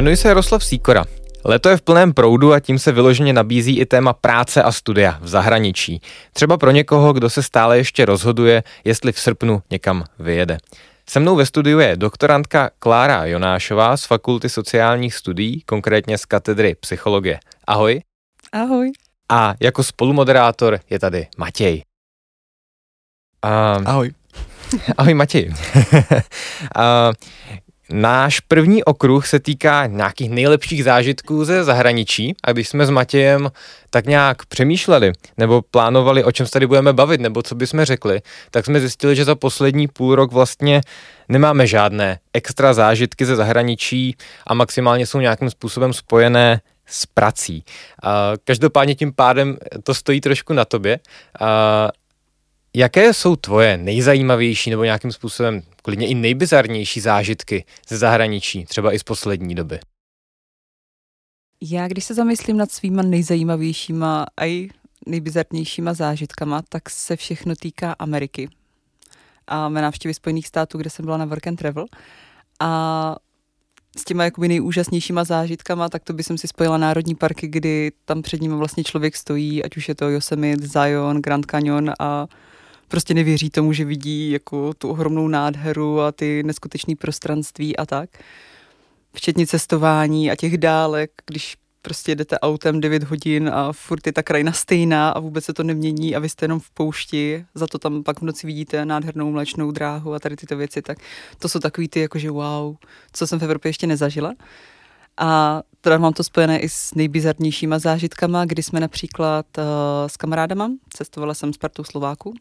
Jmenuji 0.00 0.16
se 0.16 0.28
Jaroslav 0.28 0.64
Síkora. 0.64 1.04
Leto 1.44 1.68
je 1.68 1.76
v 1.76 1.82
plném 1.82 2.12
proudu 2.12 2.52
a 2.52 2.60
tím 2.60 2.78
se 2.78 2.92
vyloženě 2.92 3.32
nabízí 3.32 3.78
i 3.78 3.86
téma 3.86 4.12
práce 4.12 4.62
a 4.62 4.72
studia 4.72 5.18
v 5.20 5.28
zahraničí. 5.28 6.00
Třeba 6.32 6.56
pro 6.56 6.70
někoho, 6.70 7.12
kdo 7.12 7.30
se 7.30 7.42
stále 7.42 7.76
ještě 7.76 8.04
rozhoduje, 8.04 8.62
jestli 8.84 9.12
v 9.12 9.20
srpnu 9.20 9.62
někam 9.70 10.04
vyjede. 10.18 10.58
Se 11.08 11.20
mnou 11.20 11.36
ve 11.36 11.46
studiu 11.46 11.78
je 11.78 11.96
doktorantka 11.96 12.70
Klára 12.78 13.24
Jonášová 13.24 13.96
z 13.96 14.04
Fakulty 14.04 14.48
sociálních 14.48 15.14
studií, 15.14 15.60
konkrétně 15.60 16.18
z 16.18 16.24
katedry 16.24 16.74
psychologie. 16.80 17.38
Ahoj. 17.66 18.00
Ahoj. 18.52 18.92
A 19.28 19.54
jako 19.60 19.82
spolumoderátor 19.82 20.80
je 20.90 20.98
tady 20.98 21.26
Matěj. 21.38 21.82
A... 23.42 23.72
Ahoj. 23.72 24.10
Ahoj 24.98 25.14
Matěj. 25.14 25.54
a, 26.76 27.12
Náš 27.92 28.40
první 28.40 28.84
okruh 28.84 29.26
se 29.26 29.40
týká 29.40 29.86
nějakých 29.86 30.30
nejlepších 30.30 30.84
zážitků 30.84 31.44
ze 31.44 31.64
zahraničí 31.64 32.34
a 32.44 32.52
když 32.52 32.68
jsme 32.68 32.86
s 32.86 32.90
Matějem 32.90 33.50
tak 33.90 34.06
nějak 34.06 34.46
přemýšleli 34.46 35.12
nebo 35.36 35.62
plánovali, 35.62 36.24
o 36.24 36.32
čem 36.32 36.46
se 36.46 36.52
tady 36.52 36.66
budeme 36.66 36.92
bavit 36.92 37.20
nebo 37.20 37.42
co 37.42 37.54
bychom 37.54 37.84
řekli, 37.84 38.20
tak 38.50 38.64
jsme 38.64 38.80
zjistili, 38.80 39.16
že 39.16 39.24
za 39.24 39.34
poslední 39.34 39.88
půl 39.88 40.14
rok 40.14 40.32
vlastně 40.32 40.80
nemáme 41.28 41.66
žádné 41.66 42.18
extra 42.32 42.74
zážitky 42.74 43.26
ze 43.26 43.36
zahraničí 43.36 44.16
a 44.46 44.54
maximálně 44.54 45.06
jsou 45.06 45.20
nějakým 45.20 45.50
způsobem 45.50 45.92
spojené 45.92 46.60
s 46.86 47.06
prací. 47.06 47.64
Každopádně 48.44 48.94
tím 48.94 49.12
pádem 49.12 49.58
to 49.82 49.94
stojí 49.94 50.20
trošku 50.20 50.52
na 50.52 50.64
tobě. 50.64 50.98
Jaké 52.74 53.14
jsou 53.14 53.36
tvoje 53.36 53.76
nejzajímavější 53.76 54.70
nebo 54.70 54.84
nějakým 54.84 55.12
způsobem 55.12 55.62
klidně 55.82 56.08
i 56.08 56.14
nejbizarnější 56.14 57.00
zážitky 57.00 57.64
ze 57.88 57.98
zahraničí, 57.98 58.64
třeba 58.64 58.92
i 58.94 58.98
z 58.98 59.02
poslední 59.02 59.54
doby? 59.54 59.80
Já, 61.60 61.88
když 61.88 62.04
se 62.04 62.14
zamyslím 62.14 62.56
nad 62.56 62.70
svýma 62.70 63.02
nejzajímavějšíma 63.02 64.26
a 64.36 64.46
i 64.46 64.68
nejbizarnějšíma 65.06 65.94
zážitkama, 65.94 66.62
tak 66.68 66.90
se 66.90 67.16
všechno 67.16 67.56
týká 67.56 67.96
Ameriky 67.98 68.48
a 69.46 69.68
mé 69.68 69.82
návštěvy 69.82 70.14
Spojených 70.14 70.46
států, 70.46 70.78
kde 70.78 70.90
jsem 70.90 71.04
byla 71.04 71.16
na 71.16 71.24
work 71.24 71.46
and 71.46 71.56
travel. 71.56 71.86
A 72.60 73.16
s 73.96 74.04
těma 74.04 74.24
jakoby 74.24 74.48
nejúžasnějšíma 74.48 75.24
zážitkama, 75.24 75.88
tak 75.88 76.04
to 76.04 76.12
by 76.12 76.22
jsem 76.22 76.38
si 76.38 76.48
spojila 76.48 76.78
národní 76.78 77.14
parky, 77.14 77.48
kdy 77.48 77.92
tam 78.04 78.22
před 78.22 78.40
ním 78.40 78.58
vlastně 78.58 78.84
člověk 78.84 79.16
stojí, 79.16 79.64
ať 79.64 79.76
už 79.76 79.88
je 79.88 79.94
to 79.94 80.08
Yosemite, 80.08 80.66
Zion, 80.66 81.22
Grand 81.22 81.46
Canyon 81.46 81.92
a 82.00 82.26
prostě 82.90 83.14
nevěří 83.14 83.50
tomu, 83.50 83.72
že 83.72 83.84
vidí 83.84 84.30
jako 84.30 84.74
tu 84.74 84.88
ohromnou 84.88 85.28
nádheru 85.28 86.00
a 86.00 86.12
ty 86.12 86.42
neskutečné 86.42 86.94
prostranství 86.96 87.76
a 87.76 87.86
tak. 87.86 88.10
Včetně 89.12 89.46
cestování 89.46 90.30
a 90.30 90.36
těch 90.36 90.58
dálek, 90.58 91.10
když 91.26 91.56
prostě 91.82 92.14
jdete 92.14 92.38
autem 92.38 92.80
9 92.80 93.02
hodin 93.02 93.50
a 93.54 93.72
furt 93.72 94.06
je 94.06 94.12
ta 94.12 94.22
krajina 94.22 94.52
stejná 94.52 95.10
a 95.10 95.20
vůbec 95.20 95.44
se 95.44 95.52
to 95.52 95.62
nemění 95.62 96.16
a 96.16 96.18
vy 96.18 96.28
jste 96.28 96.44
jenom 96.44 96.60
v 96.60 96.70
poušti, 96.70 97.44
za 97.54 97.66
to 97.66 97.78
tam 97.78 98.02
pak 98.02 98.20
v 98.20 98.24
noci 98.24 98.46
vidíte 98.46 98.84
nádhernou 98.84 99.30
mlečnou 99.30 99.70
dráhu 99.70 100.14
a 100.14 100.18
tady 100.18 100.36
tyto 100.36 100.56
věci, 100.56 100.82
tak 100.82 100.98
to 101.38 101.48
jsou 101.48 101.58
takový 101.58 101.88
ty 101.88 102.00
jakože 102.00 102.30
wow, 102.30 102.76
co 103.12 103.26
jsem 103.26 103.38
v 103.38 103.42
Evropě 103.42 103.68
ještě 103.68 103.86
nezažila. 103.86 104.32
A 105.16 105.62
teda 105.80 105.98
mám 105.98 106.12
to 106.12 106.24
spojené 106.24 106.60
i 106.60 106.68
s 106.68 106.94
nejbizarnějšíma 106.94 107.78
zážitkama, 107.78 108.44
kdy 108.44 108.62
jsme 108.62 108.80
například 108.80 109.46
uh, 109.58 109.64
s 110.06 110.16
kamarádama, 110.16 110.70
cestovala 110.92 111.34
jsem 111.34 111.52
s 111.52 111.56
partou 111.56 111.84
Slováků, 111.84 112.34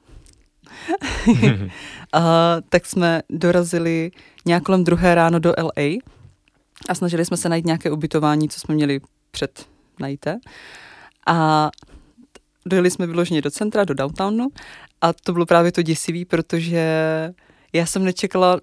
a, 2.14 2.58
tak 2.70 2.86
jsme 2.86 3.22
dorazili 3.30 4.12
nějak 4.46 4.64
kolem 4.64 4.84
druhé 4.84 5.16
ráno 5.16 5.40
do 5.40 5.54
LA 5.58 6.00
a 6.90 6.96
snažili 6.96 7.26
jsme 7.26 7.38
se 7.38 7.50
najít 7.50 7.66
nějaké 7.66 7.92
ubytování, 7.92 8.50
co 8.50 8.60
jsme 8.60 8.76
měli 8.76 9.02
před 9.32 9.66
najité. 10.00 10.40
A 11.28 11.70
dojeli 12.66 12.92
jsme 12.92 13.08
vyloženě 13.08 13.42
do 13.42 13.52
centra, 13.52 13.84
do 13.84 13.94
downtownu 13.94 14.48
a 15.02 15.14
to 15.14 15.34
bylo 15.34 15.46
právě 15.46 15.72
to 15.72 15.82
děsivý, 15.82 16.26
protože 16.26 16.84
já 17.74 17.86
jsem 17.86 18.04
nečekala 18.04 18.60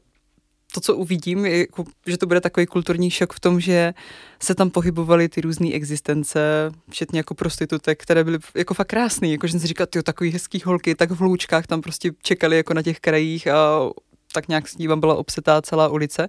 to, 0.77 0.81
co 0.81 0.97
uvidím, 0.97 1.47
je, 1.47 1.59
jako, 1.59 1.85
že 2.07 2.19
to 2.19 2.27
bude 2.27 2.41
takový 2.41 2.67
kulturní 2.67 3.11
šok 3.11 3.33
v 3.33 3.41
tom, 3.41 3.61
že 3.61 3.95
se 4.43 4.55
tam 4.55 4.71
pohybovaly 4.71 5.29
ty 5.29 5.41
různé 5.41 5.73
existence, 5.73 6.71
včetně 6.91 7.19
jako 7.19 7.35
prostitutek, 7.35 8.03
které 8.03 8.25
byly 8.25 8.39
jako 8.55 8.75
fakt 8.75 8.89
krásné. 8.89 9.29
Jako, 9.29 9.47
že 9.47 9.51
jsem 9.51 9.61
si 9.61 9.67
říkal, 9.67 9.87
ty 9.87 10.03
takový 10.03 10.31
hezký 10.31 10.63
holky, 10.65 10.95
tak 10.95 11.11
v 11.11 11.21
hloučkách 11.21 11.67
tam 11.67 11.81
prostě 11.83 12.11
čekali 12.23 12.57
jako 12.57 12.75
na 12.75 12.83
těch 12.83 13.01
krajích 13.01 13.49
a 13.49 13.91
tak 14.33 14.49
nějak 14.49 14.69
s 14.69 14.79
ní 14.79 14.89
byla 14.97 15.15
obsetá 15.15 15.63
celá 15.63 15.89
ulice. 15.89 16.29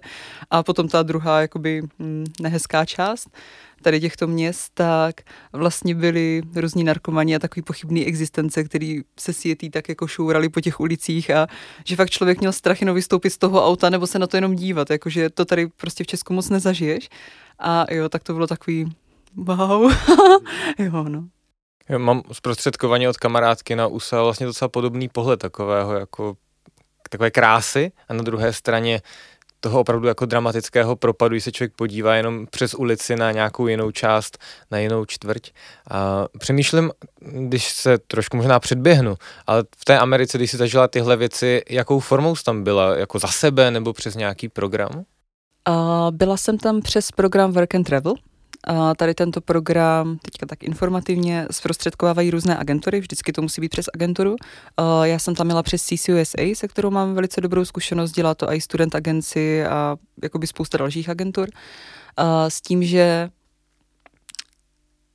A 0.50 0.62
potom 0.62 0.88
ta 0.88 1.02
druhá 1.02 1.40
jakoby 1.40 1.82
hm, 1.98 2.24
nehezká 2.40 2.84
část, 2.84 3.28
tady 3.82 4.00
těchto 4.00 4.26
měst, 4.26 4.70
tak 4.74 5.20
vlastně 5.52 5.94
byly 5.94 6.42
různí 6.56 6.84
narkomani 6.84 7.36
a 7.36 7.38
takový 7.38 7.62
pochybný 7.62 8.06
existence, 8.06 8.64
který 8.64 9.00
se 9.20 9.32
světí 9.32 9.70
tak 9.70 9.88
jako 9.88 10.06
šourali 10.06 10.48
po 10.48 10.60
těch 10.60 10.80
ulicích 10.80 11.30
a 11.30 11.46
že 11.84 11.96
fakt 11.96 12.10
člověk 12.10 12.40
měl 12.40 12.52
strach 12.52 12.80
jenom 12.80 12.94
vystoupit 12.94 13.30
z 13.30 13.38
toho 13.38 13.66
auta 13.66 13.90
nebo 13.90 14.06
se 14.06 14.18
na 14.18 14.26
to 14.26 14.36
jenom 14.36 14.54
dívat, 14.54 14.90
jakože 14.90 15.30
to 15.30 15.44
tady 15.44 15.66
prostě 15.66 16.04
v 16.04 16.06
Česku 16.06 16.32
moc 16.32 16.48
nezažiješ. 16.48 17.08
A 17.58 17.92
jo, 17.92 18.08
tak 18.08 18.22
to 18.22 18.32
bylo 18.34 18.46
takový 18.46 18.96
wow. 19.36 19.92
jo, 20.78 21.02
no. 21.08 21.28
Já 21.88 21.98
mám 21.98 22.22
zprostředkovaně 22.32 23.08
od 23.08 23.16
kamarádky 23.16 23.76
na 23.76 23.86
USA 23.86 24.22
vlastně 24.22 24.46
docela 24.46 24.68
podobný 24.68 25.08
pohled 25.08 25.40
takového 25.40 25.92
jako 25.92 26.36
takové 27.10 27.30
krásy 27.30 27.92
a 28.08 28.14
na 28.14 28.22
druhé 28.22 28.52
straně 28.52 29.00
toho 29.60 29.80
opravdu 29.80 30.08
jako 30.08 30.26
dramatického 30.26 30.96
propadu, 30.96 31.32
když 31.34 31.44
se 31.44 31.52
člověk 31.52 31.72
podívá 31.76 32.14
jenom 32.14 32.46
přes 32.46 32.74
ulici 32.74 33.16
na 33.16 33.32
nějakou 33.32 33.66
jinou 33.66 33.90
část, 33.90 34.38
na 34.70 34.78
jinou 34.78 35.04
čtvrť. 35.04 35.50
A 35.90 36.26
přemýšlím, 36.38 36.90
když 37.20 37.72
se 37.72 37.98
trošku 37.98 38.36
možná 38.36 38.60
předběhnu, 38.60 39.14
ale 39.46 39.64
v 39.76 39.84
té 39.84 39.98
Americe, 39.98 40.38
když 40.38 40.50
si 40.50 40.56
zažila 40.56 40.88
tyhle 40.88 41.16
věci, 41.16 41.62
jakou 41.70 42.00
formou 42.00 42.36
jsi 42.36 42.44
tam 42.44 42.64
byla? 42.64 42.96
Jako 42.96 43.18
za 43.18 43.28
sebe 43.28 43.70
nebo 43.70 43.92
přes 43.92 44.14
nějaký 44.14 44.48
program? 44.48 45.04
Uh, 45.68 46.10
byla 46.10 46.36
jsem 46.36 46.58
tam 46.58 46.80
přes 46.82 47.10
program 47.12 47.52
Work 47.52 47.74
and 47.74 47.84
Travel, 47.84 48.14
tady 48.96 49.14
tento 49.14 49.40
program, 49.40 50.18
teďka 50.22 50.46
tak 50.46 50.64
informativně, 50.64 51.46
zprostředkovávají 51.50 52.30
různé 52.30 52.56
agentury, 52.56 53.00
vždycky 53.00 53.32
to 53.32 53.42
musí 53.42 53.60
být 53.60 53.68
přes 53.68 53.86
agenturu. 53.94 54.36
Já 55.02 55.18
jsem 55.18 55.34
tam 55.34 55.46
měla 55.46 55.62
přes 55.62 55.82
CCUSA, 55.82 56.42
se 56.54 56.68
kterou 56.68 56.90
mám 56.90 57.14
velice 57.14 57.40
dobrou 57.40 57.64
zkušenost, 57.64 58.12
dělá 58.12 58.34
to 58.34 58.52
i 58.52 58.60
student 58.60 58.94
agenci 58.94 59.64
a 59.64 59.96
jakoby 60.22 60.46
spousta 60.46 60.78
dalších 60.78 61.08
agentur. 61.08 61.48
S 62.48 62.60
tím, 62.60 62.82
že 62.84 63.28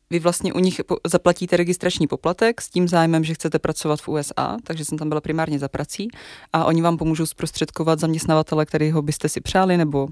vy 0.09 0.19
vlastně 0.19 0.53
u 0.53 0.59
nich 0.59 0.81
zaplatíte 1.07 1.57
registrační 1.57 2.07
poplatek 2.07 2.61
s 2.61 2.69
tím 2.69 2.87
zájmem, 2.87 3.23
že 3.23 3.33
chcete 3.33 3.59
pracovat 3.59 4.01
v 4.01 4.07
USA, 4.07 4.57
takže 4.63 4.85
jsem 4.85 4.97
tam 4.97 5.09
byla 5.09 5.21
primárně 5.21 5.59
za 5.59 5.67
prací 5.67 6.07
a 6.53 6.65
oni 6.65 6.81
vám 6.81 6.97
pomůžou 6.97 7.25
zprostředkovat 7.25 7.99
zaměstnavatele, 7.99 8.65
kterého 8.65 9.01
byste 9.01 9.29
si 9.29 9.41
přáli, 9.41 9.77
nebo 9.77 10.07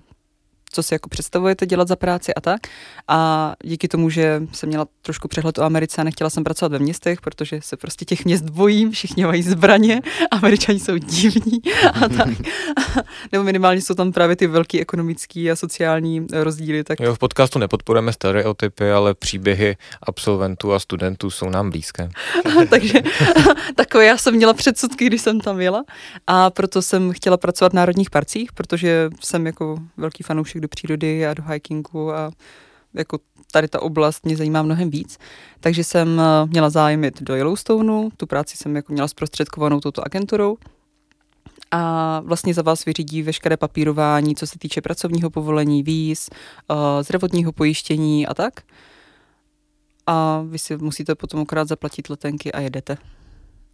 co 0.71 0.83
si 0.83 0.93
jako 0.93 1.09
představujete 1.09 1.65
dělat 1.65 1.87
za 1.87 1.95
práci 1.95 2.33
a 2.33 2.41
tak. 2.41 2.61
A 3.07 3.53
díky 3.63 3.87
tomu, 3.87 4.09
že 4.09 4.43
jsem 4.53 4.69
měla 4.69 4.87
trošku 5.01 5.27
přehled 5.27 5.57
o 5.57 5.63
Americe 5.63 6.01
a 6.01 6.03
nechtěla 6.03 6.29
jsem 6.29 6.43
pracovat 6.43 6.71
ve 6.71 6.79
městech, 6.79 7.21
protože 7.21 7.59
se 7.61 7.77
prostě 7.77 8.05
těch 8.05 8.25
měst 8.25 8.49
bojím, 8.49 8.91
všichni 8.91 9.25
mají 9.25 9.43
zbraně, 9.43 10.01
američani 10.31 10.79
jsou 10.79 10.97
divní 10.97 11.61
a 11.93 12.09
tak. 12.17 12.29
Nebo 13.31 13.43
minimálně 13.43 13.81
jsou 13.81 13.93
tam 13.93 14.11
právě 14.11 14.35
ty 14.35 14.47
velký 14.47 14.81
ekonomický 14.81 15.51
a 15.51 15.55
sociální 15.55 16.27
rozdíly. 16.33 16.83
Tak... 16.83 16.99
Jo, 16.99 17.15
v 17.15 17.19
podcastu 17.19 17.59
nepodporujeme 17.59 18.13
stereotypy, 18.13 18.91
ale 18.91 19.13
příběhy 19.13 19.77
absolventů 20.01 20.73
a 20.73 20.79
studentů 20.79 21.29
jsou 21.29 21.49
nám 21.49 21.69
blízké. 21.69 22.09
Takže 22.69 22.99
takové 23.75 24.05
já 24.05 24.17
jsem 24.17 24.35
měla 24.35 24.53
předsudky, 24.53 25.05
když 25.05 25.21
jsem 25.21 25.39
tam 25.39 25.61
jela 25.61 25.83
a 26.27 26.49
proto 26.49 26.81
jsem 26.81 27.11
chtěla 27.11 27.37
pracovat 27.37 27.71
v 27.71 27.75
národních 27.75 28.09
parcích, 28.09 28.51
protože 28.53 29.09
jsem 29.23 29.45
jako 29.45 29.77
velký 29.97 30.23
fanoušek 30.23 30.60
do 30.61 30.67
přírody 30.67 31.27
a 31.27 31.33
do 31.33 31.43
hikingu 31.43 32.13
a 32.13 32.31
jako 32.93 33.19
tady 33.51 33.67
ta 33.67 33.81
oblast 33.81 34.25
mě 34.25 34.37
zajímá 34.37 34.61
mnohem 34.61 34.89
víc. 34.89 35.17
Takže 35.59 35.83
jsem 35.83 36.19
eh, 36.19 36.45
měla 36.45 36.69
zájem 36.69 37.03
jít 37.03 37.21
do 37.21 37.35
Yellowstoneu, 37.35 38.09
tu 38.17 38.27
práci 38.27 38.57
jsem 38.57 38.75
jako 38.75 38.93
měla 38.93 39.07
zprostředkovanou 39.07 39.79
touto 39.79 40.05
agenturou 40.05 40.57
a 41.71 42.19
vlastně 42.25 42.53
za 42.53 42.61
vás 42.61 42.85
vyřídí 42.85 43.21
veškeré 43.21 43.57
papírování, 43.57 44.35
co 44.35 44.47
se 44.47 44.59
týče 44.59 44.81
pracovního 44.81 45.29
povolení, 45.29 45.83
víz, 45.83 46.29
uh, 46.71 46.77
zdravotního 47.01 47.51
pojištění 47.51 48.27
a 48.27 48.33
tak. 48.33 48.53
A 50.07 50.43
vy 50.47 50.59
si 50.59 50.77
musíte 50.77 51.15
potom 51.15 51.41
akorát 51.41 51.67
zaplatit 51.67 52.09
letenky 52.09 52.51
a 52.51 52.59
jedete. 52.59 52.97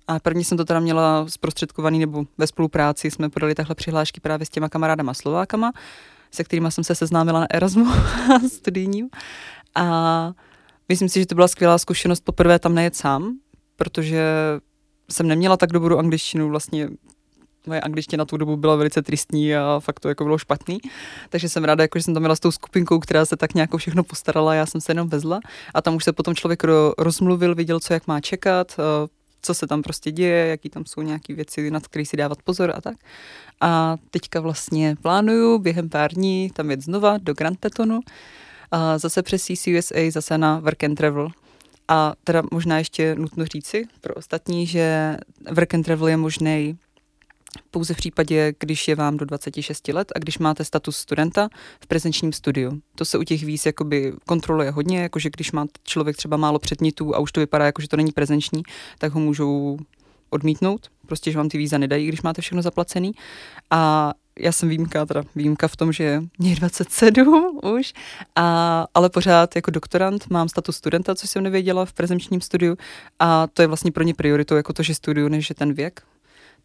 A 0.07 0.19
první 0.19 0.43
jsem 0.43 0.57
to 0.57 0.65
teda 0.65 0.79
měla 0.79 1.25
zprostředkovaný, 1.27 1.99
nebo 1.99 2.23
ve 2.37 2.47
spolupráci 2.47 3.11
jsme 3.11 3.29
podali 3.29 3.55
takhle 3.55 3.75
přihlášky 3.75 4.19
právě 4.19 4.45
s 4.45 4.49
těma 4.49 4.69
kamarádama 4.69 5.13
Slovákama, 5.13 5.71
se 6.31 6.43
kterými 6.43 6.71
jsem 6.71 6.83
se 6.83 6.95
seznámila 6.95 7.39
na 7.39 7.47
Erasmu 7.49 7.85
studijním. 8.51 9.09
A 9.75 10.31
myslím 10.89 11.09
si, 11.09 11.19
že 11.19 11.25
to 11.25 11.35
byla 11.35 11.47
skvělá 11.47 11.77
zkušenost 11.77 12.23
poprvé 12.23 12.59
tam 12.59 12.75
nejet 12.75 12.95
sám, 12.95 13.37
protože 13.75 14.23
jsem 15.09 15.27
neměla 15.27 15.57
tak 15.57 15.71
dobrou 15.71 15.97
angličtinu, 15.97 16.49
vlastně 16.49 16.89
moje 17.67 17.81
angličtina 17.81 18.21
na 18.21 18.25
tu 18.25 18.37
dobu 18.37 18.57
byla 18.57 18.75
velice 18.75 19.01
tristní 19.01 19.55
a 19.55 19.79
fakt 19.79 19.99
to 19.99 20.09
jako 20.09 20.23
bylo 20.23 20.37
špatný. 20.37 20.79
Takže 21.29 21.49
jsem 21.49 21.63
ráda, 21.63 21.83
jako, 21.83 21.99
že 21.99 22.03
jsem 22.03 22.13
tam 22.13 22.21
měla 22.21 22.35
s 22.35 22.39
tou 22.39 22.51
skupinkou, 22.51 22.99
která 22.99 23.25
se 23.25 23.37
tak 23.37 23.53
nějak 23.53 23.75
všechno 23.77 24.03
postarala, 24.03 24.53
já 24.53 24.65
jsem 24.65 24.81
se 24.81 24.91
jenom 24.91 25.09
vezla 25.09 25.39
a 25.73 25.81
tam 25.81 25.95
už 25.95 26.03
se 26.03 26.13
potom 26.13 26.35
člověk 26.35 26.63
rozmluvil, 26.97 27.55
viděl, 27.55 27.79
co 27.79 27.93
jak 27.93 28.07
má 28.07 28.21
čekat, 28.21 28.77
co 29.41 29.53
se 29.53 29.67
tam 29.67 29.81
prostě 29.81 30.11
děje, 30.11 30.47
jaký 30.47 30.69
tam 30.69 30.85
jsou 30.85 31.01
nějaké 31.01 31.33
věci, 31.33 31.71
nad 31.71 31.87
které 31.87 32.05
si 32.05 32.17
dávat 32.17 32.41
pozor 32.41 32.73
a 32.75 32.81
tak. 32.81 32.97
A 33.61 33.97
teďka 34.11 34.39
vlastně 34.39 34.95
plánuju 35.01 35.59
během 35.59 35.89
pár 35.89 36.13
dní 36.13 36.51
tam 36.53 36.71
jet 36.71 36.81
znova 36.81 37.17
do 37.17 37.33
Grand 37.33 37.59
Tetonu, 37.59 37.99
a 38.71 38.97
zase 38.97 39.23
přes 39.23 39.43
CCUSA, 39.43 39.95
zase 40.09 40.37
na 40.37 40.59
Work 40.59 40.83
and 40.83 40.95
Travel. 40.95 41.29
A 41.87 42.13
teda 42.23 42.43
možná 42.51 42.77
ještě 42.77 43.15
nutno 43.15 43.45
říci 43.45 43.85
pro 44.01 44.13
ostatní, 44.13 44.67
že 44.67 45.17
Work 45.51 45.73
and 45.73 45.83
Travel 45.83 46.07
je 46.07 46.17
možný 46.17 46.77
pouze 47.71 47.93
v 47.93 47.97
případě, 47.97 48.53
když 48.59 48.87
je 48.87 48.95
vám 48.95 49.17
do 49.17 49.25
26 49.25 49.87
let 49.87 50.11
a 50.15 50.19
když 50.19 50.37
máte 50.37 50.65
status 50.65 50.97
studenta 50.97 51.49
v 51.83 51.87
prezenčním 51.87 52.33
studiu. 52.33 52.81
To 52.95 53.05
se 53.05 53.17
u 53.17 53.23
těch 53.23 53.43
víz 53.43 53.65
jakoby 53.65 54.13
kontroluje 54.25 54.71
hodně, 54.71 54.99
jakože 54.99 55.29
když 55.29 55.51
má 55.51 55.65
člověk 55.83 56.17
třeba 56.17 56.37
málo 56.37 56.59
předmětů 56.59 57.15
a 57.15 57.19
už 57.19 57.31
to 57.31 57.39
vypadá 57.39 57.65
jako, 57.65 57.81
že 57.81 57.87
to 57.87 57.97
není 57.97 58.11
prezenční, 58.11 58.63
tak 58.97 59.11
ho 59.11 59.19
můžou 59.19 59.77
odmítnout, 60.29 60.87
prostě, 61.05 61.31
že 61.31 61.37
vám 61.37 61.49
ty 61.49 61.57
víza 61.57 61.77
nedají, 61.77 62.07
když 62.07 62.21
máte 62.21 62.41
všechno 62.41 62.61
zaplacený. 62.61 63.11
A 63.71 64.13
já 64.39 64.51
jsem 64.51 64.69
výjimka, 64.69 65.05
teda 65.05 65.23
výjimka 65.35 65.67
v 65.67 65.75
tom, 65.75 65.91
že 65.91 66.21
mě 66.39 66.49
je 66.49 66.55
27 66.55 67.59
už, 67.79 67.93
a, 68.35 68.85
ale 68.93 69.09
pořád 69.09 69.55
jako 69.55 69.71
doktorant 69.71 70.29
mám 70.29 70.49
status 70.49 70.75
studenta, 70.75 71.15
což 71.15 71.29
jsem 71.29 71.43
nevěděla 71.43 71.85
v 71.85 71.93
prezenčním 71.93 72.41
studiu 72.41 72.77
a 73.19 73.47
to 73.47 73.61
je 73.61 73.67
vlastně 73.67 73.91
pro 73.91 74.03
ně 74.03 74.13
prioritou 74.13 74.55
jako 74.55 74.73
to, 74.73 74.83
že 74.83 74.95
studiu, 74.95 75.27
než 75.27 75.49
je 75.49 75.55
ten 75.55 75.73
věk, 75.73 76.01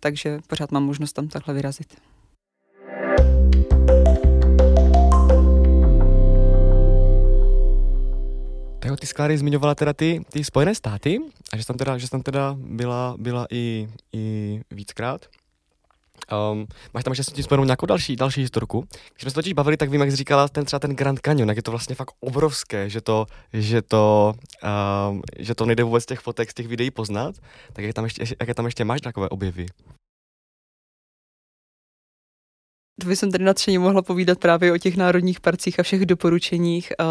takže 0.03 0.39
pořád 0.47 0.73
mám 0.73 0.85
možnost 0.85 1.13
tam 1.13 1.29
takhle 1.29 1.55
vyrazit. 1.55 1.95
Tak 8.79 9.01
ty 9.01 9.07
Skláry 9.07 9.39
zmiňovala 9.39 9.75
teda 9.75 9.93
ty, 9.93 10.25
ty 10.33 10.45
Spojené 10.45 10.75
státy 10.75 11.19
a 11.53 11.57
že 11.57 11.67
tam 11.67 11.77
teda, 11.77 11.99
že 11.99 12.11
tam 12.11 12.23
teda 12.23 12.57
byla, 12.59 13.15
byla 13.19 13.47
i, 13.51 13.89
i 14.13 14.61
víckrát. 14.71 15.27
Um, 16.53 16.67
máš 16.95 17.05
tam 17.05 17.11
ještě 17.11 17.25
s 17.25 17.33
tím 17.33 17.45
spojenou 17.45 17.65
nějakou 17.65 17.87
další, 17.87 18.17
další 18.17 18.41
historku? 18.41 18.85
Když 18.91 19.23
jsme 19.23 19.31
se 19.31 19.35
totiž 19.35 19.53
bavili, 19.53 19.77
tak 19.77 19.91
vím, 19.91 20.01
jak 20.01 20.11
jsi 20.11 20.17
říkala, 20.17 20.49
ten 20.49 20.65
třeba 20.65 20.81
ten 20.81 20.97
Grand 20.97 21.21
Canyon, 21.21 21.49
jak 21.49 21.57
je 21.57 21.63
to 21.63 21.71
vlastně 21.71 21.95
fakt 21.95 22.11
obrovské, 22.21 22.91
že 22.91 23.01
to, 23.01 23.27
že 23.53 23.83
to, 23.83 24.35
um, 25.11 25.23
že 25.39 25.55
to 25.55 25.67
nejde 25.67 25.85
vůbec 25.85 26.03
z 26.03 26.07
těch 26.07 26.21
fotek, 26.21 26.51
z 26.51 26.55
těch 26.55 26.69
videí 26.69 26.91
poznat, 26.91 27.35
tak 27.73 27.85
jak 27.85 27.95
tam 27.95 28.05
ještě, 28.05 28.25
jak 28.41 28.57
tam 28.57 28.65
ještě 28.65 28.85
máš 28.85 29.01
takové 29.01 29.29
objevy? 29.29 29.67
To 33.03 33.09
bych 33.09 33.21
tady 33.21 33.45
nadšeně 33.45 33.79
mohla 33.79 34.03
povídat 34.03 34.39
právě 34.39 34.73
o 34.73 34.79
těch 34.79 34.97
národních 34.97 35.41
parcích 35.41 35.81
a 35.81 35.83
všech 35.83 36.07
doporučeních. 36.07 36.93
Uh, 37.01 37.07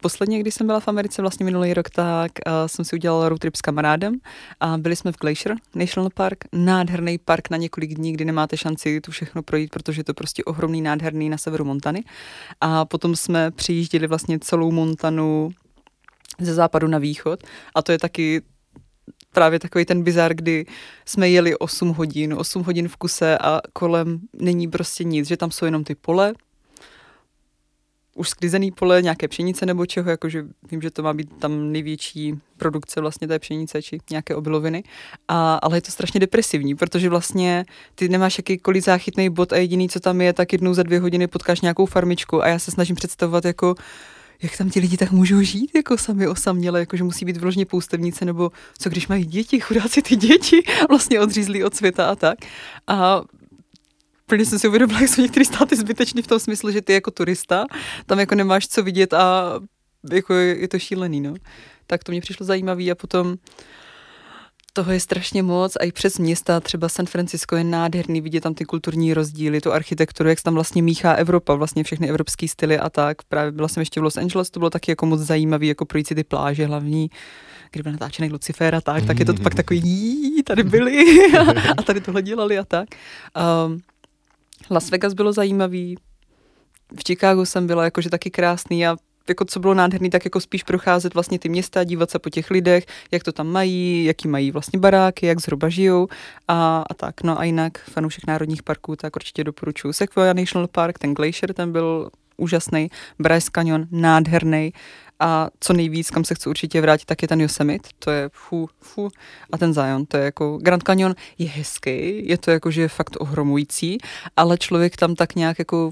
posledně, 0.00 0.40
když 0.40 0.54
jsem 0.54 0.66
byla 0.66 0.80
v 0.80 0.88
Americe, 0.88 1.22
vlastně 1.22 1.44
minulý 1.44 1.74
rok, 1.74 1.90
tak 1.90 2.32
uh, 2.46 2.52
jsem 2.66 2.84
si 2.84 2.96
udělala 2.96 3.28
road 3.28 3.38
trip 3.38 3.56
s 3.56 3.60
kamarádem 3.60 4.14
a 4.60 4.78
byli 4.78 4.96
jsme 4.96 5.12
v 5.12 5.16
Glacier 5.16 5.56
National 5.74 6.10
Park, 6.14 6.44
nádherný 6.52 7.18
park 7.18 7.50
na 7.50 7.56
několik 7.56 7.94
dní, 7.94 8.12
kdy 8.12 8.24
nemáte 8.24 8.56
šanci 8.56 9.00
tu 9.00 9.10
všechno 9.10 9.42
projít, 9.42 9.70
protože 9.70 10.00
je 10.00 10.04
to 10.04 10.14
prostě 10.14 10.44
ohromný, 10.44 10.82
nádherný 10.82 11.28
na 11.28 11.38
severu 11.38 11.64
Montany. 11.64 12.04
A 12.60 12.84
potom 12.84 13.16
jsme 13.16 13.50
přijížděli 13.50 14.06
vlastně 14.06 14.38
celou 14.38 14.70
Montanu 14.70 15.50
ze 16.40 16.54
západu 16.54 16.88
na 16.88 16.98
východ 16.98 17.42
a 17.74 17.82
to 17.82 17.92
je 17.92 17.98
taky 17.98 18.42
právě 19.32 19.58
takový 19.58 19.84
ten 19.84 20.02
bizar, 20.02 20.34
kdy 20.34 20.66
jsme 21.04 21.28
jeli 21.28 21.56
8 21.56 21.88
hodin, 21.88 22.34
8 22.34 22.62
hodin 22.62 22.88
v 22.88 22.96
kuse 22.96 23.38
a 23.38 23.60
kolem 23.72 24.20
není 24.32 24.68
prostě 24.68 25.04
nic, 25.04 25.28
že 25.28 25.36
tam 25.36 25.50
jsou 25.50 25.64
jenom 25.64 25.84
ty 25.84 25.94
pole, 25.94 26.32
už 28.14 28.28
sklizený 28.28 28.70
pole, 28.70 29.02
nějaké 29.02 29.28
pšenice 29.28 29.66
nebo 29.66 29.86
čeho, 29.86 30.10
jakože 30.10 30.44
vím, 30.70 30.82
že 30.82 30.90
to 30.90 31.02
má 31.02 31.12
být 31.12 31.38
tam 31.38 31.72
největší 31.72 32.34
produkce 32.56 33.00
vlastně 33.00 33.28
té 33.28 33.38
pšenice 33.38 33.82
či 33.82 33.98
nějaké 34.10 34.34
obiloviny, 34.34 34.82
a, 35.28 35.54
ale 35.54 35.76
je 35.76 35.82
to 35.82 35.90
strašně 35.92 36.20
depresivní, 36.20 36.74
protože 36.74 37.08
vlastně 37.08 37.64
ty 37.94 38.08
nemáš 38.08 38.38
jakýkoliv 38.38 38.84
záchytný 38.84 39.30
bod 39.30 39.52
a 39.52 39.56
jediný, 39.56 39.88
co 39.88 40.00
tam 40.00 40.20
je, 40.20 40.32
tak 40.32 40.52
jednou 40.52 40.74
za 40.74 40.82
dvě 40.82 41.00
hodiny 41.00 41.26
potkáš 41.26 41.60
nějakou 41.60 41.86
farmičku 41.86 42.42
a 42.42 42.48
já 42.48 42.58
se 42.58 42.70
snažím 42.70 42.96
představovat 42.96 43.44
jako 43.44 43.74
jak 44.42 44.56
tam 44.56 44.70
ti 44.70 44.80
lidi 44.80 44.96
tak 44.96 45.10
můžou 45.10 45.42
žít 45.42 45.70
jako 45.74 45.98
sami 45.98 46.28
osaměle, 46.28 46.80
jako 46.80 46.96
že 46.96 47.04
musí 47.04 47.24
být 47.24 47.36
vložně 47.36 47.66
poustevnice, 47.66 48.24
nebo 48.24 48.52
co 48.78 48.88
když 48.88 49.08
mají 49.08 49.24
děti, 49.24 49.60
chudáci 49.60 50.02
ty 50.02 50.16
děti, 50.16 50.62
vlastně 50.88 51.20
odřízlí 51.20 51.64
od 51.64 51.74
světa 51.74 52.10
a 52.10 52.16
tak. 52.16 52.38
A 52.86 53.22
plně 54.26 54.46
jsem 54.46 54.58
si 54.58 54.68
uvědomila, 54.68 55.00
jak 55.00 55.10
jsou 55.10 55.22
některé 55.22 55.44
státy 55.44 55.76
zbytečný 55.76 56.22
v 56.22 56.26
tom 56.26 56.38
smyslu, 56.38 56.70
že 56.70 56.82
ty 56.82 56.92
jako 56.92 57.10
turista 57.10 57.64
tam 58.06 58.20
jako 58.20 58.34
nemáš 58.34 58.68
co 58.68 58.82
vidět 58.82 59.14
a 59.14 59.54
jako 60.12 60.34
je, 60.34 60.68
to 60.68 60.78
šílený, 60.78 61.20
no. 61.20 61.34
Tak 61.86 62.04
to 62.04 62.12
mě 62.12 62.20
přišlo 62.20 62.46
zajímavý 62.46 62.90
a 62.90 62.94
potom 62.94 63.36
toho 64.72 64.92
je 64.92 65.00
strašně 65.00 65.42
moc 65.42 65.76
a 65.76 65.84
i 65.84 65.92
přes 65.92 66.18
města, 66.18 66.60
třeba 66.60 66.88
San 66.88 67.06
Francisco 67.06 67.56
je 67.56 67.64
nádherný, 67.64 68.20
vidět 68.20 68.40
tam 68.40 68.54
ty 68.54 68.64
kulturní 68.64 69.14
rozdíly, 69.14 69.60
tu 69.60 69.72
architekturu, 69.72 70.28
jak 70.28 70.38
se 70.38 70.44
tam 70.44 70.54
vlastně 70.54 70.82
míchá 70.82 71.12
Evropa, 71.12 71.54
vlastně 71.54 71.84
všechny 71.84 72.08
evropské 72.08 72.48
styly 72.48 72.78
a 72.78 72.90
tak. 72.90 73.22
Právě 73.22 73.52
byla 73.52 73.68
jsem 73.68 73.80
ještě 73.80 74.00
v 74.00 74.02
Los 74.02 74.16
Angeles, 74.16 74.50
to 74.50 74.60
bylo 74.60 74.70
taky 74.70 74.90
jako 74.90 75.06
moc 75.06 75.20
zajímavý, 75.20 75.66
jako 75.66 75.84
projít 75.84 76.06
si 76.06 76.14
ty 76.14 76.24
pláže 76.24 76.66
hlavní, 76.66 77.10
kdy 77.70 77.82
byl 77.82 77.92
natáčený 77.92 78.30
Lucifer 78.30 78.74
a 78.74 78.80
tak, 78.80 79.06
tak 79.06 79.18
je 79.18 79.24
to 79.24 79.34
pak 79.34 79.54
takový, 79.54 80.42
tady 80.42 80.62
byli 80.62 81.04
a 81.78 81.82
tady 81.82 82.00
tohle 82.00 82.22
dělali 82.22 82.58
a 82.58 82.64
tak. 82.64 82.88
Um, 83.66 83.80
Las 84.70 84.90
Vegas 84.90 85.14
bylo 85.14 85.32
zajímavý, 85.32 85.96
v 86.96 87.04
Chicagu 87.06 87.44
jsem 87.44 87.66
byla 87.66 87.84
jakože 87.84 88.10
taky 88.10 88.30
krásný 88.30 88.86
a 88.86 88.96
jako 89.30 89.44
co 89.44 89.60
bylo 89.60 89.74
nádherný, 89.74 90.10
tak 90.10 90.24
jako 90.24 90.40
spíš 90.40 90.62
procházet 90.62 91.14
vlastně 91.14 91.38
ty 91.38 91.48
města, 91.48 91.84
dívat 91.84 92.10
se 92.10 92.18
po 92.18 92.30
těch 92.30 92.50
lidech, 92.50 92.86
jak 93.10 93.22
to 93.22 93.32
tam 93.32 93.46
mají, 93.46 94.04
jaký 94.04 94.28
mají 94.28 94.50
vlastně 94.50 94.78
baráky, 94.78 95.26
jak 95.26 95.40
zhruba 95.40 95.68
žijou 95.68 96.08
a, 96.48 96.84
a 96.90 96.94
tak. 96.94 97.22
No 97.22 97.40
a 97.40 97.44
jinak 97.44 97.78
fanoušek 97.78 98.26
národních 98.26 98.62
parků, 98.62 98.96
tak 98.96 99.16
určitě 99.16 99.44
doporučuji 99.44 99.92
Sequoia 99.92 100.32
National 100.32 100.68
Park, 100.68 100.98
ten 100.98 101.14
Glacier, 101.14 101.52
ten 101.54 101.72
byl 101.72 102.10
úžasný, 102.36 102.90
Bryce 103.18 103.50
Canyon, 103.54 103.86
nádherný. 103.90 104.72
A 105.22 105.48
co 105.60 105.72
nejvíc, 105.72 106.10
kam 106.10 106.24
se 106.24 106.34
chci 106.34 106.48
určitě 106.48 106.80
vrátit, 106.80 107.04
tak 107.04 107.22
je 107.22 107.28
ten 107.28 107.40
Yosemite, 107.40 107.88
to 107.98 108.10
je 108.10 108.30
fu, 108.32 108.68
fu, 108.80 109.08
a 109.52 109.58
ten 109.58 109.74
Zion, 109.74 110.06
to 110.06 110.16
je 110.16 110.24
jako, 110.24 110.58
Grand 110.62 110.82
Canyon. 110.82 111.14
Je 111.38 111.48
hezký, 111.48 112.28
je 112.28 112.38
to 112.38 112.50
jako, 112.50 112.70
že 112.70 112.80
je 112.80 112.88
fakt 112.88 113.16
ohromující, 113.20 113.98
ale 114.36 114.58
člověk 114.58 114.96
tam 114.96 115.14
tak 115.14 115.34
nějak 115.34 115.58
jako 115.58 115.90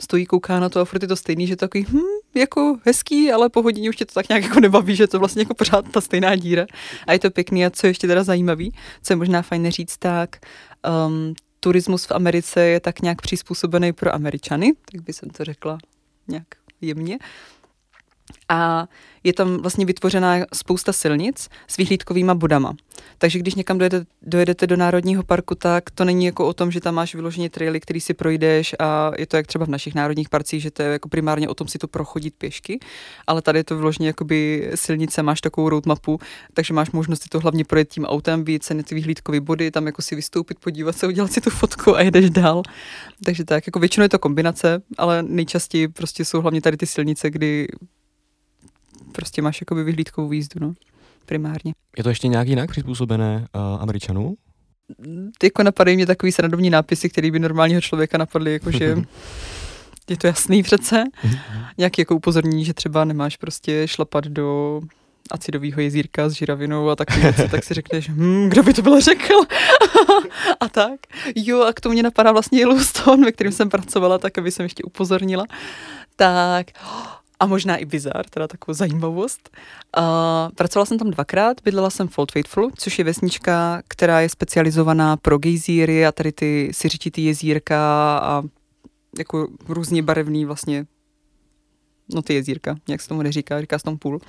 stojí, 0.00 0.26
kouká 0.26 0.60
na 0.60 0.68
to 0.68 0.80
a 0.80 0.84
furt 0.84 1.02
je 1.02 1.08
to 1.08 1.16
stejný, 1.16 1.46
že 1.46 1.56
takový, 1.56 1.86
hm, 1.88 2.17
jako 2.38 2.78
hezký, 2.84 3.32
ale 3.32 3.48
po 3.48 3.62
hodině 3.62 3.90
už 3.90 3.96
tě 3.96 4.06
to 4.06 4.14
tak 4.14 4.28
nějak 4.28 4.42
jako 4.42 4.60
nebaví, 4.60 4.96
že 4.96 5.06
to 5.06 5.18
vlastně 5.18 5.42
jako 5.42 5.54
pořád 5.54 5.88
ta 5.90 6.00
stejná 6.00 6.36
díra. 6.36 6.66
A 7.06 7.12
je 7.12 7.18
to 7.18 7.30
pěkný 7.30 7.66
a 7.66 7.70
co 7.70 7.86
ještě 7.86 8.06
teda 8.06 8.24
zajímavý, 8.24 8.72
co 9.02 9.12
je 9.12 9.16
možná 9.16 9.42
fajn 9.42 9.70
říct, 9.70 9.96
tak 9.96 10.36
um, 11.06 11.34
turismus 11.60 12.04
v 12.04 12.12
Americe 12.12 12.60
je 12.60 12.80
tak 12.80 13.02
nějak 13.02 13.22
přizpůsobený 13.22 13.92
pro 13.92 14.14
Američany, 14.14 14.72
tak 14.92 15.02
by 15.02 15.12
jsem 15.12 15.30
to 15.30 15.44
řekla 15.44 15.78
nějak 16.28 16.46
jemně 16.80 17.18
a 18.48 18.86
je 19.24 19.32
tam 19.32 19.56
vlastně 19.56 19.86
vytvořená 19.86 20.36
spousta 20.54 20.92
silnic 20.92 21.48
s 21.68 21.76
vyhlídkovýma 21.76 22.34
bodama. 22.34 22.74
Takže 23.18 23.38
když 23.38 23.54
někam 23.54 23.78
dojede, 23.78 24.04
dojedete 24.22 24.66
do 24.66 24.76
Národního 24.76 25.22
parku, 25.22 25.54
tak 25.54 25.90
to 25.90 26.04
není 26.04 26.24
jako 26.24 26.46
o 26.46 26.52
tom, 26.52 26.70
že 26.70 26.80
tam 26.80 26.94
máš 26.94 27.14
vyloženě 27.14 27.50
traily, 27.50 27.80
který 27.80 28.00
si 28.00 28.14
projdeš 28.14 28.74
a 28.78 29.12
je 29.18 29.26
to 29.26 29.36
jak 29.36 29.46
třeba 29.46 29.64
v 29.64 29.68
našich 29.68 29.94
národních 29.94 30.28
parcích, 30.28 30.62
že 30.62 30.70
to 30.70 30.82
je 30.82 30.88
jako 30.88 31.08
primárně 31.08 31.48
o 31.48 31.54
tom 31.54 31.68
si 31.68 31.78
to 31.78 31.88
prochodit 31.88 32.34
pěšky, 32.38 32.80
ale 33.26 33.42
tady 33.42 33.58
je 33.58 33.64
to 33.64 33.76
vyloženě 33.76 34.06
jakoby 34.06 34.70
silnice, 34.74 35.22
máš 35.22 35.40
takovou 35.40 35.68
roadmapu, 35.68 36.20
takže 36.54 36.74
máš 36.74 36.90
možnost 36.90 37.22
si 37.22 37.28
to 37.28 37.40
hlavně 37.40 37.64
projet 37.64 37.88
tím 37.88 38.04
autem, 38.04 38.44
vyjít 38.44 38.64
se 38.64 38.82
ty 38.82 38.94
vyhlídkové 38.94 39.40
body, 39.40 39.70
tam 39.70 39.86
jako 39.86 40.02
si 40.02 40.14
vystoupit, 40.14 40.58
podívat 40.58 40.96
se, 40.96 41.06
udělat 41.06 41.32
si 41.32 41.40
tu 41.40 41.50
fotku 41.50 41.96
a 41.96 42.00
jedeš 42.00 42.30
dál. 42.30 42.62
Takže 43.24 43.44
tak, 43.44 43.66
jako 43.66 43.78
většinou 43.78 44.04
je 44.04 44.08
to 44.08 44.18
kombinace, 44.18 44.82
ale 44.98 45.22
nejčastěji 45.22 45.88
prostě 45.88 46.24
jsou 46.24 46.40
hlavně 46.40 46.60
tady 46.60 46.76
ty 46.76 46.86
silnice, 46.86 47.30
kdy 47.30 47.68
prostě 49.12 49.42
máš 49.42 49.60
jakoby 49.60 49.84
vyhlídkovou 49.84 50.28
výzdu, 50.28 50.60
no, 50.60 50.74
primárně. 51.26 51.72
Je 51.96 52.02
to 52.02 52.08
ještě 52.08 52.28
nějak 52.28 52.48
jinak 52.48 52.70
přizpůsobené 52.70 53.46
uh, 53.54 53.82
Američanů? 53.82 54.34
jako 55.42 55.62
napadají 55.62 55.96
mě 55.96 56.06
takový 56.06 56.32
srandovní 56.32 56.70
nápisy, 56.70 57.08
který 57.08 57.30
by 57.30 57.38
normálního 57.38 57.80
člověka 57.80 58.18
napadly, 58.18 58.52
jakože 58.52 58.96
je 60.10 60.16
to 60.16 60.26
jasný 60.26 60.62
přece. 60.62 61.04
Nějaký 61.78 62.00
jako 62.00 62.16
upozornění, 62.16 62.64
že 62.64 62.74
třeba 62.74 63.04
nemáš 63.04 63.36
prostě 63.36 63.88
šlapat 63.88 64.24
do 64.24 64.80
acidového 65.30 65.80
jezírka 65.80 66.28
s 66.28 66.32
žiravinou 66.32 66.88
a 66.88 66.96
takové 66.96 67.20
věci, 67.20 67.48
tak 67.48 67.64
si 67.64 67.74
řekneš, 67.74 68.08
hm, 68.08 68.48
kdo 68.48 68.62
by 68.62 68.74
to 68.74 68.82
byl 68.82 69.00
řekl? 69.00 69.34
a 70.60 70.68
tak. 70.68 71.00
Jo, 71.34 71.62
a 71.62 71.72
k 71.72 71.80
tomu 71.80 71.92
mě 71.92 72.02
napadá 72.02 72.32
vlastně 72.32 72.58
Yellowstone, 72.58 73.24
ve 73.24 73.32
kterém 73.32 73.52
jsem 73.52 73.68
pracovala, 73.68 74.18
tak 74.18 74.38
aby 74.38 74.50
jsem 74.50 74.62
ještě 74.62 74.82
upozornila. 74.82 75.46
Tak, 76.16 76.66
a 77.40 77.46
možná 77.46 77.76
i 77.76 77.84
bizar, 77.84 78.26
teda 78.30 78.48
takovou 78.48 78.74
zajímavost. 78.74 79.50
Uh, 79.98 80.04
pracovala 80.54 80.86
jsem 80.86 80.98
tam 80.98 81.10
dvakrát, 81.10 81.56
bydlela 81.64 81.90
jsem 81.90 82.08
v 82.08 82.18
Old 82.18 82.32
Faithful, 82.32 82.70
což 82.78 82.98
je 82.98 83.04
vesnička, 83.04 83.82
která 83.88 84.20
je 84.20 84.28
specializovaná 84.28 85.16
pro 85.16 85.38
gejzíry 85.38 86.06
a 86.06 86.12
tady 86.12 86.32
ty 86.32 86.70
syřičitý 86.72 87.24
jezírka 87.24 88.18
a 88.18 88.42
jako 89.18 89.48
různě 89.68 90.02
barevný 90.02 90.44
vlastně, 90.44 90.86
no 92.14 92.22
ty 92.22 92.34
jezírka, 92.34 92.76
jak 92.88 93.00
se 93.00 93.08
tomu 93.08 93.22
neříká, 93.22 93.60
říká 93.60 93.78
se 93.78 93.84
tomu 93.84 93.98
půl. 93.98 94.20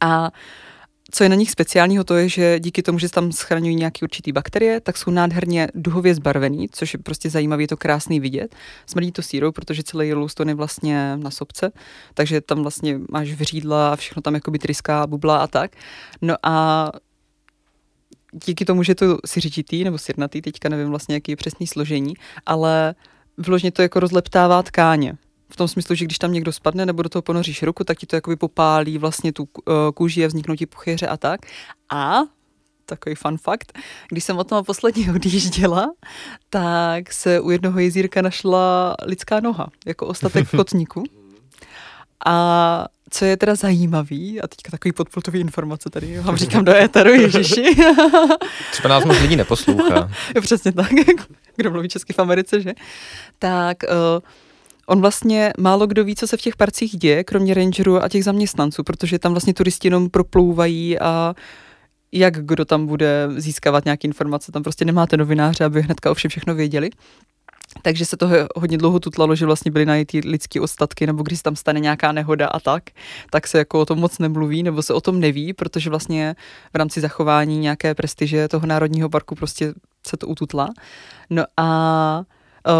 A 0.00 0.30
co 1.14 1.22
je 1.22 1.28
na 1.28 1.36
nich 1.36 1.50
speciálního, 1.50 2.04
to 2.04 2.14
je, 2.14 2.28
že 2.28 2.60
díky 2.60 2.82
tomu, 2.82 2.98
že 2.98 3.08
tam 3.08 3.32
schraňují 3.32 3.76
nějaké 3.76 3.98
určité 4.02 4.32
bakterie, 4.32 4.80
tak 4.80 4.96
jsou 4.96 5.10
nádherně 5.10 5.68
duhově 5.74 6.14
zbarvený, 6.14 6.68
což 6.72 6.92
je 6.92 6.98
prostě 6.98 7.30
zajímavé, 7.30 7.62
je 7.62 7.68
to 7.68 7.76
krásný 7.76 8.20
vidět. 8.20 8.54
Smrdí 8.86 9.12
to 9.12 9.22
sírou, 9.22 9.52
protože 9.52 9.82
celý 9.82 10.08
Yellowstone 10.08 10.50
je 10.50 10.54
vlastně 10.54 11.16
na 11.16 11.30
sobce, 11.30 11.72
takže 12.14 12.40
tam 12.40 12.62
vlastně 12.62 13.00
máš 13.10 13.32
vřídla 13.32 13.92
a 13.92 13.96
všechno 13.96 14.22
tam 14.22 14.34
jakoby 14.34 14.58
tryská, 14.58 15.06
bubla 15.06 15.38
a 15.38 15.46
tak. 15.46 15.70
No 16.22 16.34
a 16.42 16.90
díky 18.46 18.64
tomu, 18.64 18.82
že 18.82 18.94
to 18.94 19.18
siřičitý 19.26 19.84
nebo 19.84 19.98
sirnatý, 19.98 20.42
teďka 20.42 20.68
nevím 20.68 20.88
vlastně, 20.88 21.14
jaký 21.14 21.32
je 21.32 21.36
přesný 21.36 21.66
složení, 21.66 22.14
ale 22.46 22.94
vložně 23.36 23.72
to 23.72 23.82
jako 23.82 24.00
rozleptává 24.00 24.62
tkáně 24.62 25.16
v 25.50 25.56
tom 25.56 25.68
smyslu, 25.68 25.94
že 25.94 26.04
když 26.04 26.18
tam 26.18 26.32
někdo 26.32 26.52
spadne 26.52 26.86
nebo 26.86 27.02
do 27.02 27.08
toho 27.08 27.22
ponoříš 27.22 27.62
ruku, 27.62 27.84
tak 27.84 27.98
ti 27.98 28.06
to 28.06 28.16
jakoby 28.16 28.36
popálí 28.36 28.98
vlastně 28.98 29.32
tu 29.32 29.42
uh, 29.42 29.74
kůži 29.94 30.24
a 30.24 30.26
vzniknou 30.26 30.56
ti 30.56 30.66
puchyře 30.66 31.06
a 31.06 31.16
tak. 31.16 31.40
A 31.92 32.18
takový 32.86 33.14
fun 33.14 33.38
fact, 33.38 33.72
když 34.08 34.24
jsem 34.24 34.38
o 34.38 34.44
tom 34.44 34.64
posledně 34.64 35.12
odjížděla, 35.14 35.92
tak 36.50 37.12
se 37.12 37.40
u 37.40 37.50
jednoho 37.50 37.78
jezírka 37.78 38.22
našla 38.22 38.94
lidská 39.02 39.40
noha, 39.40 39.68
jako 39.86 40.06
ostatek 40.06 40.48
v 40.48 40.50
kotníku. 40.56 41.04
A 42.26 42.86
co 43.10 43.24
je 43.24 43.36
teda 43.36 43.54
zajímavý, 43.54 44.40
a 44.40 44.48
teďka 44.48 44.70
takový 44.70 44.92
podpultový 44.92 45.40
informace 45.40 45.90
tady 45.90 46.20
vám 46.20 46.36
říkám 46.36 46.64
do 46.64 46.74
éteru, 46.74 47.10
ježiši. 47.20 47.76
Třeba 48.70 48.88
nás 48.88 49.04
moc 49.04 49.20
lidí 49.20 49.36
neposlouchá. 49.36 50.10
Přesně 50.40 50.72
tak, 50.72 50.90
kdo 51.56 51.70
mluví 51.70 51.88
česky 51.88 52.12
v 52.12 52.18
Americe, 52.18 52.60
že? 52.60 52.72
Tak 53.38 53.76
uh, 53.82 54.22
On 54.86 55.00
vlastně 55.00 55.52
málo 55.58 55.86
kdo 55.86 56.04
ví, 56.04 56.14
co 56.14 56.26
se 56.26 56.36
v 56.36 56.40
těch 56.40 56.56
parcích 56.56 56.96
děje, 56.96 57.24
kromě 57.24 57.54
rangerů 57.54 58.02
a 58.02 58.08
těch 58.08 58.24
zaměstnanců, 58.24 58.82
protože 58.82 59.18
tam 59.18 59.32
vlastně 59.32 59.54
turisti 59.54 59.86
jenom 59.88 60.10
proplouvají 60.10 60.98
a 60.98 61.34
jak 62.12 62.46
kdo 62.46 62.64
tam 62.64 62.86
bude 62.86 63.28
získávat 63.36 63.84
nějaké 63.84 64.08
informace. 64.08 64.52
Tam 64.52 64.62
prostě 64.62 64.84
nemáte 64.84 65.16
novináře, 65.16 65.64
aby 65.64 65.82
hnedka 65.82 66.10
o 66.10 66.14
všem 66.14 66.28
všechno 66.28 66.54
věděli. 66.54 66.90
Takže 67.82 68.06
se 68.06 68.16
to 68.16 68.28
hodně 68.56 68.78
dlouho 68.78 69.00
tutlalo, 69.00 69.34
že 69.34 69.46
vlastně 69.46 69.70
byly 69.70 69.86
najít 69.86 70.12
lidské 70.12 70.60
ostatky, 70.60 71.06
nebo 71.06 71.22
když 71.22 71.42
tam 71.42 71.56
stane 71.56 71.80
nějaká 71.80 72.12
nehoda 72.12 72.46
a 72.46 72.60
tak, 72.60 72.82
tak 73.30 73.46
se 73.46 73.58
jako 73.58 73.80
o 73.80 73.86
tom 73.86 73.98
moc 73.98 74.18
nemluví, 74.18 74.62
nebo 74.62 74.82
se 74.82 74.94
o 74.94 75.00
tom 75.00 75.20
neví, 75.20 75.52
protože 75.52 75.90
vlastně 75.90 76.36
v 76.72 76.76
rámci 76.76 77.00
zachování 77.00 77.58
nějaké 77.58 77.94
prestiže 77.94 78.48
toho 78.48 78.66
národního 78.66 79.08
parku 79.08 79.34
prostě 79.34 79.74
se 80.06 80.16
to 80.16 80.26
ututla. 80.26 80.68
No 81.30 81.44
a 81.56 82.24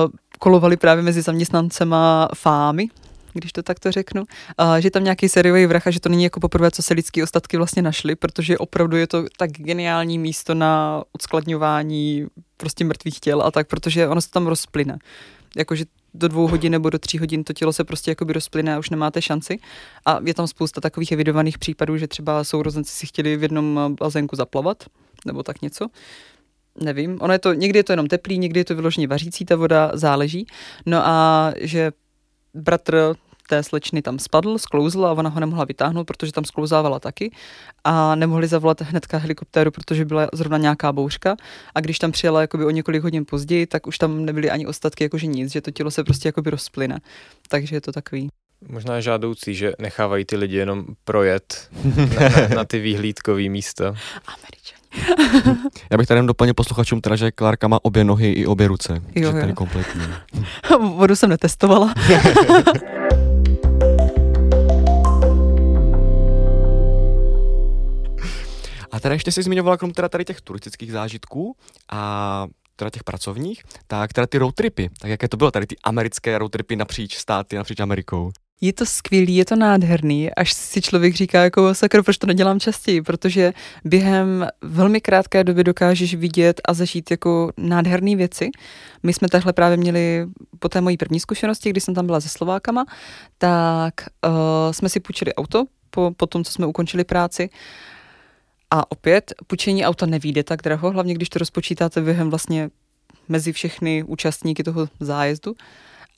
uh, 0.05 0.11
kolovali 0.39 0.77
právě 0.77 1.03
mezi 1.03 1.23
zaměstnancema 1.23 2.29
fámy, 2.35 2.87
když 3.33 3.53
to 3.53 3.63
takto 3.63 3.93
řeknu, 3.93 4.25
a 4.59 4.81
že 4.81 4.91
tam 4.91 5.05
nějaký 5.05 5.29
sériový 5.29 5.67
vrah 5.67 5.87
a 5.87 5.91
že 5.91 6.01
to 6.01 6.09
není 6.09 6.25
jako 6.25 6.41
poprvé, 6.41 6.71
co 6.71 6.83
se 6.83 6.95
lidské 6.95 7.23
ostatky 7.23 7.57
vlastně 7.57 7.83
našly, 7.83 8.15
protože 8.15 8.59
opravdu 8.59 8.97
je 8.97 9.07
to 9.07 9.25
tak 9.37 9.51
geniální 9.51 10.19
místo 10.19 10.55
na 10.55 11.03
odskladňování 11.13 12.27
prostě 12.57 12.85
mrtvých 12.85 13.21
těl 13.21 13.43
a 13.43 13.51
tak, 13.51 13.69
protože 13.69 14.09
ono 14.09 14.21
se 14.21 14.31
tam 14.31 14.47
rozplyne. 14.47 14.99
Jakože 15.57 15.85
do 16.15 16.29
dvou 16.29 16.49
hodin 16.49 16.73
nebo 16.73 16.91
do 16.91 16.99
tří 16.99 17.19
hodin 17.19 17.45
to 17.45 17.53
tělo 17.53 17.73
se 17.73 17.85
prostě 17.85 18.11
jakoby 18.11 18.33
rozplyne 18.33 18.75
a 18.75 18.79
už 18.79 18.91
nemáte 18.91 19.23
šanci. 19.23 19.59
A 20.07 20.19
je 20.25 20.35
tam 20.35 20.47
spousta 20.47 20.81
takových 20.81 21.13
evidovaných 21.13 21.59
případů, 21.59 21.97
že 21.97 22.09
třeba 22.09 22.45
sourozenci 22.45 22.93
si 22.93 23.07
chtěli 23.07 23.37
v 23.37 23.43
jednom 23.43 23.97
bazénku 24.01 24.37
zaplavat, 24.37 24.85
nebo 25.27 25.43
tak 25.43 25.63
něco 25.63 25.87
nevím, 26.81 27.19
ono 27.21 27.33
je 27.33 27.39
to, 27.39 27.53
někdy 27.53 27.79
je 27.79 27.85
to 27.85 27.93
jenom 27.93 28.07
teplý, 28.07 28.39
někdy 28.39 28.61
je 28.61 28.65
to 28.65 28.75
vyloženě 28.75 29.09
vařící, 29.09 29.45
ta 29.45 29.57
voda 29.57 29.91
záleží. 29.95 30.47
No 30.87 31.07
a 31.07 31.53
že 31.61 31.93
bratr 32.55 33.15
té 33.49 33.63
slečny 33.63 34.03
tam 34.03 34.19
spadl, 34.19 34.59
sklouzl 34.59 35.07
a 35.07 35.13
ona 35.13 35.31
ho 35.31 35.41
nemohla 35.41 35.65
vytáhnout, 35.65 36.05
protože 36.05 36.33
tam 36.33 36.45
sklouzávala 36.45 37.01
taky 37.01 37.33
a 37.85 38.15
nemohli 38.15 38.47
zavolat 38.47 38.81
hnedka 38.81 39.19
helikoptéru, 39.19 39.71
protože 39.71 40.05
byla 40.05 40.29
zrovna 40.33 40.59
nějaká 40.59 40.93
bouřka 40.93 41.37
a 41.75 41.81
když 41.81 41.99
tam 41.99 42.13
přijela 42.13 42.41
jakoby 42.41 42.65
o 42.65 42.71
několik 42.71 43.03
hodin 43.03 43.25
později, 43.25 43.67
tak 43.67 43.87
už 43.87 43.99
tam 43.99 44.25
nebyly 44.25 44.51
ani 44.51 44.67
ostatky, 44.67 45.05
jakože 45.05 45.27
nic, 45.27 45.53
že 45.53 45.61
to 45.61 45.71
tělo 45.71 45.91
se 45.91 46.05
prostě 46.05 46.29
jakoby 46.29 46.51
rozplyne. 46.51 47.01
Takže 47.49 47.77
je 47.77 47.81
to 47.81 47.93
takový. 47.93 48.29
Možná 48.69 49.01
žádoucí, 49.01 49.55
že 49.55 49.73
nechávají 49.79 50.25
ty 50.25 50.37
lidi 50.37 50.57
jenom 50.57 50.85
projet 51.05 51.71
na, 52.21 52.29
na, 52.29 52.49
na 52.49 52.65
ty 52.65 52.79
výhlídkové 52.79 53.49
místa. 53.49 53.95
Američani. 54.27 54.84
Já 55.91 55.99
bych 55.99 56.07
tady 56.07 56.19
jen 56.19 56.27
doplnil 56.27 56.55
posluchačům 56.55 57.01
teda, 57.01 57.17
že 57.17 57.31
Klárka 57.31 57.69
má 57.69 57.79
obě 57.83 58.05
nohy 58.05 58.33
i 58.33 58.47
obě 58.47 58.69
ruce. 58.69 59.03
Jo, 59.15 59.33
že 59.33 59.41
tady 59.41 59.53
kompletní. 59.53 60.03
Vodu 60.97 61.17
jsem 61.17 61.31
netestovala. 61.31 61.95
a 68.91 69.01
teda 69.01 69.15
ještě 69.15 69.33
jsi 69.33 69.43
zmiňovala, 69.43 69.77
krom 69.77 69.93
teda 69.93 70.09
tady 70.09 70.25
těch 70.25 70.41
turistických 70.41 70.93
zážitků 70.93 71.57
a 71.93 72.47
teda 72.77 72.91
těch 72.91 73.05
pracovních, 73.05 73.63
tak 73.87 74.13
teda 74.13 74.27
ty 74.27 74.39
roadtripy, 74.39 74.91
tak 75.01 75.11
jaké 75.11 75.29
to 75.29 75.37
bylo, 75.37 75.51
tady 75.51 75.67
ty 75.67 75.77
americké 75.85 76.39
roadtripy 76.39 76.77
napříč 76.77 77.17
státy, 77.17 77.57
napříč 77.57 77.81
Amerikou? 77.81 78.31
Je 78.65 78.73
to 78.73 78.87
skvělý, 78.87 79.37
je 79.37 79.45
to 79.45 79.57
nádherný, 79.57 80.35
až 80.35 80.53
si 80.53 80.81
člověk 80.81 81.15
říká 81.15 81.45
jako 81.45 81.75
sakro, 81.75 82.03
proč 82.03 82.19
to 82.19 82.27
nedělám 82.27 82.61
častěji, 82.61 83.03
protože 83.03 83.53
během 83.85 84.47
velmi 84.63 85.01
krátké 85.01 85.45
doby 85.45 85.65
dokážeš 85.65 86.15
vidět 86.15 86.61
a 86.69 86.75
zažít 86.75 87.11
jako 87.11 87.53
nádherné 87.57 88.17
věci. 88.17 88.51
My 89.03 89.13
jsme 89.13 89.29
takhle 89.29 89.53
právě 89.53 89.77
měli 89.77 90.27
po 90.59 90.69
té 90.69 90.81
mojí 90.81 90.97
první 90.97 91.21
zkušenosti, 91.21 91.71
kdy 91.71 91.81
jsem 91.81 91.95
tam 91.95 92.07
byla 92.07 92.21
se 92.21 92.29
Slovákama, 92.29 92.85
tak 93.39 93.95
uh, 94.27 94.33
jsme 94.73 94.89
si 94.89 95.01
půjčili 95.01 95.35
auto 95.35 95.65
po, 95.91 96.13
po 96.17 96.27
tom, 96.27 96.45
co 96.45 96.53
jsme 96.53 96.67
ukončili 96.67 97.05
práci. 97.05 97.51
A 98.71 98.93
opět, 98.93 99.33
půjčení 99.47 99.85
auta 99.85 100.07
nevíde 100.07 100.45
tak 100.45 100.63
draho, 100.63 100.91
hlavně 100.91 101.15
když 101.15 101.29
to 101.29 101.39
rozpočítáte 101.39 102.01
během 102.01 102.31
vlastně 102.31 102.71
mezi 103.29 103.53
všechny 103.53 104.03
účastníky 104.03 104.63
toho 104.63 104.89
zájezdu. 105.01 105.55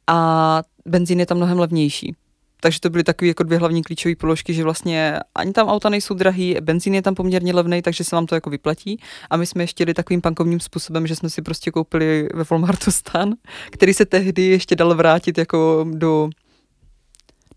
A 0.07 0.63
benzín 0.85 1.21
je 1.21 1.27
tam 1.27 1.37
mnohem 1.37 1.59
levnější. 1.59 2.15
Takže 2.61 2.81
to 2.81 2.91
byly 2.91 3.05
takové 3.05 3.29
jako 3.29 3.43
dvě 3.43 3.59
hlavní 3.59 3.83
klíčové 3.83 4.17
položky, 4.17 4.55
že 4.55 4.65
vlastně 4.65 5.19
ani 5.35 5.53
tam 5.53 5.69
auta 5.69 5.89
nejsou 5.89 6.15
drahý, 6.15 6.57
benzín 6.61 6.95
je 6.95 7.03
tam 7.03 7.15
poměrně 7.15 7.55
levný, 7.55 7.83
takže 7.83 8.05
se 8.05 8.17
vám 8.17 8.27
to 8.27 8.35
jako 8.35 8.51
vyplatí. 8.51 9.01
A 9.31 9.37
my 9.37 9.47
jsme 9.47 9.63
ještě 9.63 9.83
jeli 9.83 9.95
takovým 9.95 10.21
pankovním 10.21 10.61
způsobem, 10.61 11.07
že 11.07 11.17
jsme 11.17 11.31
si 11.31 11.43
prostě 11.43 11.71
koupili 11.71 12.29
ve 12.35 12.45
Walmartu 12.51 12.91
stan, 12.91 13.35
který 13.71 13.95
se 13.95 14.05
tehdy 14.05 14.43
ještě 14.43 14.77
dal 14.77 14.95
vrátit 14.95 15.39
jako 15.39 15.87
do 15.91 16.29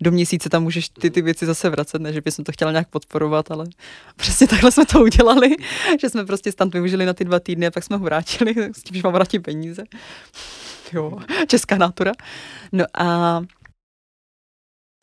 do 0.02 0.12
měsíce 0.12 0.50
tam 0.50 0.64
můžeš 0.64 0.90
ty, 0.90 1.10
ty 1.10 1.22
věci 1.22 1.46
zase 1.46 1.70
vracet, 1.70 2.02
ne, 2.02 2.14
že 2.14 2.22
bys 2.22 2.36
to 2.46 2.52
chtěla 2.52 2.72
nějak 2.72 2.90
podporovat, 2.90 3.52
ale 3.52 3.66
přesně 4.16 4.48
takhle 4.48 4.72
jsme 4.72 4.86
to 4.86 5.02
udělali, 5.02 5.56
že 6.02 6.10
jsme 6.10 6.26
prostě 6.26 6.52
stan 6.52 6.70
využili 6.70 7.06
na 7.06 7.14
ty 7.14 7.26
dva 7.26 7.40
týdny 7.40 7.68
a 7.68 7.72
pak 7.72 7.84
jsme 7.84 7.98
ho 7.98 8.04
vrátili 8.04 8.56
s 8.74 8.84
tím, 8.84 8.96
že 8.96 9.02
mám 9.04 9.14
vrátit 9.14 9.40
peníze. 9.40 9.84
Jo, 10.94 11.18
česká 11.48 11.78
natura. 11.78 12.12
No 12.72 12.86
a 12.98 13.42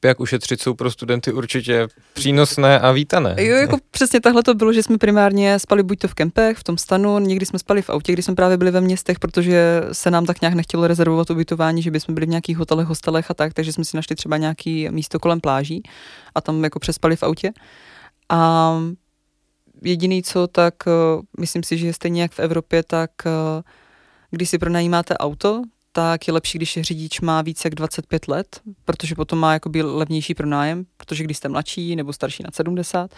jak 0.04 0.20
ušetřit, 0.20 0.62
jsou 0.62 0.74
pro 0.74 0.90
studenty 0.90 1.32
určitě 1.32 1.88
přínosné 2.12 2.80
a 2.80 2.92
vítané. 2.92 3.34
Jo, 3.38 3.56
jako 3.56 3.78
přesně 3.90 4.20
takhle 4.20 4.42
to 4.42 4.54
bylo, 4.54 4.72
že 4.72 4.82
jsme 4.82 4.98
primárně 4.98 5.58
spali 5.58 5.82
buď 5.82 5.98
to 5.98 6.08
v 6.08 6.14
kempech, 6.14 6.58
v 6.58 6.64
tom 6.64 6.78
stanu, 6.78 7.18
někdy 7.18 7.46
jsme 7.46 7.58
spali 7.58 7.82
v 7.82 7.90
autě, 7.90 8.12
když 8.12 8.24
jsme 8.24 8.34
právě 8.34 8.56
byli 8.56 8.70
ve 8.70 8.80
městech, 8.80 9.18
protože 9.18 9.82
se 9.92 10.10
nám 10.10 10.26
tak 10.26 10.40
nějak 10.40 10.54
nechtělo 10.54 10.86
rezervovat 10.86 11.30
ubytování, 11.30 11.82
že 11.82 11.90
bychom 11.90 12.14
byli 12.14 12.26
v 12.26 12.28
nějakých 12.28 12.56
hotelech, 12.56 12.86
hostelech 12.86 13.30
a 13.30 13.34
tak, 13.34 13.54
takže 13.54 13.72
jsme 13.72 13.84
si 13.84 13.96
našli 13.96 14.16
třeba 14.16 14.36
nějaký 14.36 14.88
místo 14.90 15.18
kolem 15.18 15.40
pláží 15.40 15.82
a 16.34 16.40
tam 16.40 16.64
jako 16.64 16.78
přespali 16.78 17.16
v 17.16 17.22
autě. 17.22 17.52
A 18.28 18.72
jediný 19.82 20.22
co, 20.22 20.46
tak 20.46 20.74
eh, 20.86 20.90
myslím 21.40 21.62
si, 21.62 21.78
že 21.78 21.92
stejně 21.92 22.22
jak 22.22 22.32
v 22.32 22.40
Evropě, 22.40 22.82
tak 22.82 23.10
eh, 23.26 23.62
když 24.30 24.50
si 24.50 24.58
pronajímáte 24.58 25.16
auto, 25.18 25.62
tak 25.96 26.28
je 26.28 26.32
lepší, 26.32 26.58
když 26.58 26.78
řidič 26.80 27.20
má 27.20 27.42
více 27.42 27.66
jak 27.66 27.74
25 27.74 28.28
let, 28.28 28.60
protože 28.84 29.14
potom 29.14 29.38
má 29.38 29.52
jakoby 29.52 29.82
levnější 29.82 30.34
pronájem, 30.34 30.86
protože 30.96 31.24
když 31.24 31.36
jste 31.36 31.48
mladší 31.48 31.96
nebo 31.96 32.12
starší 32.12 32.42
na 32.42 32.50
70, 32.52 33.10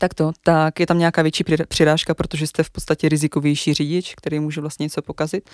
tak 0.00 0.14
to, 0.14 0.32
tak 0.42 0.80
je 0.80 0.86
tam 0.86 0.98
nějaká 0.98 1.22
větší 1.22 1.44
přirážka, 1.68 2.14
protože 2.14 2.46
jste 2.46 2.62
v 2.62 2.70
podstatě 2.70 3.08
rizikovější 3.08 3.74
řidič, 3.74 4.14
který 4.14 4.40
může 4.40 4.60
vlastně 4.60 4.82
něco 4.84 5.02
pokazit 5.02 5.50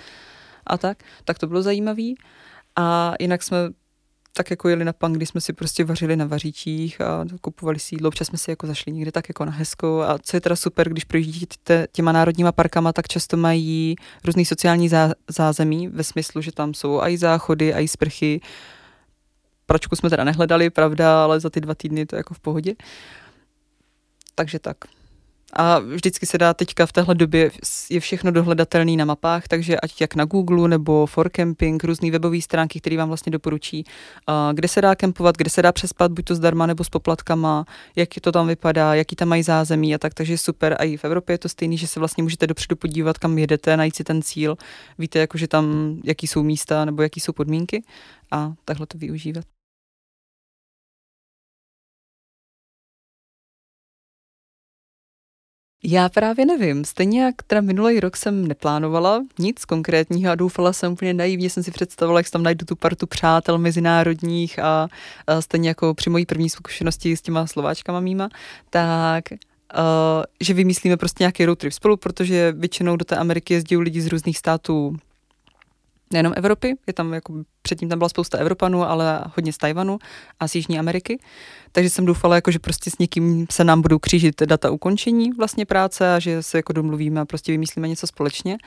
a 0.65 0.77
tak. 0.77 1.03
Tak 1.25 1.39
to 1.39 1.47
bylo 1.47 1.61
zajímavé. 1.61 2.11
A 2.75 3.13
jinak 3.19 3.43
jsme 3.43 3.57
tak 4.37 4.49
jako 4.51 4.69
jeli 4.69 4.85
na 4.85 4.93
pan, 4.93 5.13
kdy 5.13 5.25
jsme 5.25 5.41
si 5.41 5.53
prostě 5.53 5.83
vařili 5.83 6.15
na 6.15 6.25
vaříčích 6.25 7.01
a 7.01 7.25
kupovali 7.41 7.79
sídlo, 7.79 8.07
občas 8.07 8.27
jsme 8.27 8.37
si 8.37 8.49
jako 8.51 8.67
zašli 8.67 8.91
někde 8.91 9.11
tak 9.11 9.29
jako 9.29 9.45
na 9.45 9.51
hezko 9.51 10.01
a 10.01 10.17
co 10.17 10.37
je 10.37 10.41
teda 10.41 10.55
super, 10.55 10.89
když 10.89 11.03
projíždíte 11.03 11.87
těma 11.91 12.11
národníma 12.11 12.51
parkama, 12.51 12.93
tak 12.93 13.07
často 13.07 13.37
mají 13.37 13.95
různý 14.25 14.45
sociální 14.45 14.89
zá, 14.89 15.11
zázemí 15.27 15.87
ve 15.87 16.03
smyslu, 16.03 16.41
že 16.41 16.51
tam 16.51 16.73
jsou 16.73 17.01
i 17.01 17.17
záchody, 17.17 17.73
i 17.73 17.87
sprchy. 17.87 18.41
Pračku 19.65 19.95
jsme 19.95 20.09
teda 20.09 20.23
nehledali, 20.23 20.69
pravda, 20.69 21.23
ale 21.23 21.39
za 21.39 21.49
ty 21.49 21.61
dva 21.61 21.75
týdny 21.75 22.05
to 22.05 22.15
je 22.15 22.17
jako 22.17 22.33
v 22.33 22.39
pohodě. 22.39 22.75
Takže 24.35 24.59
tak. 24.59 24.77
A 25.53 25.79
vždycky 25.79 26.25
se 26.25 26.37
dá 26.37 26.53
teďka 26.53 26.85
v 26.85 26.91
téhle 26.91 27.15
době, 27.15 27.51
je 27.89 27.99
všechno 27.99 28.31
dohledatelné 28.31 28.91
na 28.91 29.05
mapách, 29.05 29.47
takže 29.47 29.79
ať 29.79 30.01
jak 30.01 30.15
na 30.15 30.25
Google 30.25 30.67
nebo 30.67 31.05
For 31.05 31.29
Camping, 31.29 31.83
různé 31.83 32.11
webové 32.11 32.41
stránky, 32.41 32.79
které 32.79 32.97
vám 32.97 33.07
vlastně 33.07 33.31
doporučí, 33.31 33.83
kde 34.53 34.67
se 34.67 34.81
dá 34.81 34.95
kempovat, 34.95 35.37
kde 35.37 35.49
se 35.49 35.61
dá 35.61 35.71
přespat, 35.71 36.11
buď 36.11 36.25
to 36.25 36.35
zdarma 36.35 36.65
nebo 36.65 36.83
s 36.83 36.89
poplatkama, 36.89 37.65
jak 37.95 38.09
to 38.21 38.31
tam 38.31 38.47
vypadá, 38.47 38.93
jaký 38.93 39.15
tam 39.15 39.27
mají 39.27 39.43
zázemí 39.43 39.95
a 39.95 39.97
tak, 39.97 40.13
takže 40.13 40.37
super. 40.37 40.75
A 40.79 40.83
i 40.83 40.97
v 40.97 41.05
Evropě 41.05 41.33
je 41.33 41.37
to 41.37 41.49
stejný, 41.49 41.77
že 41.77 41.87
se 41.87 41.99
vlastně 41.99 42.23
můžete 42.23 42.47
dopředu 42.47 42.75
podívat, 42.75 43.17
kam 43.17 43.37
jedete, 43.37 43.77
najít 43.77 43.95
si 43.95 44.03
ten 44.03 44.21
cíl, 44.21 44.57
víte, 44.97 45.19
jakože 45.19 45.47
tam, 45.47 45.97
jaký 46.03 46.27
jsou 46.27 46.43
místa 46.43 46.85
nebo 46.85 47.01
jaký 47.01 47.19
jsou 47.19 47.31
podmínky 47.33 47.83
a 48.31 48.53
takhle 48.65 48.87
to 48.87 48.97
využívat. 48.97 49.45
Já 55.89 56.09
právě 56.09 56.45
nevím. 56.45 56.85
Stejně 56.85 57.23
jak 57.23 57.35
teda 57.47 57.61
minulý 57.61 57.99
rok 57.99 58.17
jsem 58.17 58.47
neplánovala 58.47 59.23
nic 59.39 59.65
konkrétního 59.65 60.31
a 60.31 60.35
doufala 60.35 60.73
jsem 60.73 60.93
úplně 60.93 61.13
naivně, 61.13 61.49
jsem 61.49 61.63
si 61.63 61.71
představila, 61.71 62.19
jak 62.19 62.29
tam 62.29 62.43
najdu 62.43 62.65
tu 62.65 62.75
partu 62.75 63.07
přátel 63.07 63.57
mezinárodních 63.57 64.59
a, 64.59 64.87
a 65.27 65.41
stejně 65.41 65.69
jako 65.69 65.93
při 65.93 66.09
mojí 66.09 66.25
první 66.25 66.49
zkušenosti 66.49 67.17
s 67.17 67.21
těma 67.21 67.47
Slováčkama 67.47 67.99
mýma, 67.99 68.29
tak 68.69 69.23
Uh, 69.73 70.23
že 70.41 70.53
vymyslíme 70.53 70.97
prostě 70.97 71.23
nějaký 71.23 71.45
road 71.45 71.59
trip 71.59 71.73
spolu, 71.73 71.97
protože 71.97 72.51
většinou 72.57 72.95
do 72.95 73.05
té 73.05 73.15
Ameriky 73.15 73.53
jezdí 73.53 73.77
lidi 73.77 74.01
z 74.01 74.07
různých 74.07 74.37
států 74.37 74.97
nejenom 76.11 76.33
Evropy, 76.35 76.75
je 76.87 76.93
tam 76.93 77.13
jako, 77.13 77.33
předtím 77.61 77.89
tam 77.89 77.97
byla 77.99 78.09
spousta 78.09 78.37
Evropanů, 78.37 78.83
ale 78.83 79.23
hodně 79.35 79.53
z 79.53 79.57
Tajvanu 79.57 79.97
a 80.39 80.47
z 80.47 80.55
Jižní 80.55 80.79
Ameriky. 80.79 81.19
Takže 81.71 81.89
jsem 81.89 82.05
doufala, 82.05 82.35
jako, 82.35 82.51
že 82.51 82.59
prostě 82.59 82.91
s 82.91 82.97
někým 82.97 83.45
se 83.51 83.63
nám 83.63 83.81
budou 83.81 83.99
křížit 83.99 84.41
data 84.41 84.71
ukončení 84.71 85.31
vlastně 85.31 85.65
práce 85.65 86.15
a 86.15 86.19
že 86.19 86.43
se 86.43 86.57
jako 86.57 86.73
domluvíme 86.73 87.21
a 87.21 87.25
prostě 87.25 87.51
vymyslíme 87.51 87.87
něco 87.87 88.07
společně. 88.07 88.57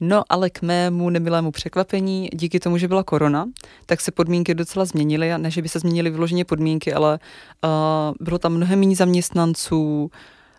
No 0.00 0.22
ale 0.28 0.50
k 0.50 0.62
mému 0.62 1.10
nemilému 1.10 1.50
překvapení, 1.50 2.28
díky 2.32 2.60
tomu, 2.60 2.78
že 2.78 2.88
byla 2.88 3.02
korona, 3.02 3.48
tak 3.86 4.00
se 4.00 4.10
podmínky 4.10 4.54
docela 4.54 4.84
změnily. 4.84 5.38
Ne, 5.38 5.50
že 5.50 5.62
by 5.62 5.68
se 5.68 5.78
změnily 5.78 6.10
vyloženě 6.10 6.44
podmínky, 6.44 6.94
ale 6.94 7.18
uh, 7.64 8.14
bylo 8.20 8.38
tam 8.38 8.52
mnohem 8.52 8.80
méně 8.80 8.96
zaměstnanců, 8.96 10.10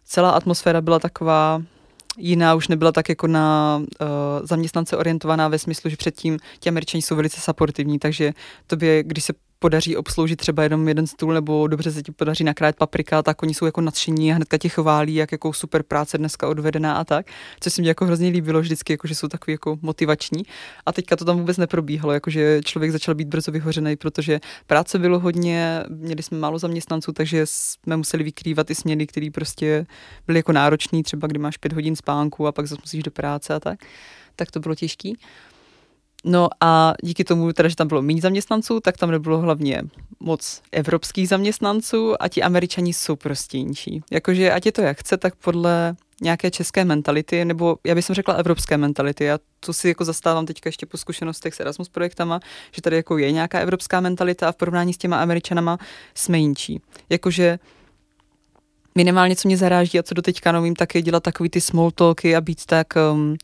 celá 0.06 0.30
atmosféra 0.30 0.82
byla 0.82 1.00
taková 1.00 1.62
jiná, 2.18 2.56
už 2.56 2.68
nebyla 2.68 2.92
tak 2.92 3.10
jako 3.10 3.28
na 3.28 3.78
uh, 3.82 4.08
zaměstnance 4.44 4.98
orientovaná 4.98 5.48
ve 5.48 5.60
smyslu, 5.60 5.90
že 5.90 5.98
předtím 5.98 6.40
ti 6.60 6.70
američani 6.70 7.02
jsou 7.02 7.16
velice 7.16 7.42
supportivní, 7.42 8.00
takže 8.00 8.34
tobě, 8.68 9.04
když 9.04 9.24
se 9.24 9.34
podaří 9.60 9.98
obsloužit 9.98 10.36
třeba 10.36 10.64
jenom 10.64 10.88
jeden 10.88 11.08
stůl 11.08 11.34
nebo 11.34 11.68
dobře 11.68 11.92
se 11.92 12.04
ti 12.04 12.12
podaří 12.12 12.44
nakrát 12.44 12.76
paprika, 12.76 13.24
tak 13.24 13.44
oni 13.44 13.54
jsou 13.54 13.66
jako 13.66 13.82
nadšení 13.82 14.32
a 14.32 14.36
hnedka 14.36 14.58
tě 14.58 14.70
chválí, 14.70 15.16
jak 15.16 15.32
jako 15.32 15.54
super 15.54 15.84
práce 15.84 16.18
dneska 16.18 16.48
odvedená 16.48 16.96
a 16.96 17.04
tak, 17.04 17.26
což 17.60 17.74
se 17.74 17.82
mi 17.82 17.88
jako 17.88 18.06
hrozně 18.06 18.30
líbilo 18.30 18.62
vždycky, 18.62 18.94
jako 18.94 19.08
že 19.08 19.16
jsou 19.16 19.28
takový 19.28 19.52
jako 19.52 19.78
motivační. 19.82 20.44
A 20.86 20.92
teďka 20.92 21.16
to 21.16 21.26
tam 21.26 21.38
vůbec 21.38 21.58
neprobíhalo, 21.58 22.14
jakože 22.14 22.62
člověk 22.66 22.92
začal 22.92 23.16
být 23.16 23.28
brzo 23.28 23.52
vyhořený, 23.52 23.96
protože 23.96 24.40
práce 24.68 25.00
bylo 25.00 25.20
hodně, 25.20 25.84
měli 25.90 26.24
jsme 26.24 26.38
málo 26.38 26.60
zaměstnanců, 26.60 27.12
takže 27.12 27.42
jsme 27.46 27.98
museli 27.98 28.24
vykrývat 28.24 28.72
i 28.72 28.76
směny, 28.76 29.08
které 29.08 29.28
prostě 29.34 29.86
byly 30.28 30.40
jako 30.40 30.52
náročné, 30.52 31.04
třeba 31.04 31.28
kdy 31.28 31.40
máš 31.40 31.58
pět 31.58 31.74
hodin 31.74 31.96
spánku 31.96 32.48
a 32.48 32.52
pak 32.52 32.68
zase 32.68 32.82
musíš 32.84 33.04
do 33.04 33.12
práce 33.12 33.54
a 33.54 33.60
tak. 33.60 33.80
Tak 34.36 34.52
to 34.52 34.60
bylo 34.60 34.76
těžký. 34.76 35.18
No 36.28 36.48
a 36.62 36.94
díky 37.04 37.24
tomu, 37.24 37.54
teda, 37.54 37.70
že 37.70 37.76
tam 37.76 37.88
bylo 37.88 38.02
méně 38.02 38.22
zaměstnanců, 38.22 38.80
tak 38.80 38.98
tam 38.98 39.12
nebylo 39.12 39.40
hlavně 39.40 39.82
moc 40.20 40.62
evropských 40.72 41.30
zaměstnanců 41.30 42.24
a 42.24 42.28
ti 42.28 42.44
američani 42.44 42.94
jsou 42.94 43.16
prostě 43.16 43.58
jinší. 43.58 44.02
Jakože 44.12 44.52
ať 44.52 44.66
je 44.66 44.72
to 44.72 44.82
jak 44.82 44.98
chce, 44.98 45.18
tak 45.18 45.36
podle 45.36 45.96
nějaké 46.22 46.52
české 46.52 46.86
mentality, 46.86 47.46
nebo 47.46 47.78
já 47.84 47.96
bych 47.96 48.06
řekla 48.06 48.34
evropské 48.34 48.78
mentality. 48.78 49.24
Já 49.24 49.40
to 49.60 49.74
si 49.74 49.88
jako 49.88 50.06
zastávám 50.06 50.46
teďka 50.46 50.68
ještě 50.68 50.86
po 50.86 50.98
zkušenostech 50.98 51.54
s 51.54 51.60
Erasmus 51.60 51.90
projektama, 51.90 52.40
že 52.72 52.82
tady 52.82 52.96
jako 52.96 53.18
je 53.18 53.32
nějaká 53.32 53.60
evropská 53.60 54.00
mentalita 54.00 54.50
a 54.50 54.52
v 54.52 54.56
porovnání 54.56 54.94
s 54.94 54.98
těma 54.98 55.22
američanama 55.22 55.78
jsme 56.16 56.38
jinčí. 56.38 56.82
Jakože 57.10 57.60
minimálně, 58.96 59.36
co 59.36 59.48
mě 59.48 59.58
zaráží 59.58 60.00
a 60.00 60.04
co 60.04 60.14
do 60.14 60.22
teďka 60.22 60.52
novým, 60.52 60.76
tak 60.76 60.96
je 60.96 61.02
dělat 61.02 61.24
takový 61.24 61.50
ty 61.50 61.62
small 61.62 61.92
talky 61.92 62.36
a 62.36 62.42
být 62.42 62.66
tak 62.66 62.88
um, 63.14 63.38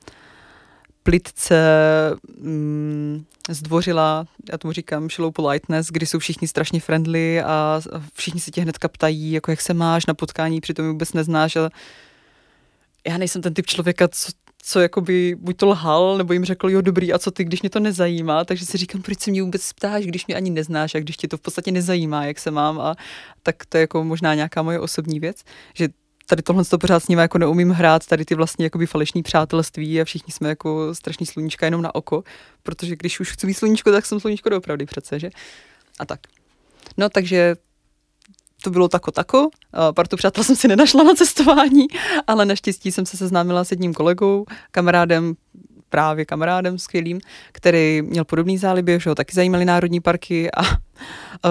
plitce 1.03 1.59
mm, 2.39 3.25
zdvořila, 3.49 4.25
já 4.51 4.57
tomu 4.57 4.71
říkám 4.71 5.09
show 5.09 5.31
politeness, 5.31 5.87
kdy 5.87 6.05
jsou 6.05 6.19
všichni 6.19 6.47
strašně 6.47 6.79
friendly 6.79 7.41
a 7.41 7.81
všichni 8.13 8.39
se 8.39 8.51
tě 8.51 8.61
hnedka 8.61 8.87
ptají, 8.87 9.31
jako 9.31 9.51
jak 9.51 9.61
se 9.61 9.73
máš 9.73 10.05
na 10.05 10.13
potkání, 10.13 10.61
přitom 10.61 10.87
vůbec 10.87 11.13
neznáš 11.13 11.55
a 11.55 11.69
já 13.07 13.17
nejsem 13.17 13.41
ten 13.41 13.53
typ 13.53 13.65
člověka, 13.65 14.07
co, 14.07 14.31
co 14.65 14.79
jakoby 14.79 15.35
buď 15.39 15.57
to 15.57 15.65
lhal, 15.65 16.17
nebo 16.17 16.33
jim 16.33 16.45
řekl, 16.45 16.69
jo 16.69 16.81
dobrý, 16.81 17.13
a 17.13 17.19
co 17.19 17.31
ty, 17.31 17.43
když 17.43 17.61
mě 17.61 17.69
to 17.69 17.79
nezajímá, 17.79 18.45
takže 18.45 18.65
si 18.65 18.77
říkám, 18.77 19.01
proč 19.01 19.19
se 19.19 19.31
mě 19.31 19.43
vůbec 19.43 19.73
ptáš, 19.73 20.05
když 20.05 20.27
mě 20.27 20.35
ani 20.35 20.49
neznáš 20.49 20.95
a 20.95 20.99
když 20.99 21.17
tě 21.17 21.27
to 21.27 21.37
v 21.37 21.41
podstatě 21.41 21.71
nezajímá, 21.71 22.25
jak 22.25 22.39
se 22.39 22.51
mám? 22.51 22.79
A 22.79 22.95
tak 23.43 23.65
to 23.65 23.77
je 23.77 23.81
jako 23.81 24.03
možná 24.03 24.35
nějaká 24.35 24.61
moje 24.61 24.79
osobní 24.79 25.19
věc, 25.19 25.43
že 25.73 25.87
tady 26.27 26.41
tohle 26.41 26.65
to 26.65 26.77
pořád 26.77 27.03
s 27.03 27.07
nimi 27.07 27.21
jako 27.21 27.37
neumím 27.37 27.69
hrát, 27.69 28.05
tady 28.05 28.25
ty 28.25 28.35
vlastně 28.35 28.65
jakoby 28.65 28.85
falešní 28.85 29.23
přátelství 29.23 30.01
a 30.01 30.05
všichni 30.05 30.33
jsme 30.33 30.49
jako 30.49 30.95
strašný 30.95 31.25
sluníčka 31.25 31.65
jenom 31.65 31.81
na 31.81 31.95
oko, 31.95 32.23
protože 32.63 32.95
když 32.95 33.19
už 33.19 33.31
chci 33.31 33.47
mít 33.47 33.53
sluníčko, 33.53 33.91
tak 33.91 34.05
jsem 34.05 34.19
sluníčko 34.19 34.49
doopravdy 34.49 34.85
přece, 34.85 35.19
že? 35.19 35.29
A 35.99 36.05
tak. 36.05 36.19
No 36.97 37.09
takže 37.09 37.55
to 38.63 38.69
bylo 38.69 38.87
tako 38.87 39.11
tako. 39.11 39.49
Partu 39.95 40.17
přátel 40.17 40.43
jsem 40.43 40.55
si 40.55 40.67
nenašla 40.67 41.03
na 41.03 41.13
cestování, 41.13 41.87
ale 42.27 42.45
naštěstí 42.45 42.91
jsem 42.91 43.05
se 43.05 43.17
seznámila 43.17 43.63
s 43.63 43.71
jedním 43.71 43.93
kolegou, 43.93 44.45
kamarádem, 44.71 45.33
právě 45.89 46.25
kamarádem 46.25 46.79
skvělým, 46.79 47.19
který 47.51 48.01
měl 48.01 48.25
podobný 48.25 48.57
záliby, 48.57 48.99
že 48.99 49.09
ho 49.09 49.15
taky 49.15 49.35
zajímaly 49.35 49.65
národní 49.65 49.99
parky 49.99 50.51
a 50.51 50.61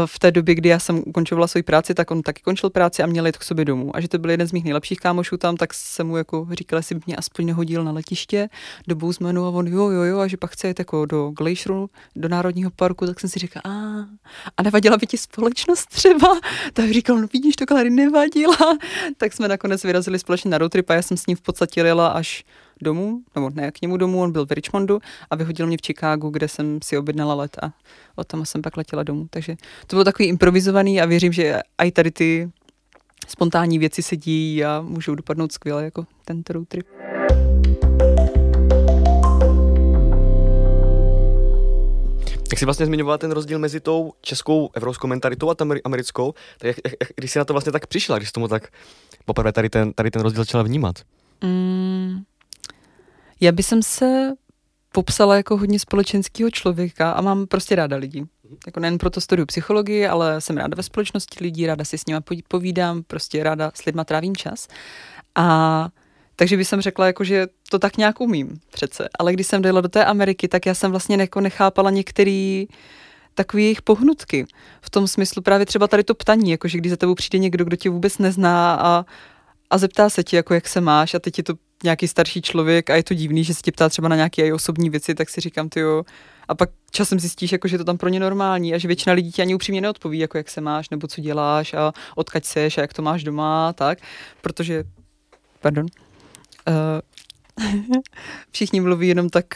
v 0.06 0.18
té 0.18 0.30
době, 0.30 0.54
kdy 0.54 0.68
já 0.68 0.78
jsem 0.78 1.02
ukončovala 1.06 1.46
svoji 1.46 1.62
práci, 1.62 1.94
tak 1.94 2.10
on 2.10 2.22
taky 2.22 2.42
končil 2.42 2.70
práci 2.70 3.02
a 3.02 3.06
měl 3.06 3.26
jít 3.26 3.36
k 3.36 3.44
sobě 3.44 3.64
domů. 3.64 3.96
A 3.96 4.00
že 4.00 4.08
to 4.08 4.18
byl 4.18 4.30
jeden 4.30 4.46
z 4.46 4.52
mých 4.52 4.64
nejlepších 4.64 5.00
kámošů 5.00 5.36
tam, 5.36 5.56
tak 5.56 5.74
jsem 5.74 6.06
mu 6.06 6.16
jako 6.16 6.46
říkala, 6.52 6.78
jestli 6.78 6.94
by 6.94 7.00
mě 7.06 7.16
aspoň 7.16 7.46
nehodil 7.46 7.84
na 7.84 7.92
letiště 7.92 8.48
do 8.88 8.96
Bouzmanu 8.96 9.46
a 9.46 9.50
on 9.50 9.68
jo, 9.68 9.90
jo, 9.90 10.02
jo, 10.02 10.18
a 10.18 10.26
že 10.26 10.36
pak 10.36 10.50
chce 10.50 10.68
jít 10.68 10.78
jako 10.78 11.06
do 11.06 11.30
Glacieru, 11.30 11.90
do 12.16 12.28
Národního 12.28 12.70
parku, 12.70 13.06
tak 13.06 13.20
jsem 13.20 13.30
si 13.30 13.38
říkala, 13.38 13.62
a, 13.64 14.06
a 14.56 14.62
nevadila 14.62 14.96
by 14.96 15.06
ti 15.06 15.18
společnost 15.18 15.86
třeba? 15.86 16.40
Tak 16.72 16.90
říkal, 16.90 17.18
no 17.20 17.26
vidíš, 17.32 17.56
to 17.56 17.66
Klary 17.66 17.90
nevadila. 17.90 18.56
tak 19.16 19.32
jsme 19.32 19.48
nakonec 19.48 19.84
vyrazili 19.84 20.18
společně 20.18 20.50
na 20.50 20.58
road 20.58 20.72
trip 20.72 20.90
a 20.90 20.94
já 20.94 21.02
jsem 21.02 21.16
s 21.16 21.26
ním 21.26 21.36
v 21.36 21.40
podstatě 21.40 21.80
jela 21.80 22.08
až 22.08 22.44
domů, 22.82 23.20
nebo 23.34 23.50
ne 23.50 23.70
k 23.70 23.82
němu 23.82 23.96
domů, 23.96 24.22
on 24.22 24.32
byl 24.32 24.46
v 24.46 24.50
Richmondu 24.50 25.00
a 25.30 25.36
vyhodil 25.36 25.66
mě 25.66 25.76
v 25.76 25.86
Chicagu, 25.86 26.30
kde 26.30 26.48
jsem 26.48 26.78
si 26.84 26.98
objednala 26.98 27.34
let 27.34 27.56
a 27.62 27.72
od 28.16 28.26
tam 28.26 28.46
jsem 28.46 28.62
pak 28.62 28.76
letěla 28.76 29.02
domů. 29.02 29.26
Takže 29.30 29.56
to 29.86 29.96
bylo 29.96 30.04
takový 30.04 30.28
improvizovaný 30.28 31.00
a 31.00 31.06
věřím, 31.06 31.32
že 31.32 31.60
i 31.84 31.90
tady 31.90 32.10
ty 32.10 32.50
spontánní 33.28 33.78
věci 33.78 34.02
se 34.02 34.16
dějí 34.16 34.64
a 34.64 34.80
můžou 34.80 35.14
dopadnout 35.14 35.52
skvěle 35.52 35.84
jako 35.84 36.06
ten 36.24 36.42
road 36.50 36.68
trip. 36.68 36.86
Jak 42.52 42.58
jsi 42.58 42.64
vlastně 42.64 42.86
zmiňovala 42.86 43.18
ten 43.18 43.30
rozdíl 43.30 43.58
mezi 43.58 43.80
tou 43.80 44.12
českou 44.20 44.70
evropskou 44.74 45.06
mentalitou 45.06 45.50
a 45.50 45.54
americkou, 45.84 46.34
tak 46.58 46.66
jak, 46.66 46.76
jak, 46.84 47.10
když 47.16 47.32
jsi 47.32 47.38
na 47.38 47.44
to 47.44 47.54
vlastně 47.54 47.72
tak 47.72 47.86
přišla, 47.86 48.16
když 48.16 48.28
jsi 48.28 48.32
tomu 48.32 48.48
tak 48.48 48.68
poprvé 49.24 49.52
tady 49.52 49.70
ten, 49.70 49.92
tady 49.92 50.10
ten 50.10 50.22
rozdíl 50.22 50.44
začala 50.44 50.62
vnímat? 50.62 50.96
Mm, 51.44 52.22
já 53.42 53.52
bych 53.52 53.66
se 53.80 54.32
popsala 54.92 55.36
jako 55.36 55.56
hodně 55.56 55.78
společenského 55.78 56.50
člověka 56.50 57.12
a 57.12 57.20
mám 57.20 57.46
prostě 57.46 57.76
ráda 57.76 57.96
lidi. 57.96 58.24
Jako 58.66 58.80
nejen 58.80 58.98
proto 58.98 59.20
studuju 59.20 59.46
psychologii, 59.46 60.06
ale 60.06 60.40
jsem 60.40 60.56
ráda 60.56 60.74
ve 60.76 60.82
společnosti 60.82 61.44
lidí, 61.44 61.66
ráda 61.66 61.84
si 61.84 61.98
s 61.98 62.06
nimi 62.06 62.20
povídám, 62.48 63.02
prostě 63.02 63.42
ráda 63.42 63.70
s 63.74 63.84
lidma 63.84 64.04
trávím 64.04 64.36
čas. 64.36 64.68
A 65.34 65.88
takže 66.36 66.56
bych 66.56 66.68
řekla, 66.78 67.06
jako, 67.06 67.24
že 67.24 67.46
to 67.70 67.78
tak 67.78 67.96
nějak 67.96 68.20
umím 68.20 68.60
přece. 68.72 69.08
Ale 69.18 69.32
když 69.32 69.46
jsem 69.46 69.62
dojela 69.62 69.80
do 69.80 69.88
té 69.88 70.04
Ameriky, 70.04 70.48
tak 70.48 70.66
já 70.66 70.74
jsem 70.74 70.90
vlastně 70.90 71.16
jako 71.16 71.40
nechápala 71.40 71.90
některý 71.90 72.66
takový 73.34 73.62
jejich 73.62 73.82
pohnutky. 73.82 74.46
V 74.80 74.90
tom 74.90 75.08
smyslu 75.08 75.42
právě 75.42 75.66
třeba 75.66 75.88
tady 75.88 76.04
to 76.04 76.14
ptaní, 76.14 76.50
jako 76.50 76.68
že 76.68 76.78
když 76.78 76.90
za 76.90 76.96
tebou 76.96 77.14
přijde 77.14 77.38
někdo, 77.38 77.64
kdo 77.64 77.76
tě 77.76 77.90
vůbec 77.90 78.18
nezná 78.18 78.74
a 78.74 79.04
a 79.72 79.78
zeptá 79.78 80.10
se 80.10 80.24
ti, 80.24 80.36
jako 80.36 80.54
jak 80.54 80.68
se 80.68 80.80
máš 80.80 81.14
a 81.14 81.18
teď 81.18 81.38
je 81.38 81.44
to 81.44 81.54
nějaký 81.84 82.08
starší 82.08 82.42
člověk 82.42 82.90
a 82.90 82.96
je 82.96 83.02
to 83.02 83.14
divný, 83.14 83.44
že 83.44 83.54
se 83.54 83.62
tě 83.62 83.72
ptá 83.72 83.88
třeba 83.88 84.08
na 84.08 84.16
nějaké 84.16 84.54
osobní 84.54 84.90
věci, 84.90 85.14
tak 85.14 85.30
si 85.30 85.40
říkám, 85.40 85.68
ty 85.68 85.80
jo, 85.80 86.02
a 86.48 86.54
pak 86.54 86.70
časem 86.90 87.20
zjistíš, 87.20 87.52
jako, 87.52 87.68
že 87.68 87.78
to 87.78 87.84
tam 87.84 87.98
pro 87.98 88.08
ně 88.08 88.20
normální 88.20 88.74
a 88.74 88.78
že 88.78 88.88
většina 88.88 89.12
lidí 89.12 89.32
ti 89.32 89.42
ani 89.42 89.54
upřímně 89.54 89.80
neodpoví, 89.80 90.18
jako 90.18 90.38
jak 90.38 90.50
se 90.50 90.60
máš 90.60 90.90
nebo 90.90 91.06
co 91.06 91.20
děláš 91.20 91.74
a 91.74 91.92
odkaď 92.16 92.44
seš 92.44 92.78
a 92.78 92.80
jak 92.80 92.92
to 92.92 93.02
máš 93.02 93.24
doma, 93.24 93.72
tak, 93.72 93.98
protože, 94.40 94.84
pardon, 95.60 95.86
uh, 96.68 97.72
všichni 98.50 98.80
mluví 98.80 99.08
jenom 99.08 99.28
tak 99.28 99.46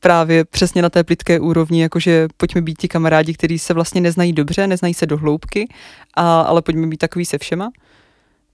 právě 0.00 0.44
přesně 0.44 0.82
na 0.82 0.90
té 0.90 1.04
plitké 1.04 1.40
úrovni, 1.40 1.82
jakože 1.82 2.28
pojďme 2.36 2.60
být 2.60 2.78
ti 2.78 2.88
kamarádi, 2.88 3.34
kteří 3.34 3.58
se 3.58 3.74
vlastně 3.74 4.00
neznají 4.00 4.32
dobře, 4.32 4.66
neznají 4.66 4.94
se 4.94 5.06
do 5.06 5.16
hloubky, 5.16 5.68
a, 6.14 6.40
ale 6.40 6.62
pojďme 6.62 6.86
být 6.86 6.96
takový 6.96 7.24
se 7.24 7.38
všema 7.38 7.70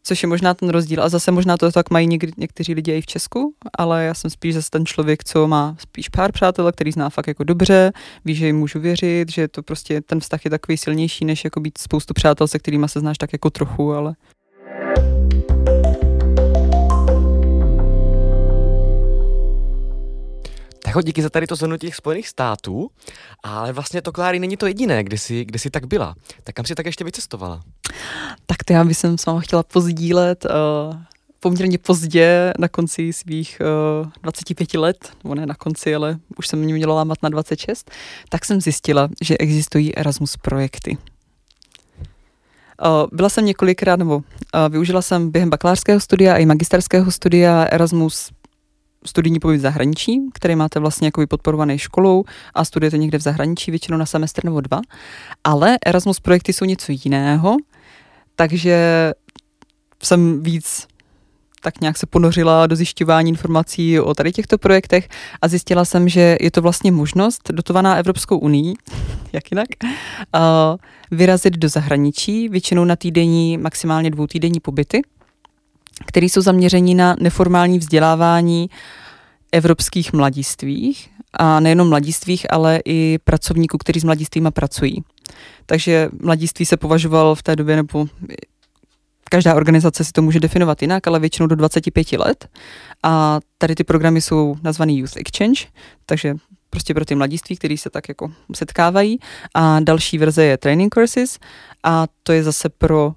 což 0.03 0.23
je 0.23 0.29
možná 0.29 0.55
ten 0.55 0.69
rozdíl. 0.69 1.03
A 1.03 1.09
zase 1.09 1.31
možná 1.31 1.57
to 1.57 1.73
tak 1.73 1.91
mají 1.91 2.07
někdy, 2.07 2.33
někteří 2.37 2.75
lidi 2.75 2.93
i 2.93 3.01
v 3.01 3.07
Česku, 3.07 3.55
ale 3.79 4.05
já 4.05 4.15
jsem 4.15 4.31
spíš 4.31 4.55
zase 4.55 4.71
ten 4.71 4.87
člověk, 4.87 5.25
co 5.25 5.47
má 5.47 5.77
spíš 5.79 6.09
pár 6.09 6.33
přátel, 6.33 6.73
který 6.73 6.93
zná 6.93 7.11
fakt 7.11 7.27
jako 7.27 7.45
dobře, 7.45 7.93
ví, 8.25 8.35
že 8.35 8.47
jim 8.47 8.59
můžu 8.59 8.81
věřit, 8.81 9.33
že 9.33 9.49
to 9.49 9.63
prostě 9.63 10.01
ten 10.01 10.21
vztah 10.21 10.45
je 10.45 10.51
takový 10.51 10.79
silnější, 10.79 11.25
než 11.25 11.45
jako 11.45 11.61
být 11.61 11.79
spoustu 11.79 12.15
přátel, 12.15 12.49
se 12.49 12.59
kterými 12.59 12.89
se 12.89 13.01
znáš 13.01 13.19
tak 13.19 13.33
jako 13.33 13.51
trochu, 13.51 13.93
ale 13.93 14.15
Tak 20.95 21.05
díky 21.05 21.23
za 21.23 21.31
tady 21.31 21.47
to 21.47 21.57
zhrnutí 21.57 21.87
těch 21.87 21.97
Spojených 21.97 22.29
států, 22.29 22.91
ale 23.43 23.73
vlastně 23.73 24.03
to, 24.03 24.13
Kláry, 24.13 24.39
není 24.39 24.57
to 24.57 24.67
jediné, 24.67 25.05
kde 25.05 25.19
jsi, 25.19 25.45
kde 25.45 25.59
jsi 25.59 25.71
tak 25.71 25.87
byla. 25.87 26.15
Tak 26.45 26.55
kam 26.55 26.65
jsi 26.65 26.75
tak 26.75 26.87
ještě 26.87 27.05
vycestovala? 27.05 27.63
Tak 28.47 28.65
to 28.65 28.73
já 28.73 28.85
bych 28.85 28.99
s 28.99 29.27
vámi 29.27 29.41
chtěla 29.41 29.63
pozdílet 29.63 30.45
uh, 30.45 30.97
poměrně 31.41 31.79
pozdě, 31.79 32.53
na 32.59 32.69
konci 32.69 33.13
svých 33.13 33.63
uh, 34.03 34.11
25 34.23 34.75
let, 34.75 35.13
nebo 35.25 35.35
ne 35.35 35.47
na 35.47 35.55
konci, 35.55 35.95
ale 35.95 36.19
už 36.37 36.49
jsem 36.49 36.59
mě 36.59 36.75
měla 36.75 36.95
lámat 36.95 37.19
na 37.23 37.29
26, 37.29 37.91
tak 38.29 38.45
jsem 38.45 38.61
zjistila, 38.61 39.09
že 39.23 39.39
existují 39.39 39.97
Erasmus 39.97 40.37
projekty. 40.37 40.99
Uh, 42.87 43.07
byla 43.13 43.29
jsem 43.29 43.45
několikrát, 43.45 43.97
nebo 43.97 44.23
využila 44.69 45.03
jsem 45.03 45.31
během 45.31 45.51
bakalářského 45.51 46.01
studia 46.01 46.37
i 46.37 46.47
magisterského 46.47 47.11
studia 47.11 47.65
Erasmus 47.65 48.31
studijní 49.07 49.41
pobyt 49.41 49.57
v 49.57 49.61
zahraničí, 49.61 50.21
který 50.35 50.57
máte 50.57 50.81
vlastně 50.81 51.07
jako 51.07 51.27
podporovaný 51.27 51.79
školou 51.79 52.25
a 52.55 52.65
studujete 52.65 52.99
někde 52.99 53.19
v 53.19 53.23
zahraničí, 53.23 53.71
většinou 53.71 53.99
na 53.99 54.07
semestr 54.07 54.45
nebo 54.45 54.61
dva. 54.61 54.81
Ale 55.45 55.79
Erasmus 55.87 56.21
projekty 56.21 56.53
jsou 56.53 56.65
něco 56.65 56.93
jiného, 57.05 57.57
takže 58.37 59.13
jsem 60.03 60.43
víc 60.43 60.87
tak 61.63 61.81
nějak 61.81 61.99
se 61.99 62.07
ponořila 62.07 62.67
do 62.67 62.77
zjišťování 62.77 63.29
informací 63.29 64.01
o 64.01 64.15
tady 64.15 64.33
těchto 64.33 64.59
projektech 64.59 65.09
a 65.43 65.49
zjistila 65.49 65.85
jsem, 65.85 66.09
že 66.09 66.37
je 66.41 66.51
to 66.51 66.63
vlastně 66.63 66.93
možnost 66.93 67.51
dotovaná 67.53 67.97
Evropskou 67.97 68.39
unii, 68.39 68.75
jak 69.33 69.51
jinak, 69.51 69.69
vyrazit 71.11 71.57
do 71.57 71.69
zahraničí, 71.69 72.49
většinou 72.49 72.85
na 72.85 72.97
týdenní, 72.97 73.59
maximálně 73.59 74.11
dvou 74.11 74.27
týdenní 74.27 74.61
pobyty, 74.61 75.03
které 76.07 76.27
jsou 76.27 76.41
zaměření 76.41 76.95
na 76.95 77.17
neformální 77.21 77.79
vzdělávání 77.79 78.71
evropských 79.53 80.13
mladistvích 80.13 81.11
a 81.33 81.61
nejenom 81.61 81.89
mladistvích, 81.89 82.53
ale 82.53 82.81
i 82.85 83.19
pracovníků, 83.25 83.79
kteří 83.79 84.01
s 84.01 84.05
mladistvými 84.05 84.51
pracují. 84.51 85.05
Takže 85.67 86.09
mladiství 86.23 86.67
se 86.67 86.77
považoval 86.77 87.35
v 87.35 87.43
té 87.43 87.57
době, 87.57 87.77
nebo 87.77 88.07
každá 89.31 89.55
organizace 89.55 90.05
si 90.05 90.13
to 90.13 90.23
může 90.23 90.41
definovat 90.41 90.83
jinak, 90.83 91.07
ale 91.07 91.19
většinou 91.21 91.47
do 91.47 91.57
25 91.57 92.13
let. 92.13 92.49
A 93.03 93.41
tady 93.59 93.75
ty 93.75 93.85
programy 93.85 94.21
jsou 94.21 94.57
nazvaný 94.63 94.99
Youth 94.99 95.17
Exchange, 95.17 95.67
takže 96.07 96.35
prostě 96.71 96.95
pro 96.95 97.05
ty 97.05 97.15
mladiství, 97.15 97.57
kteří 97.57 97.79
se 97.79 97.91
tak 97.91 98.09
jako 98.09 98.33
setkávají. 98.55 99.19
A 99.55 99.81
další 99.81 100.19
verze 100.19 100.45
je 100.45 100.57
Training 100.57 100.95
Courses 100.95 101.39
a 101.85 102.07
to 102.23 102.33
je 102.33 102.43
zase 102.43 102.69
pro 102.69 103.13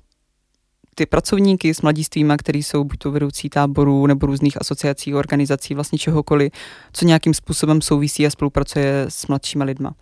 ty 0.95 1.05
pracovníky 1.05 1.73
s 1.73 1.81
mladistvíma, 1.81 2.37
který 2.37 2.63
jsou 2.63 2.83
buď 2.83 2.97
to 2.99 3.11
vedoucí 3.11 3.49
táborů 3.49 4.07
nebo 4.07 4.25
různých 4.25 4.61
asociací, 4.61 5.13
organizací, 5.13 5.73
vlastně 5.73 5.97
čehokoliv, 5.97 6.51
co 6.93 7.05
nějakým 7.05 7.33
způsobem 7.33 7.81
souvisí 7.81 8.25
a 8.25 8.29
spolupracuje 8.29 9.05
s 9.09 9.27
mladšíma 9.27 9.65
lidma. 9.65 9.93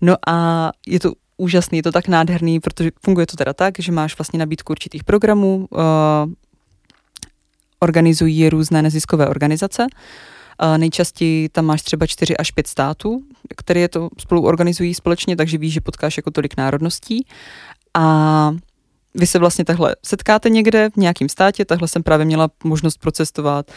No 0.00 0.16
a 0.26 0.70
je 0.86 1.00
to 1.00 1.12
úžasný, 1.36 1.78
je 1.78 1.82
to 1.82 1.92
tak 1.92 2.08
nádherný, 2.08 2.60
protože 2.60 2.90
funguje 3.04 3.26
to 3.26 3.36
teda 3.36 3.52
tak, 3.52 3.74
že 3.78 3.92
máš 3.92 4.18
vlastně 4.18 4.38
nabídku 4.38 4.70
určitých 4.70 5.04
programů, 5.04 5.68
uh, 5.70 5.80
organizují 7.80 8.38
je 8.38 8.50
různé 8.50 8.82
neziskové 8.82 9.28
organizace, 9.28 9.86
Uh, 10.62 10.78
nejčastěji 10.78 11.48
tam 11.48 11.64
máš 11.64 11.82
třeba 11.82 12.06
4 12.06 12.36
až 12.36 12.50
5 12.50 12.66
států, 12.66 13.22
které 13.56 13.88
to 13.88 14.08
spolu 14.18 14.42
organizují 14.42 14.94
společně, 14.94 15.36
takže 15.36 15.58
víš, 15.58 15.72
že 15.72 15.80
potkáš 15.80 16.16
jako 16.16 16.30
tolik 16.30 16.56
národností. 16.56 17.26
A 17.94 18.54
vy 19.14 19.26
se 19.26 19.38
vlastně 19.38 19.64
takhle 19.64 19.96
setkáte 20.04 20.50
někde 20.50 20.90
v 20.90 20.96
nějakém 20.96 21.28
státě, 21.28 21.64
takhle 21.64 21.88
jsem 21.88 22.02
právě 22.02 22.26
měla 22.26 22.48
možnost 22.64 22.98
procestovat 22.98 23.70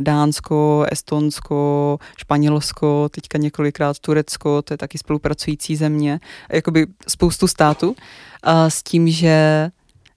Dánsko, 0.00 0.86
Estonsko, 0.90 1.98
Španělsko, 2.18 3.08
teďka 3.08 3.38
několikrát 3.38 3.98
Turecko, 3.98 4.62
to 4.62 4.74
je 4.74 4.78
taky 4.78 4.98
spolupracující 4.98 5.76
země, 5.76 6.20
jakoby 6.52 6.86
spoustu 7.08 7.48
států, 7.48 7.96
s 8.68 8.82
tím, 8.82 9.08
že 9.08 9.70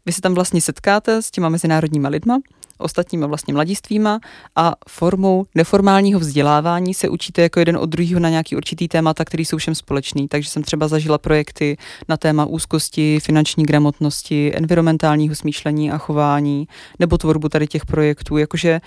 vy 0.06 0.12
se 0.12 0.22
tam 0.22 0.34
vlastně 0.34 0.62
setkáte 0.62 1.22
s 1.22 1.32
těma 1.32 1.50
mezinárodníma 1.50 2.10
lidma, 2.10 2.40
ostatníma 2.84 3.28
vlastně 3.28 3.54
mladistvíma 3.54 4.20
a 4.56 4.76
formou 4.90 5.46
neformálního 5.56 6.20
vzdělávání 6.20 6.94
se 6.94 7.10
učíte 7.10 7.42
jako 7.42 7.60
jeden 7.60 7.78
od 7.78 7.86
druhého 7.90 8.20
na 8.20 8.30
nějaký 8.30 8.56
určitý 8.56 8.88
témata, 8.88 9.26
který 9.26 9.46
jsou 9.46 9.58
všem 9.58 9.76
společný. 9.76 10.28
Takže 10.28 10.50
jsem 10.50 10.64
třeba 10.64 10.88
zažila 10.88 11.18
projekty 11.18 11.78
na 12.10 12.18
téma 12.18 12.46
úzkosti, 12.46 13.20
finanční 13.20 13.64
gramotnosti, 13.64 14.52
environmentálního 14.56 15.36
smýšlení 15.36 15.92
a 15.92 15.98
chování, 15.98 16.68
nebo 17.00 17.18
tvorbu 17.18 17.50
tady 17.50 17.68
těch 17.68 17.86
projektů, 17.86 18.38
jakože 18.38 18.82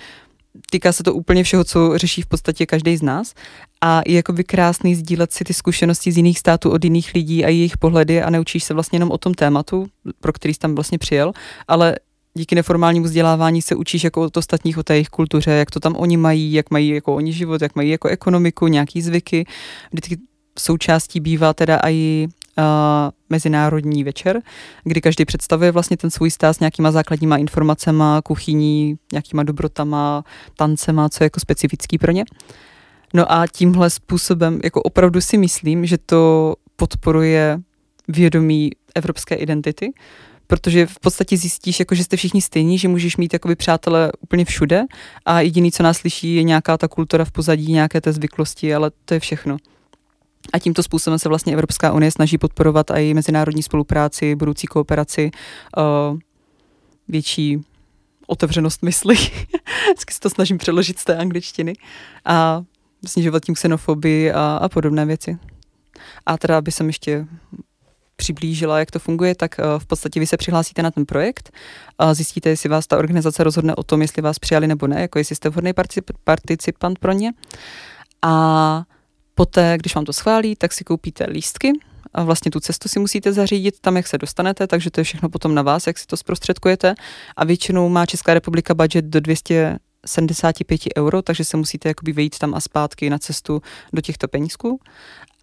týká 0.71 0.91
se 0.91 1.03
to 1.03 1.13
úplně 1.13 1.43
všeho, 1.43 1.63
co 1.63 1.97
řeší 1.97 2.21
v 2.21 2.25
podstatě 2.25 2.65
každý 2.65 2.97
z 2.97 3.01
nás 3.01 3.33
a 3.81 4.01
je 4.05 4.15
jakoby 4.15 4.43
krásný 4.43 4.95
sdílet 4.95 5.31
si 5.31 5.43
ty 5.43 5.53
zkušenosti 5.53 6.11
z 6.11 6.17
jiných 6.17 6.39
států 6.39 6.71
od 6.71 6.83
jiných 6.83 7.13
lidí 7.13 7.45
a 7.45 7.49
jejich 7.49 7.77
pohledy 7.77 8.23
a 8.23 8.29
neučíš 8.29 8.63
se 8.63 8.73
vlastně 8.73 8.95
jenom 8.95 9.11
o 9.11 9.17
tom 9.17 9.33
tématu, 9.33 9.87
pro 10.19 10.33
který 10.33 10.53
jsi 10.53 10.59
tam 10.59 10.75
vlastně 10.75 10.97
přijel, 10.97 11.31
ale 11.67 11.95
díky 12.37 12.55
neformálnímu 12.55 13.05
vzdělávání 13.05 13.61
se 13.61 13.75
učíš 13.75 14.03
jako 14.03 14.21
od 14.21 14.37
ostatních 14.37 14.77
o 14.77 14.83
té 14.83 14.93
jejich 14.93 15.09
kultuře, 15.09 15.51
jak 15.51 15.71
to 15.71 15.79
tam 15.79 15.95
oni 15.95 16.17
mají, 16.17 16.53
jak 16.53 16.71
mají 16.71 16.89
jako 16.89 17.15
oni 17.15 17.33
život, 17.33 17.61
jak 17.61 17.75
mají 17.75 17.89
jako 17.89 18.07
ekonomiku, 18.07 18.67
nějaký 18.67 19.01
zvyky. 19.01 19.45
Vždycky 19.91 20.17
součástí 20.59 21.19
bývá 21.19 21.53
teda 21.53 21.79
i 21.83 22.27
uh, 22.57 22.63
mezinárodní 23.29 24.03
večer, 24.03 24.41
kdy 24.83 25.01
každý 25.01 25.25
představuje 25.25 25.71
vlastně 25.71 25.97
ten 25.97 26.11
svůj 26.11 26.31
stát 26.31 26.53
s 26.53 26.59
nějakýma 26.59 26.91
základníma 26.91 27.37
informacemi, 27.37 28.03
kuchyní, 28.23 28.97
nějakýma 29.11 29.43
dobrotama, 29.43 30.23
tancema, 30.55 31.09
co 31.09 31.23
je 31.23 31.25
jako 31.25 31.39
specifický 31.39 31.97
pro 31.97 32.11
ně. 32.11 32.25
No 33.13 33.31
a 33.31 33.47
tímhle 33.47 33.89
způsobem 33.89 34.59
jako 34.63 34.81
opravdu 34.81 35.21
si 35.21 35.37
myslím, 35.37 35.85
že 35.85 35.97
to 35.97 36.53
podporuje 36.75 37.59
vědomí 38.07 38.71
evropské 38.95 39.35
identity, 39.35 39.91
protože 40.47 40.85
v 40.85 40.99
podstatě 40.99 41.37
zjistíš, 41.37 41.79
jako, 41.79 41.95
že 41.95 42.03
jste 42.03 42.17
všichni 42.17 42.41
stejní, 42.41 42.77
že 42.77 42.87
můžeš 42.87 43.17
mít 43.17 43.33
jakoby 43.33 43.55
přátele 43.55 44.11
úplně 44.19 44.45
všude 44.45 44.83
a 45.25 45.41
jediný, 45.41 45.71
co 45.71 45.83
nás 45.83 45.97
slyší, 45.97 46.35
je 46.35 46.43
nějaká 46.43 46.77
ta 46.77 46.87
kultura 46.87 47.25
v 47.25 47.31
pozadí, 47.31 47.71
nějaké 47.71 48.01
té 48.01 48.13
zvyklosti, 48.13 48.75
ale 48.75 48.91
to 49.05 49.13
je 49.13 49.19
všechno. 49.19 49.57
A 50.53 50.59
tímto 50.59 50.83
způsobem 50.83 51.19
se 51.19 51.29
vlastně 51.29 51.53
Evropská 51.53 51.93
unie 51.93 52.11
snaží 52.11 52.37
podporovat 52.37 52.91
i 52.91 53.13
mezinárodní 53.13 53.63
spolupráci, 53.63 54.35
budoucí 54.35 54.67
kooperaci, 54.67 55.31
uh, 55.77 56.19
větší 57.07 57.61
otevřenost 58.27 58.83
mysli. 58.83 59.15
Vždycky 59.85 60.13
se 60.13 60.19
to 60.19 60.29
snažím 60.29 60.57
přeložit 60.57 60.99
z 60.99 61.03
té 61.05 61.17
angličtiny. 61.17 61.73
A 62.25 62.63
snižovat 63.05 63.45
tím 63.45 63.55
xenofobii 63.55 64.31
a, 64.31 64.57
a 64.61 64.69
podobné 64.69 65.05
věci. 65.05 65.37
A 66.25 66.37
teda 66.37 66.61
by 66.61 66.71
jsem 66.71 66.87
ještě 66.87 67.27
přiblížila, 68.17 68.79
jak 68.79 68.91
to 68.91 68.99
funguje, 68.99 69.35
tak 69.35 69.59
eh, 69.59 69.63
v 69.77 69.85
podstatě 69.85 70.19
vy 70.19 70.27
se 70.27 70.37
přihlásíte 70.37 70.83
na 70.83 70.91
ten 70.91 71.05
projekt, 71.05 71.51
a 71.99 72.13
zjistíte, 72.13 72.49
jestli 72.49 72.69
vás 72.69 72.87
ta 72.87 72.97
organizace 72.97 73.43
rozhodne 73.43 73.75
o 73.75 73.83
tom, 73.83 74.01
jestli 74.01 74.21
vás 74.21 74.39
přijali 74.39 74.67
nebo 74.67 74.87
ne, 74.87 75.01
jako 75.01 75.19
jestli 75.19 75.35
jste 75.35 75.49
vhodný 75.49 75.71
participant 76.23 76.99
pro 76.99 77.11
ně. 77.11 77.33
A 78.21 78.83
poté, 79.35 79.77
když 79.77 79.95
vám 79.95 80.05
to 80.05 80.13
schválí, 80.13 80.55
tak 80.55 80.73
si 80.73 80.83
koupíte 80.83 81.25
lístky 81.29 81.73
a 82.13 82.23
vlastně 82.23 82.51
tu 82.51 82.59
cestu 82.59 82.89
si 82.89 82.99
musíte 82.99 83.33
zařídit 83.33 83.79
tam, 83.79 83.97
jak 83.97 84.07
se 84.07 84.17
dostanete, 84.17 84.67
takže 84.67 84.91
to 84.91 84.99
je 84.99 85.03
všechno 85.03 85.29
potom 85.29 85.55
na 85.55 85.61
vás, 85.61 85.87
jak 85.87 85.97
si 85.97 86.07
to 86.07 86.17
zprostředkujete. 86.17 86.95
A 87.35 87.45
většinou 87.45 87.89
má 87.89 88.05
Česká 88.05 88.33
republika 88.33 88.73
budget 88.73 89.05
do 89.05 89.19
200 89.19 89.77
75 90.05 90.81
euro, 90.97 91.21
takže 91.21 91.45
se 91.45 91.57
musíte 91.57 91.89
jakoby 91.89 92.13
vejít 92.13 92.39
tam 92.39 92.55
a 92.55 92.59
zpátky 92.59 93.09
na 93.09 93.17
cestu 93.17 93.61
do 93.93 94.01
těchto 94.01 94.27
penízků. 94.27 94.79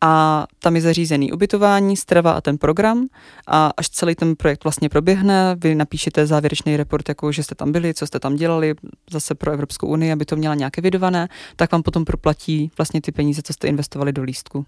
A 0.01 0.47
tam 0.59 0.77
je 0.77 0.83
zařízený 0.83 1.33
ubytování, 1.33 1.97
strava 1.97 2.33
a 2.33 2.41
ten 2.41 2.59
program. 2.59 3.07
A 3.47 3.71
až 3.77 3.89
celý 3.89 4.15
ten 4.15 4.37
projekt 4.37 4.65
vlastně 4.65 4.89
proběhne, 4.89 5.57
vy 5.59 5.75
napíšete 5.75 6.27
závěrečný 6.27 6.77
report, 6.77 7.09
jako 7.09 7.33
že 7.33 7.43
jste 7.43 7.55
tam 7.55 7.73
byli, 7.73 7.95
co 7.95 8.07
jste 8.07 8.21
tam 8.21 8.37
dělali, 8.37 8.75
zase 9.11 9.35
pro 9.35 9.53
Evropskou 9.53 9.87
unii, 9.87 10.13
aby 10.13 10.25
to 10.25 10.37
měla 10.37 10.55
nějaké 10.55 10.83
vydované, 10.83 11.29
tak 11.57 11.73
vám 11.73 11.83
potom 11.83 12.05
proplatí 12.05 12.71
vlastně 12.79 13.01
ty 13.01 13.13
peníze, 13.13 13.43
co 13.43 13.53
jste 13.53 13.69
investovali 13.69 14.13
do 14.13 14.23
lístku. 14.23 14.59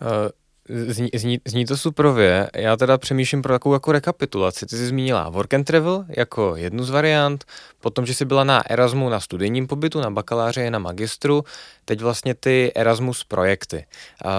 Uh 0.00 0.28
Zní, 0.68 1.08
zní, 1.14 1.40
zní 1.44 1.66
to 1.66 1.76
suprově. 1.76 2.50
Já 2.54 2.76
teda 2.76 2.98
přemýšlím 2.98 3.42
pro 3.42 3.54
takovou 3.54 3.72
jako 3.72 3.92
rekapitulaci. 3.92 4.66
Ty 4.66 4.76
jsi 4.76 4.86
zmínila 4.86 5.28
work 5.28 5.54
and 5.54 5.64
travel 5.64 6.04
jako 6.08 6.56
jednu 6.56 6.84
z 6.84 6.90
variant, 6.90 7.44
potom, 7.80 8.06
že 8.06 8.14
jsi 8.14 8.24
byla 8.24 8.44
na 8.44 8.70
Erasmu 8.70 9.08
na 9.08 9.20
studijním 9.20 9.66
pobytu, 9.66 10.00
na 10.00 10.10
bakaláře 10.10 10.70
na 10.70 10.78
magistru, 10.78 11.44
teď 11.84 12.00
vlastně 12.00 12.34
ty 12.34 12.72
Erasmus 12.74 13.24
projekty. 13.24 13.86
Uh, 14.24 14.30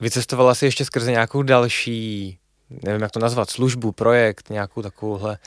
vycestovala 0.00 0.54
jsi 0.54 0.64
ještě 0.64 0.84
skrze 0.84 1.10
nějakou 1.10 1.42
další, 1.42 2.38
nevím 2.70 3.02
jak 3.02 3.10
to 3.10 3.20
nazvat, 3.20 3.50
službu, 3.50 3.92
projekt, 3.92 4.50
nějakou 4.50 4.82
takovouhle 4.82 5.38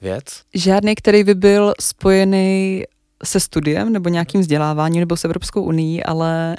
věc? 0.00 0.24
Žádný, 0.54 0.94
který 0.94 1.24
by 1.24 1.34
byl 1.34 1.74
spojený 1.80 2.84
se 3.26 3.40
studiem 3.40 3.92
nebo 3.92 4.08
nějakým 4.08 4.40
vzděláváním 4.40 5.00
nebo 5.00 5.16
s 5.16 5.24
Evropskou 5.24 5.62
unii, 5.62 6.02
ale 6.02 6.56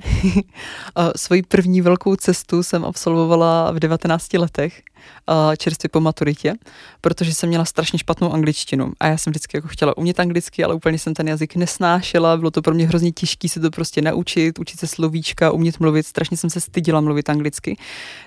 svoji 1.15 1.43
první 1.43 1.81
velkou 1.81 2.15
cestu 2.15 2.63
jsem 2.63 2.85
absolvovala 2.85 3.71
v 3.71 3.79
19 3.79 4.33
letech 4.33 4.81
čerstvě 5.57 5.89
po 5.89 5.99
maturitě, 5.99 6.53
protože 7.01 7.33
jsem 7.33 7.49
měla 7.49 7.65
strašně 7.65 7.99
špatnou 7.99 8.33
angličtinu. 8.33 8.91
A 8.99 9.07
já 9.07 9.17
jsem 9.17 9.31
vždycky 9.31 9.57
jako 9.57 9.67
chtěla 9.67 9.97
umět 9.97 10.19
anglicky, 10.19 10.63
ale 10.63 10.73
úplně 10.73 10.99
jsem 10.99 11.13
ten 11.13 11.27
jazyk 11.27 11.55
nesnášela, 11.55 12.37
bylo 12.37 12.51
to 12.51 12.61
pro 12.61 12.73
mě 12.73 12.87
hrozně 12.87 13.11
těžké 13.11 13.49
se 13.49 13.59
to 13.59 13.71
prostě 13.71 14.01
naučit, 14.01 14.59
učit 14.59 14.79
se 14.79 14.87
slovíčka, 14.87 15.51
umět 15.51 15.79
mluvit, 15.79 16.05
strašně 16.05 16.37
jsem 16.37 16.49
se 16.49 16.61
stydila 16.61 17.01
mluvit 17.01 17.29
anglicky, 17.29 17.77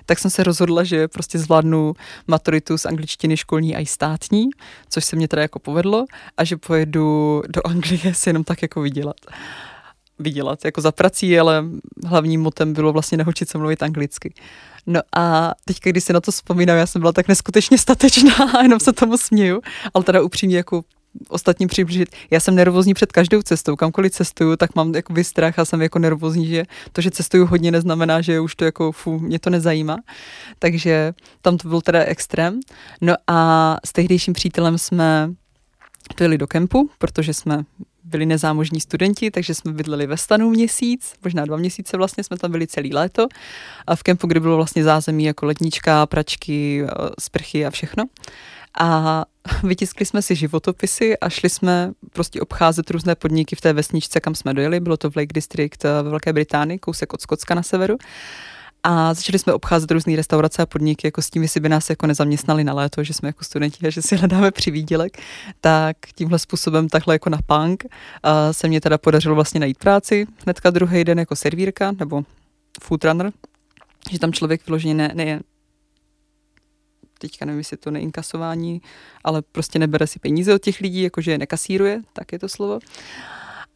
tak 0.05 0.19
jsem 0.19 0.31
se 0.31 0.43
rozhodla, 0.43 0.83
že 0.83 1.07
prostě 1.07 1.39
zvládnu 1.39 1.93
maturitu 2.27 2.77
z 2.77 2.85
angličtiny 2.85 3.37
školní 3.37 3.75
a 3.75 3.79
i 3.79 3.85
státní, 3.85 4.49
což 4.89 5.05
se 5.05 5.15
mě 5.15 5.27
teda 5.27 5.41
jako 5.41 5.59
povedlo 5.59 6.05
a 6.37 6.43
že 6.43 6.57
pojedu 6.57 7.41
do 7.49 7.67
Anglie 7.67 8.13
si 8.13 8.29
jenom 8.29 8.43
tak 8.43 8.61
jako 8.61 8.81
vydělat. 8.81 9.15
Vydělat, 10.19 10.65
jako 10.65 10.81
za 10.81 10.91
prací, 10.91 11.39
ale 11.39 11.63
hlavním 12.05 12.41
motem 12.41 12.73
bylo 12.73 12.93
vlastně 12.93 13.17
naučit 13.17 13.49
se 13.49 13.57
mluvit 13.57 13.83
anglicky. 13.83 14.33
No 14.87 15.01
a 15.15 15.53
teď, 15.65 15.77
když 15.83 16.03
se 16.03 16.13
na 16.13 16.21
to 16.21 16.31
vzpomínám, 16.31 16.77
já 16.77 16.85
jsem 16.85 17.01
byla 17.01 17.11
tak 17.11 17.27
neskutečně 17.27 17.77
statečná 17.77 18.35
jenom 18.61 18.79
se 18.79 18.93
tomu 18.93 19.17
směju, 19.17 19.61
ale 19.93 20.03
teda 20.03 20.21
upřímně 20.21 20.57
jako 20.57 20.83
ostatním 21.27 21.69
přiblížit. 21.69 22.09
Já 22.31 22.39
jsem 22.39 22.55
nervózní 22.55 22.93
před 22.93 23.11
každou 23.11 23.41
cestou, 23.41 23.75
kamkoliv 23.75 24.11
cestuju, 24.11 24.55
tak 24.55 24.75
mám 24.75 24.95
jakoby 24.95 25.23
strach 25.23 25.59
a 25.59 25.65
jsem 25.65 25.81
jako 25.81 25.99
nervózní, 25.99 26.47
že 26.47 26.63
to, 26.91 27.01
že 27.01 27.11
cestuju 27.11 27.45
hodně, 27.45 27.71
neznamená, 27.71 28.21
že 28.21 28.39
už 28.39 28.55
to 28.55 28.65
jako, 28.65 28.91
fu, 28.91 29.19
mě 29.19 29.39
to 29.39 29.49
nezajímá. 29.49 29.97
Takže 30.59 31.13
tam 31.41 31.57
to 31.57 31.67
byl 31.67 31.81
teda 31.81 31.99
extrém. 31.99 32.59
No 33.01 33.13
a 33.27 33.77
s 33.85 33.93
tehdejším 33.93 34.33
přítelem 34.33 34.77
jsme 34.77 35.33
jeli 36.19 36.37
do 36.37 36.47
kempu, 36.47 36.89
protože 36.97 37.33
jsme 37.33 37.63
byli 38.11 38.25
nezámožní 38.25 38.81
studenti, 38.81 39.31
takže 39.31 39.55
jsme 39.55 39.71
bydleli 39.71 40.07
ve 40.07 40.17
stanu 40.17 40.49
měsíc, 40.49 41.13
možná 41.23 41.45
dva 41.45 41.57
měsíce 41.57 41.97
vlastně, 41.97 42.23
jsme 42.23 42.37
tam 42.37 42.51
byli 42.51 42.67
celý 42.67 42.93
léto 42.93 43.27
a 43.87 43.95
v 43.95 44.03
kempu, 44.03 44.27
kde 44.27 44.39
bylo 44.39 44.55
vlastně 44.55 44.83
zázemí 44.83 45.23
jako 45.23 45.45
lednička, 45.45 46.05
pračky, 46.05 46.85
sprchy 47.19 47.65
a 47.65 47.69
všechno. 47.69 48.03
A 48.79 49.25
vytiskli 49.63 50.05
jsme 50.05 50.21
si 50.21 50.35
životopisy 50.35 51.17
a 51.17 51.29
šli 51.29 51.49
jsme 51.49 51.91
prostě 52.13 52.41
obcházet 52.41 52.89
různé 52.89 53.15
podniky 53.15 53.55
v 53.55 53.61
té 53.61 53.73
vesničce, 53.73 54.19
kam 54.19 54.35
jsme 54.35 54.53
dojeli. 54.53 54.79
Bylo 54.79 54.97
to 54.97 55.09
v 55.09 55.15
Lake 55.15 55.33
District 55.33 55.83
ve 55.83 56.03
Velké 56.03 56.33
Británii, 56.33 56.79
kousek 56.79 57.13
od 57.13 57.21
Skotska 57.21 57.55
na 57.55 57.63
severu 57.63 57.97
a 58.83 59.13
začali 59.13 59.39
jsme 59.39 59.53
obcházet 59.53 59.91
různé 59.91 60.15
restaurace 60.15 60.61
a 60.61 60.65
podniky, 60.65 61.07
jako 61.07 61.21
s 61.21 61.29
tím, 61.29 61.41
jestli 61.41 61.59
by 61.59 61.69
nás 61.69 61.89
jako 61.89 62.07
nezaměstnali 62.07 62.63
na 62.63 62.73
léto, 62.73 63.03
že 63.03 63.13
jsme 63.13 63.29
jako 63.29 63.43
studenti 63.43 63.87
a 63.87 63.89
že 63.89 64.01
si 64.01 64.15
hledáme 64.15 64.51
přivídělek, 64.51 65.17
tak 65.61 65.97
tímhle 66.15 66.39
způsobem 66.39 66.89
takhle 66.89 67.15
jako 67.15 67.29
na 67.29 67.39
punk 67.45 67.83
a 68.23 68.53
se 68.53 68.67
mě 68.67 68.81
teda 68.81 68.97
podařilo 68.97 69.35
vlastně 69.35 69.59
najít 69.59 69.77
práci 69.77 70.27
hnedka 70.43 70.69
druhý 70.69 71.03
den 71.03 71.19
jako 71.19 71.35
servírka 71.35 71.91
nebo 71.91 72.23
food 72.81 73.03
runner, 73.03 73.31
že 74.11 74.19
tam 74.19 74.33
člověk 74.33 74.67
vyloženě 74.67 74.93
ne, 74.93 75.11
ne 75.15 75.41
teďka 77.21 77.45
nevím, 77.45 77.59
jestli 77.59 77.77
to 77.77 77.91
neinkasování, 77.91 78.81
ale 79.23 79.41
prostě 79.41 79.79
nebere 79.79 80.07
si 80.07 80.19
peníze 80.19 80.55
od 80.55 80.61
těch 80.61 80.79
lidí, 80.79 81.01
jakože 81.01 81.31
je 81.31 81.37
nekasíruje, 81.37 82.01
tak 82.13 82.31
je 82.31 82.39
to 82.39 82.49
slovo. 82.49 82.79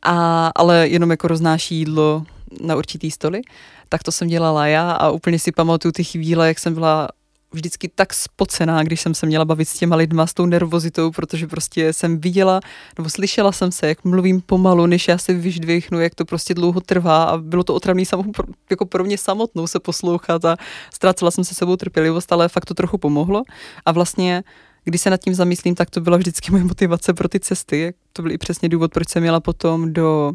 A, 0.01 0.47
ale 0.55 0.87
jenom 0.87 1.11
jako 1.11 1.27
roznáší 1.27 1.75
jídlo 1.75 2.25
na 2.61 2.75
určitý 2.75 3.11
stoly, 3.11 3.41
tak 3.89 4.04
to 4.04 4.12
jsem 4.12 4.28
dělala 4.28 4.67
já 4.67 4.91
a 4.91 5.10
úplně 5.10 5.39
si 5.39 5.52
pamatuju 5.52 5.91
ty 5.91 6.04
chvíle, 6.04 6.48
jak 6.48 6.60
jsem 6.60 6.74
byla 6.74 7.10
vždycky 7.56 7.88
tak 7.88 8.13
spocená, 8.13 8.84
když 8.84 9.02
jsem 9.02 9.15
se 9.15 9.26
měla 9.26 9.45
bavit 9.45 9.69
s 9.69 9.78
těma 9.78 9.95
lidma, 9.95 10.28
s 10.28 10.34
tou 10.34 10.45
nervozitou, 10.45 11.12
protože 11.12 11.48
prostě 11.48 11.93
jsem 11.93 12.19
viděla, 12.19 12.60
nebo 12.98 13.10
slyšela 13.10 13.52
jsem 13.52 13.71
se, 13.71 13.88
jak 13.88 14.04
mluvím 14.04 14.41
pomalu, 14.41 14.86
než 14.86 15.08
já 15.08 15.17
se 15.17 15.34
vyždvichnu, 15.34 16.00
jak 16.00 16.15
to 16.15 16.26
prostě 16.26 16.54
dlouho 16.54 16.82
trvá 16.82 17.24
a 17.24 17.38
bylo 17.38 17.63
to 17.63 17.74
otravný 17.74 18.06
samo, 18.06 18.24
jako 18.69 18.86
pro 18.86 19.04
mě 19.04 19.17
samotnou 19.17 19.67
se 19.67 19.80
poslouchat 19.80 20.45
a 20.45 20.58
ztrácela 20.93 21.32
jsem 21.32 21.43
se 21.43 21.56
sebou 21.56 21.76
trpělivost, 21.76 22.32
ale 22.32 22.50
fakt 22.50 22.65
to 22.65 22.74
trochu 22.74 22.98
pomohlo 22.98 23.43
a 23.86 23.91
vlastně 23.91 24.43
když 24.84 25.02
se 25.02 25.10
nad 25.10 25.17
tím 25.17 25.36
zamyslím, 25.36 25.76
tak 25.76 25.89
to 25.89 26.02
byla 26.02 26.17
vždycky 26.17 26.52
moje 26.52 26.63
motivace 26.63 27.13
pro 27.13 27.30
ty 27.30 27.39
cesty. 27.39 27.93
To 28.13 28.21
byl 28.21 28.32
i 28.32 28.38
přesně 28.38 28.69
důvod, 28.69 28.93
proč 28.93 29.10
jsem 29.10 29.21
měla 29.21 29.39
potom 29.39 29.93
do 29.93 30.34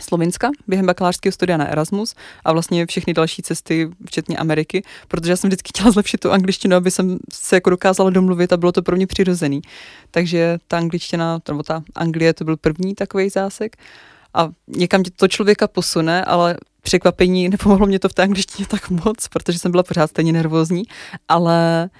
Slovenska 0.00 0.50
během 0.66 0.86
bakalářského 0.86 1.32
studia 1.32 1.56
na 1.56 1.66
Erasmus 1.66 2.14
a 2.44 2.52
vlastně 2.52 2.86
všechny 2.86 3.14
další 3.14 3.42
cesty, 3.42 3.90
včetně 4.06 4.36
Ameriky, 4.36 4.82
protože 5.08 5.32
já 5.32 5.36
jsem 5.36 5.48
vždycky 5.48 5.68
chtěla 5.68 5.90
zlepšit 5.90 6.20
tu 6.20 6.32
angličtinu, 6.32 6.76
aby 6.76 6.90
jsem 6.90 7.18
se 7.32 7.56
jako 7.56 7.70
dokázala 7.70 8.10
domluvit 8.10 8.52
a 8.52 8.56
bylo 8.56 8.72
to 8.72 8.82
pro 8.82 8.96
mě 8.96 9.06
přirozený. 9.06 9.62
Takže 10.10 10.58
ta 10.68 10.76
angličtina, 10.76 11.38
nebo 11.48 11.62
ta 11.62 11.82
Anglie, 11.94 12.34
to 12.34 12.44
byl 12.44 12.56
první 12.56 12.94
takový 12.94 13.28
zásek 13.28 13.76
a 14.34 14.48
někam 14.68 15.02
to 15.16 15.28
člověka 15.28 15.68
posune, 15.68 16.24
ale 16.24 16.56
překvapení, 16.82 17.48
nepomohlo 17.54 17.86
mě 17.86 17.98
to 17.98 18.08
v 18.08 18.14
té 18.14 18.22
angličtině 18.22 18.66
tak 18.68 18.90
moc, 18.90 19.28
protože 19.28 19.58
jsem 19.58 19.70
byla 19.70 19.82
pořád 19.82 20.10
stejně 20.10 20.32
nervózní, 20.32 20.82
ale 21.28 21.90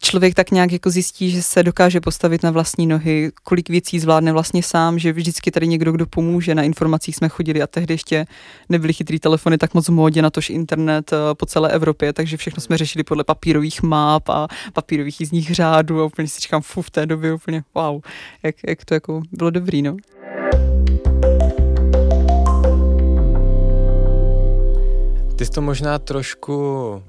člověk 0.00 0.34
tak 0.34 0.50
nějak 0.50 0.72
jako 0.72 0.90
zjistí, 0.90 1.30
že 1.30 1.42
se 1.42 1.62
dokáže 1.62 2.00
postavit 2.00 2.42
na 2.42 2.50
vlastní 2.50 2.86
nohy, 2.86 3.30
kolik 3.42 3.68
věcí 3.68 4.00
zvládne 4.00 4.32
vlastně 4.32 4.62
sám, 4.62 4.98
že 4.98 5.12
vždycky 5.12 5.50
tady 5.50 5.66
někdo, 5.66 5.92
kdo 5.92 6.06
pomůže. 6.06 6.54
Na 6.54 6.62
informacích 6.62 7.16
jsme 7.16 7.28
chodili 7.28 7.62
a 7.62 7.66
tehdy 7.66 7.94
ještě 7.94 8.26
nebyly 8.68 8.92
chytrý 8.92 9.18
telefony 9.18 9.58
tak 9.58 9.74
moc 9.74 9.88
v 9.88 9.92
módě, 9.92 10.22
na 10.22 10.30
tož 10.30 10.50
internet 10.50 11.12
eh, 11.12 11.16
po 11.34 11.46
celé 11.46 11.70
Evropě, 11.70 12.12
takže 12.12 12.36
všechno 12.36 12.60
jsme 12.60 12.78
řešili 12.78 13.04
podle 13.04 13.24
papírových 13.24 13.82
map 13.82 14.28
a 14.28 14.48
papírových 14.72 15.20
jízdních 15.20 15.54
řádů 15.54 16.00
a 16.00 16.04
úplně 16.04 16.28
si 16.28 16.40
říkám, 16.40 16.62
fu, 16.62 16.82
v 16.82 16.90
té 16.90 17.06
době 17.06 17.34
úplně 17.34 17.62
wow, 17.74 18.00
jak, 18.42 18.56
jak 18.68 18.84
to 18.84 18.94
jako 18.94 19.22
bylo 19.32 19.50
dobrý, 19.50 19.82
no. 19.82 19.96
Ty 25.36 25.44
jsi 25.44 25.50
to 25.50 25.62
možná 25.62 25.98
trošku 25.98 27.02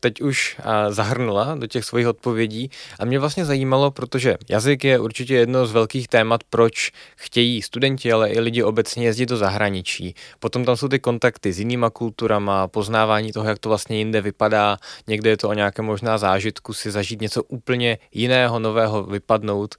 teď 0.00 0.20
už 0.20 0.60
zahrnula 0.88 1.54
do 1.54 1.66
těch 1.66 1.84
svých 1.84 2.08
odpovědí 2.08 2.70
a 2.98 3.04
mě 3.04 3.18
vlastně 3.18 3.44
zajímalo, 3.44 3.90
protože 3.90 4.36
jazyk 4.48 4.84
je 4.84 4.98
určitě 4.98 5.34
jedno 5.34 5.66
z 5.66 5.72
velkých 5.72 6.08
témat, 6.08 6.40
proč 6.50 6.92
chtějí 7.16 7.62
studenti, 7.62 8.12
ale 8.12 8.30
i 8.30 8.40
lidi 8.40 8.62
obecně 8.62 9.04
jezdit 9.04 9.28
do 9.28 9.36
zahraničí. 9.36 10.14
Potom 10.38 10.64
tam 10.64 10.76
jsou 10.76 10.88
ty 10.88 10.98
kontakty 10.98 11.52
s 11.52 11.58
jinýma 11.58 11.90
kulturama, 11.90 12.68
poznávání 12.68 13.32
toho, 13.32 13.48
jak 13.48 13.58
to 13.58 13.68
vlastně 13.68 13.98
jinde 13.98 14.20
vypadá. 14.20 14.76
Někde 15.06 15.30
je 15.30 15.36
to 15.36 15.48
o 15.48 15.52
nějakém 15.52 15.84
možná 15.84 16.18
zážitku 16.18 16.72
si 16.72 16.90
zažít 16.90 17.20
něco 17.20 17.42
úplně 17.42 17.98
jiného, 18.12 18.58
nového, 18.58 19.02
vypadnout 19.02 19.74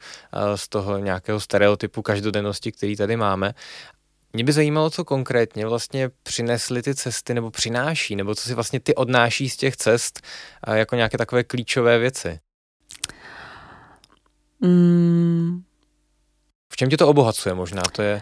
z 0.56 0.70
toho 0.70 0.98
nějakého 0.98 1.40
stereotypu 1.40 2.02
každodennosti, 2.02 2.72
který 2.72 2.96
tady 2.96 3.18
máme. 3.18 3.54
Mě 4.36 4.44
by 4.44 4.52
zajímalo, 4.52 4.90
co 4.90 5.06
konkrétně 5.06 5.66
vlastně 5.66 6.10
přinesly 6.24 6.82
ty 6.82 6.96
cesty 6.96 7.34
nebo 7.34 7.52
přináší, 7.52 8.16
nebo 8.16 8.36
co 8.36 8.44
si 8.44 8.54
vlastně 8.54 8.80
ty 8.80 8.96
odnáší 8.96 9.50
z 9.50 9.58
těch 9.58 9.78
cest 9.78 10.22
jako 10.74 10.96
nějaké 10.96 11.18
takové 11.18 11.44
klíčové 11.44 12.00
věci. 12.00 12.40
Mm. 14.60 15.62
V 16.74 16.76
čem 16.76 16.90
tě 16.90 16.98
to 16.98 17.08
obohacuje 17.08 17.56
možná? 17.56 17.82
To 17.82 18.02
je... 18.02 18.22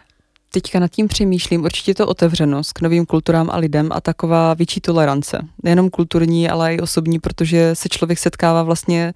Teďka 0.49 0.79
nad 0.79 0.91
tím 0.91 1.07
přemýšlím, 1.07 1.63
určitě 1.63 1.93
to 1.93 2.07
otevřenost 2.07 2.73
k 2.73 2.81
novým 2.81 3.05
kulturám 3.05 3.49
a 3.49 3.57
lidem 3.57 3.89
a 3.91 4.01
taková 4.01 4.53
větší 4.53 4.81
tolerance. 4.81 5.47
Nejenom 5.63 5.89
kulturní, 5.89 6.49
ale 6.49 6.75
i 6.75 6.79
osobní, 6.79 7.19
protože 7.19 7.75
se 7.75 7.89
člověk 7.89 8.19
setkává 8.19 8.63
vlastně 8.63 9.13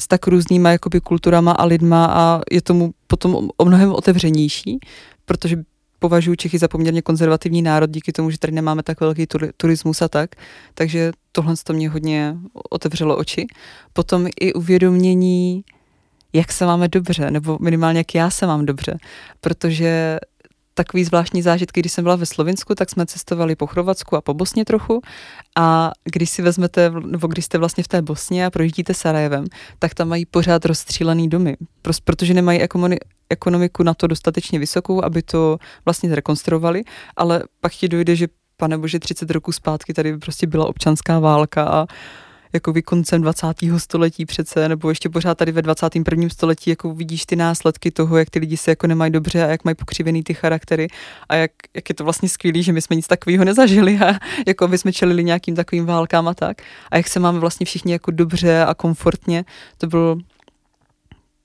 s 0.00 0.08
tak 0.08 0.26
různýma 0.26 0.70
jakoby 0.70 1.00
kulturama 1.00 1.52
a 1.52 1.64
lidma 1.64 2.06
a 2.06 2.40
je 2.50 2.62
tomu 2.62 2.90
potom 3.06 3.48
o 3.56 3.64
mnohem 3.64 3.92
otevřenější, 3.92 4.78
protože 5.24 5.56
považuji 5.98 6.36
Čechy 6.36 6.58
za 6.58 6.68
poměrně 6.68 7.02
konzervativní 7.02 7.62
národ 7.62 7.90
díky 7.90 8.12
tomu, 8.12 8.30
že 8.30 8.38
tady 8.38 8.52
nemáme 8.52 8.82
tak 8.82 9.00
velký 9.00 9.26
turismus 9.56 10.02
a 10.02 10.08
tak. 10.08 10.30
Takže 10.74 11.12
tohle 11.32 11.54
to 11.64 11.72
mě 11.72 11.88
hodně 11.88 12.36
otevřelo 12.70 13.16
oči. 13.16 13.46
Potom 13.92 14.26
i 14.40 14.52
uvědomění, 14.52 15.64
jak 16.32 16.52
se 16.52 16.66
máme 16.66 16.88
dobře, 16.88 17.30
nebo 17.30 17.58
minimálně 17.60 18.00
jak 18.00 18.14
já 18.14 18.30
se 18.30 18.46
mám 18.46 18.66
dobře, 18.66 18.98
protože 19.40 20.18
takový 20.78 21.04
zvláštní 21.04 21.42
zážitky, 21.42 21.80
když 21.80 21.92
jsem 21.92 22.04
byla 22.04 22.16
ve 22.16 22.26
Slovinsku, 22.26 22.74
tak 22.74 22.90
jsme 22.90 23.06
cestovali 23.06 23.56
po 23.56 23.66
Chorvatsku 23.66 24.16
a 24.16 24.20
po 24.20 24.34
Bosně 24.34 24.64
trochu. 24.64 25.02
A 25.56 25.90
když 26.04 26.30
si 26.30 26.42
vezmete, 26.42 26.90
nebo 26.90 27.26
když 27.26 27.44
jste 27.44 27.58
vlastně 27.58 27.84
v 27.84 27.88
té 27.88 28.02
Bosně 28.02 28.46
a 28.46 28.50
projíždíte 28.50 28.94
Sarajevem, 28.94 29.44
tak 29.78 29.94
tam 29.94 30.08
mají 30.08 30.26
pořád 30.26 30.64
rozstřílený 30.64 31.28
domy, 31.28 31.56
protože 32.04 32.34
nemají 32.34 32.60
ekonomiku 33.30 33.82
na 33.82 33.94
to 33.94 34.06
dostatečně 34.06 34.58
vysokou, 34.58 35.04
aby 35.04 35.22
to 35.22 35.58
vlastně 35.84 36.08
zrekonstruovali, 36.10 36.82
ale 37.16 37.42
pak 37.60 37.72
ti 37.72 37.88
dojde, 37.88 38.16
že 38.16 38.28
pane 38.56 38.78
bože, 38.78 38.98
30 38.98 39.30
roků 39.30 39.52
zpátky 39.52 39.94
tady 39.94 40.18
prostě 40.18 40.46
byla 40.46 40.66
občanská 40.66 41.18
válka 41.18 41.64
a 41.64 41.86
jako 42.52 42.72
koncem 42.84 43.22
20. 43.22 43.46
století 43.76 44.26
přece, 44.26 44.68
nebo 44.68 44.88
ještě 44.88 45.08
pořád 45.08 45.38
tady 45.38 45.52
ve 45.52 45.62
21. 45.62 46.28
století, 46.28 46.70
jako 46.70 46.94
vidíš 46.94 47.26
ty 47.26 47.36
následky 47.36 47.90
toho, 47.90 48.16
jak 48.16 48.30
ty 48.30 48.38
lidi 48.38 48.56
se 48.56 48.70
jako 48.70 48.86
nemají 48.86 49.12
dobře 49.12 49.44
a 49.44 49.48
jak 49.48 49.64
mají 49.64 49.74
pokřivený 49.74 50.22
ty 50.22 50.34
charaktery 50.34 50.88
a 51.28 51.34
jak, 51.34 51.50
jak 51.74 51.88
je 51.88 51.94
to 51.94 52.04
vlastně 52.04 52.28
skvělé, 52.28 52.62
že 52.62 52.72
my 52.72 52.82
jsme 52.82 52.96
nic 52.96 53.06
takového 53.06 53.44
nezažili 53.44 53.98
a 53.98 54.18
jako 54.46 54.64
aby 54.64 54.78
jsme 54.78 54.92
čelili 54.92 55.24
nějakým 55.24 55.54
takovým 55.54 55.86
válkám 55.86 56.28
a 56.28 56.34
tak. 56.34 56.62
A 56.90 56.96
jak 56.96 57.08
se 57.08 57.20
máme 57.20 57.38
vlastně 57.38 57.66
všichni 57.66 57.92
jako 57.92 58.10
dobře 58.10 58.64
a 58.64 58.74
komfortně, 58.74 59.44
to 59.78 59.86
byl 59.86 60.18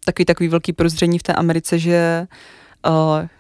takový 0.05 0.25
takový 0.25 0.49
velký 0.49 0.73
prozření 0.73 1.19
v 1.19 1.23
té 1.23 1.33
Americe, 1.33 1.79
že 1.79 2.27
uh, 2.31 2.37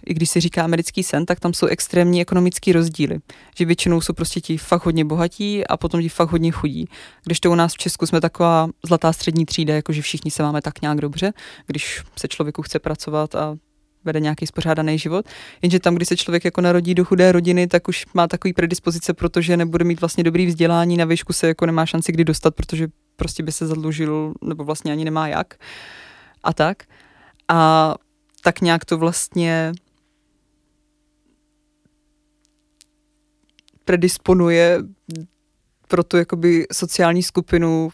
i 0.05 0.13
když 0.13 0.29
se 0.29 0.41
říká 0.41 0.63
americký 0.63 1.03
sen, 1.03 1.25
tak 1.25 1.39
tam 1.39 1.53
jsou 1.53 1.67
extrémní 1.67 2.21
ekonomické 2.21 2.73
rozdíly. 2.73 3.19
Že 3.57 3.65
většinou 3.65 4.01
jsou 4.01 4.13
prostě 4.13 4.41
ti 4.41 4.57
fakt 4.57 4.85
hodně 4.85 5.05
bohatí 5.05 5.67
a 5.67 5.77
potom 5.77 6.01
ti 6.01 6.09
fakt 6.09 6.31
hodně 6.31 6.51
chudí. 6.51 6.87
Když 7.25 7.39
to 7.39 7.51
u 7.51 7.55
nás 7.55 7.73
v 7.73 7.77
Česku 7.77 8.05
jsme 8.05 8.21
taková 8.21 8.67
zlatá 8.85 9.13
střední 9.13 9.45
třída, 9.45 9.75
jakože 9.75 10.01
všichni 10.01 10.31
se 10.31 10.43
máme 10.43 10.61
tak 10.61 10.81
nějak 10.81 11.01
dobře, 11.01 11.33
když 11.67 12.03
se 12.19 12.27
člověku 12.27 12.61
chce 12.61 12.79
pracovat 12.79 13.35
a 13.35 13.55
vede 14.05 14.19
nějaký 14.19 14.47
spořádaný 14.47 14.99
život. 14.99 15.25
Jenže 15.61 15.79
tam, 15.79 15.95
když 15.95 16.07
se 16.07 16.17
člověk 16.17 16.45
jako 16.45 16.61
narodí 16.61 16.95
do 16.95 17.05
chudé 17.05 17.31
rodiny, 17.31 17.67
tak 17.67 17.87
už 17.87 18.05
má 18.13 18.27
takový 18.27 18.53
predispozice, 18.53 19.13
protože 19.13 19.57
nebude 19.57 19.85
mít 19.85 20.01
vlastně 20.01 20.23
dobrý 20.23 20.45
vzdělání, 20.45 20.97
na 20.97 21.05
výšku 21.05 21.33
se 21.33 21.47
jako 21.47 21.65
nemá 21.65 21.85
šanci 21.85 22.11
kdy 22.11 22.23
dostat, 22.23 22.55
protože 22.55 22.87
prostě 23.15 23.43
by 23.43 23.51
se 23.51 23.67
zadlužil, 23.67 24.33
nebo 24.41 24.63
vlastně 24.63 24.91
ani 24.91 25.05
nemá 25.05 25.27
jak. 25.27 25.55
A 26.43 26.53
tak. 26.53 26.83
A 27.47 27.95
tak 28.43 28.61
nějak 28.61 28.85
to 28.85 28.97
vlastně 28.97 29.71
predisponuje 33.85 34.79
pro 35.87 36.03
tu 36.03 36.17
jakoby 36.17 36.65
sociální 36.71 37.23
skupinu 37.23 37.89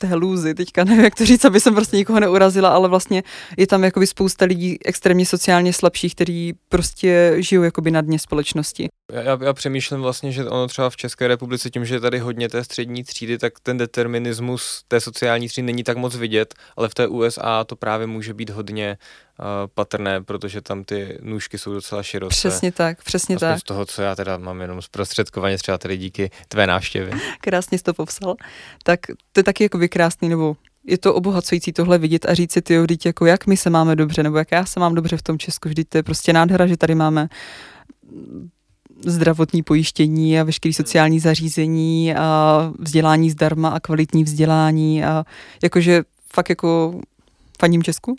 té 0.00 0.14
lůzy, 0.14 0.54
teďka 0.54 0.84
nevím, 0.84 1.04
jak 1.04 1.14
to 1.14 1.26
říct, 1.26 1.44
aby 1.44 1.60
jsem 1.60 1.74
prostě 1.74 1.96
nikoho 1.96 2.20
neurazila, 2.20 2.68
ale 2.68 2.88
vlastně 2.88 3.22
je 3.56 3.66
tam 3.66 3.84
jakoby 3.84 4.06
spousta 4.06 4.44
lidí 4.44 4.78
extrémně 4.84 5.26
sociálně 5.26 5.72
slabších, 5.72 6.14
kteří 6.14 6.54
prostě 6.68 7.34
žijou 7.38 7.62
jakoby 7.62 7.90
na 7.90 8.00
dně 8.00 8.18
společnosti. 8.18 8.88
Já, 9.12 9.38
já 9.42 9.52
přemýšlím 9.52 10.00
vlastně, 10.00 10.32
že 10.32 10.44
ono 10.44 10.68
třeba 10.68 10.90
v 10.90 10.96
České 10.96 11.28
republice 11.28 11.70
tím, 11.70 11.84
že 11.84 11.94
je 11.94 12.00
tady 12.00 12.18
hodně 12.18 12.48
té 12.48 12.64
střední 12.64 13.04
třídy, 13.04 13.38
tak 13.38 13.52
ten 13.62 13.78
determinismus 13.78 14.82
té 14.88 15.00
sociální 15.00 15.48
třídy 15.48 15.66
není 15.66 15.84
tak 15.84 15.96
moc 15.96 16.16
vidět, 16.16 16.54
ale 16.76 16.88
v 16.88 16.94
té 16.94 17.06
USA 17.06 17.64
to 17.64 17.76
právě 17.76 18.06
může 18.06 18.34
být 18.34 18.50
hodně 18.50 18.98
uh, 19.38 19.46
patrné, 19.74 20.22
protože 20.22 20.60
tam 20.60 20.84
ty 20.84 21.18
nůžky 21.22 21.58
jsou 21.58 21.72
docela 21.72 22.02
široké. 22.02 22.30
Přesně 22.30 22.72
tak, 22.72 23.04
přesně 23.04 23.34
Aspoň 23.34 23.48
tak. 23.48 23.60
z 23.60 23.62
toho, 23.62 23.86
co 23.86 24.02
já 24.02 24.14
teda 24.14 24.36
mám 24.38 24.60
jenom 24.60 24.82
zprostředkovaně, 24.82 25.58
třeba 25.58 25.78
tady 25.78 25.96
díky 25.96 26.30
tvé 26.48 26.66
návštěvě. 26.66 27.14
Krásně 27.40 27.78
jsi 27.78 27.84
to 27.84 27.94
popsal. 27.94 28.34
Tak 28.82 29.00
to 29.32 29.40
je 29.40 29.44
taky 29.44 29.64
jako 29.64 29.78
krásný, 29.88 30.28
nebo 30.28 30.56
je 30.86 30.98
to 30.98 31.14
obohacující 31.14 31.72
tohle 31.72 31.98
vidět 31.98 32.26
a 32.26 32.34
říct 32.34 32.52
si 32.52 32.62
ty 32.62 32.78
vždyť 32.78 33.06
jako 33.06 33.26
jak 33.26 33.46
my 33.46 33.56
se 33.56 33.70
máme 33.70 33.96
dobře, 33.96 34.22
nebo 34.22 34.38
jak 34.38 34.52
já 34.52 34.66
se 34.66 34.80
mám 34.80 34.94
dobře 34.94 35.16
v 35.16 35.22
tom 35.22 35.38
Česku, 35.38 35.68
vždyť 35.68 35.88
to 35.88 35.98
je 35.98 36.02
prostě 36.02 36.32
nádhera, 36.32 36.66
že 36.66 36.76
tady 36.76 36.94
máme 36.94 37.28
zdravotní 39.06 39.62
pojištění 39.62 40.40
a 40.40 40.44
veškeré 40.44 40.72
sociální 40.72 41.20
zařízení 41.20 42.14
a 42.14 42.72
vzdělání 42.78 43.30
zdarma 43.30 43.68
a 43.68 43.80
kvalitní 43.80 44.24
vzdělání 44.24 45.04
a 45.04 45.24
jakože 45.62 46.02
fakt 46.32 46.48
jako 46.48 47.00
faním 47.60 47.82
Česku, 47.82 48.16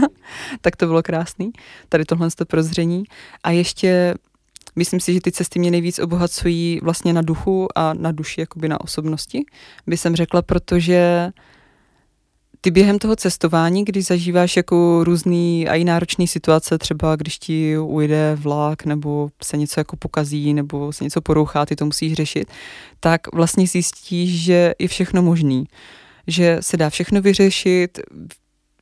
tak 0.60 0.76
to 0.76 0.86
bylo 0.86 1.02
krásný, 1.02 1.52
tady 1.88 2.04
tohle 2.04 2.28
to 2.36 2.44
prozření. 2.44 3.04
A 3.42 3.50
ještě 3.50 4.14
myslím 4.76 5.00
si, 5.00 5.12
že 5.12 5.20
ty 5.20 5.32
cesty 5.32 5.58
mě 5.58 5.70
nejvíc 5.70 5.98
obohacují 5.98 6.80
vlastně 6.82 7.12
na 7.12 7.22
duchu 7.22 7.68
a 7.78 7.94
na 7.94 8.12
duši, 8.12 8.40
jakoby 8.40 8.68
na 8.68 8.80
osobnosti, 8.80 9.44
by 9.86 9.96
jsem 9.96 10.16
řekla, 10.16 10.42
protože 10.42 11.30
ty 12.66 12.70
během 12.70 12.98
toho 12.98 13.16
cestování, 13.16 13.84
když 13.84 14.06
zažíváš 14.06 14.56
jako 14.56 15.04
různý 15.04 15.68
a 15.68 15.74
i 15.74 15.84
náročné 15.84 16.26
situace, 16.26 16.78
třeba 16.78 17.16
když 17.16 17.38
ti 17.38 17.78
ujde 17.78 18.36
vlak, 18.40 18.84
nebo 18.84 19.28
se 19.42 19.56
něco 19.56 19.80
jako 19.80 19.96
pokazí, 19.96 20.54
nebo 20.54 20.92
se 20.92 21.04
něco 21.04 21.20
porouchá, 21.20 21.66
ty 21.66 21.76
to 21.76 21.84
musíš 21.84 22.12
řešit, 22.12 22.48
tak 23.00 23.20
vlastně 23.34 23.66
zjistíš, 23.66 24.42
že 24.42 24.74
je 24.78 24.88
všechno 24.88 25.22
možný. 25.22 25.64
Že 26.26 26.58
se 26.60 26.76
dá 26.76 26.90
všechno 26.90 27.22
vyřešit, 27.22 28.00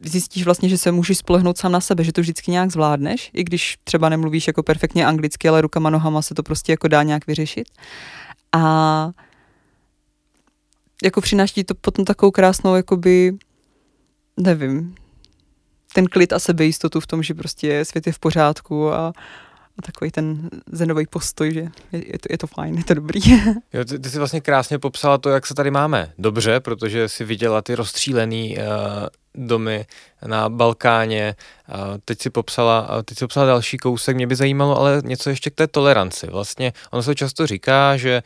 zjistíš 0.01 0.45
vlastně, 0.45 0.69
že 0.69 0.79
se 0.79 0.93
můžeš 0.93 1.19
spolehnout 1.19 1.59
sám 1.59 1.73
na 1.73 1.81
sebe, 1.81 2.05
že 2.05 2.13
to 2.13 2.21
vždycky 2.21 2.51
nějak 2.51 2.71
zvládneš, 2.71 3.31
i 3.35 3.45
když 3.45 3.77
třeba 3.85 4.09
nemluvíš 4.09 4.47
jako 4.47 4.63
perfektně 4.63 5.07
anglicky, 5.07 5.49
ale 5.49 5.61
rukama, 5.61 5.91
nohama 5.91 6.23
se 6.23 6.35
to 6.35 6.43
prostě 6.43 6.73
jako 6.73 6.89
dá 6.89 7.03
nějak 7.03 7.27
vyřešit. 7.27 7.69
A 8.53 9.11
jako 11.03 11.21
přináší 11.21 11.65
to 11.65 11.75
potom 11.75 12.05
takovou 12.05 12.31
krásnou 12.31 12.75
jakoby 12.75 13.33
nevím, 14.37 14.95
ten 15.95 16.07
klid 16.07 16.33
a 16.33 16.39
sebejistotu 16.39 17.01
v 17.01 17.07
tom, 17.07 17.23
že 17.23 17.35
prostě 17.35 17.85
svět 17.85 18.07
je 18.07 18.13
v 18.13 18.19
pořádku 18.19 18.93
a, 18.93 19.13
a 19.79 19.83
takový 19.83 20.11
ten 20.11 20.51
zenový 20.73 21.07
postoj, 21.07 21.55
že 21.55 21.61
je, 21.93 22.13
je, 22.13 22.19
to, 22.19 22.29
je 22.31 22.39
to 22.39 22.47
fajn, 22.47 22.79
je 22.79 22.85
to 22.85 22.95
dobrý. 22.95 23.21
jo, 23.73 23.85
ty, 23.85 23.99
ty 23.99 24.11
jsi 24.11 24.19
vlastně 24.19 24.41
krásně 24.41 24.79
popsala 24.79 25.19
to, 25.19 25.31
jak 25.31 25.47
se 25.47 25.55
tady 25.55 25.71
máme 25.71 26.13
dobře, 26.19 26.61
protože 26.61 27.09
si 27.09 27.25
viděla 27.25 27.63
ty 27.63 27.75
rozstřílený 27.75 28.57
uh, 28.59 28.65
domy 29.35 29.87
na 30.27 30.49
Balkáně. 30.49 31.35
Teď 32.05 32.23
si 32.23 32.31
popsala, 32.31 33.03
teď 33.05 33.19
si 33.19 33.25
popsala 33.25 33.47
další 33.47 33.79
kousek. 33.79 34.17
Mě 34.17 34.27
by 34.27 34.37
zajímalo 34.37 34.79
ale 34.79 35.03
něco 35.05 35.31
ještě 35.31 35.51
k 35.51 35.55
té 35.55 35.67
toleranci. 35.67 36.27
Vlastně 36.27 36.73
ono 36.91 37.03
se 37.03 37.15
často 37.15 37.47
říká, 37.47 37.97
že 37.97 38.23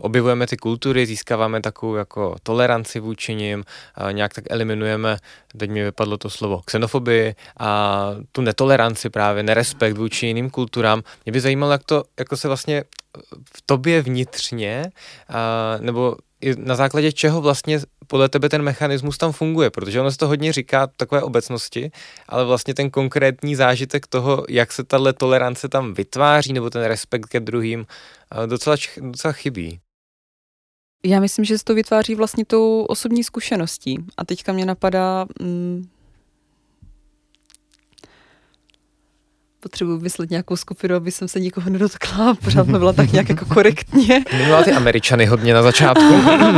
objevujeme 0.00 0.46
ty 0.46 0.56
kultury, 0.56 1.06
získáváme 1.06 1.60
takovou 1.60 1.94
jako 1.94 2.36
toleranci 2.42 3.00
vůči 3.00 3.34
nim, 3.34 3.64
nějak 4.12 4.34
tak 4.34 4.44
eliminujeme, 4.50 5.16
teď 5.56 5.70
mi 5.70 5.84
vypadlo 5.84 6.16
to 6.16 6.30
slovo, 6.30 6.60
xenofobii 6.64 7.34
a 7.58 8.10
tu 8.32 8.40
netoleranci 8.40 9.10
právě, 9.10 9.42
nerespekt 9.42 9.96
vůči 9.96 10.26
jiným 10.26 10.50
kulturám. 10.50 11.02
Mě 11.24 11.32
by 11.32 11.40
zajímalo, 11.40 11.72
jak 11.72 11.84
to 11.84 12.04
jako 12.18 12.36
se 12.36 12.48
vlastně 12.48 12.84
v 13.56 13.62
tobě 13.66 14.02
vnitřně, 14.02 14.90
nebo 15.80 16.16
na 16.58 16.74
základě 16.74 17.12
čeho 17.12 17.40
vlastně 17.40 17.80
podle 18.06 18.28
tebe 18.28 18.48
ten 18.48 18.62
mechanismus 18.62 19.18
tam 19.18 19.32
funguje, 19.32 19.70
protože 19.70 20.00
ono 20.00 20.10
se 20.10 20.18
to 20.18 20.28
hodně 20.28 20.52
říká 20.52 20.86
takové 20.86 21.22
obecnosti, 21.22 21.90
ale 22.28 22.44
vlastně 22.44 22.74
ten 22.74 22.90
konkrétní 22.90 23.54
zážitek 23.54 24.06
toho, 24.06 24.44
jak 24.48 24.72
se 24.72 24.84
tahle 24.84 25.12
tolerance 25.12 25.68
tam 25.68 25.94
vytváří, 25.94 26.52
nebo 26.52 26.70
ten 26.70 26.84
respekt 26.84 27.26
ke 27.26 27.40
druhým, 27.40 27.86
docela, 28.46 28.76
docela 29.00 29.32
chybí. 29.32 29.80
Já 31.06 31.20
myslím, 31.20 31.44
že 31.44 31.58
se 31.58 31.64
to 31.64 31.74
vytváří 31.74 32.14
vlastně 32.14 32.44
tou 32.44 32.84
osobní 32.84 33.24
zkušeností. 33.24 34.04
A 34.16 34.24
teďka 34.24 34.52
mě 34.52 34.66
napadá, 34.66 35.26
mm, 35.40 35.88
potřebuji 39.64 39.98
vyslet 39.98 40.30
nějakou 40.30 40.56
skupinu, 40.56 40.96
aby 40.96 41.10
jsem 41.10 41.28
se 41.28 41.40
nikoho 41.40 41.70
nedotkla, 41.70 42.34
pořád 42.44 42.66
byla 42.66 42.92
tak 42.92 43.12
nějak 43.12 43.28
jako 43.28 43.44
korektně. 43.44 44.24
Měla 44.34 44.62
ty 44.62 44.72
Američany 44.72 45.26
hodně 45.26 45.54
na 45.54 45.62
začátku. 45.62 46.14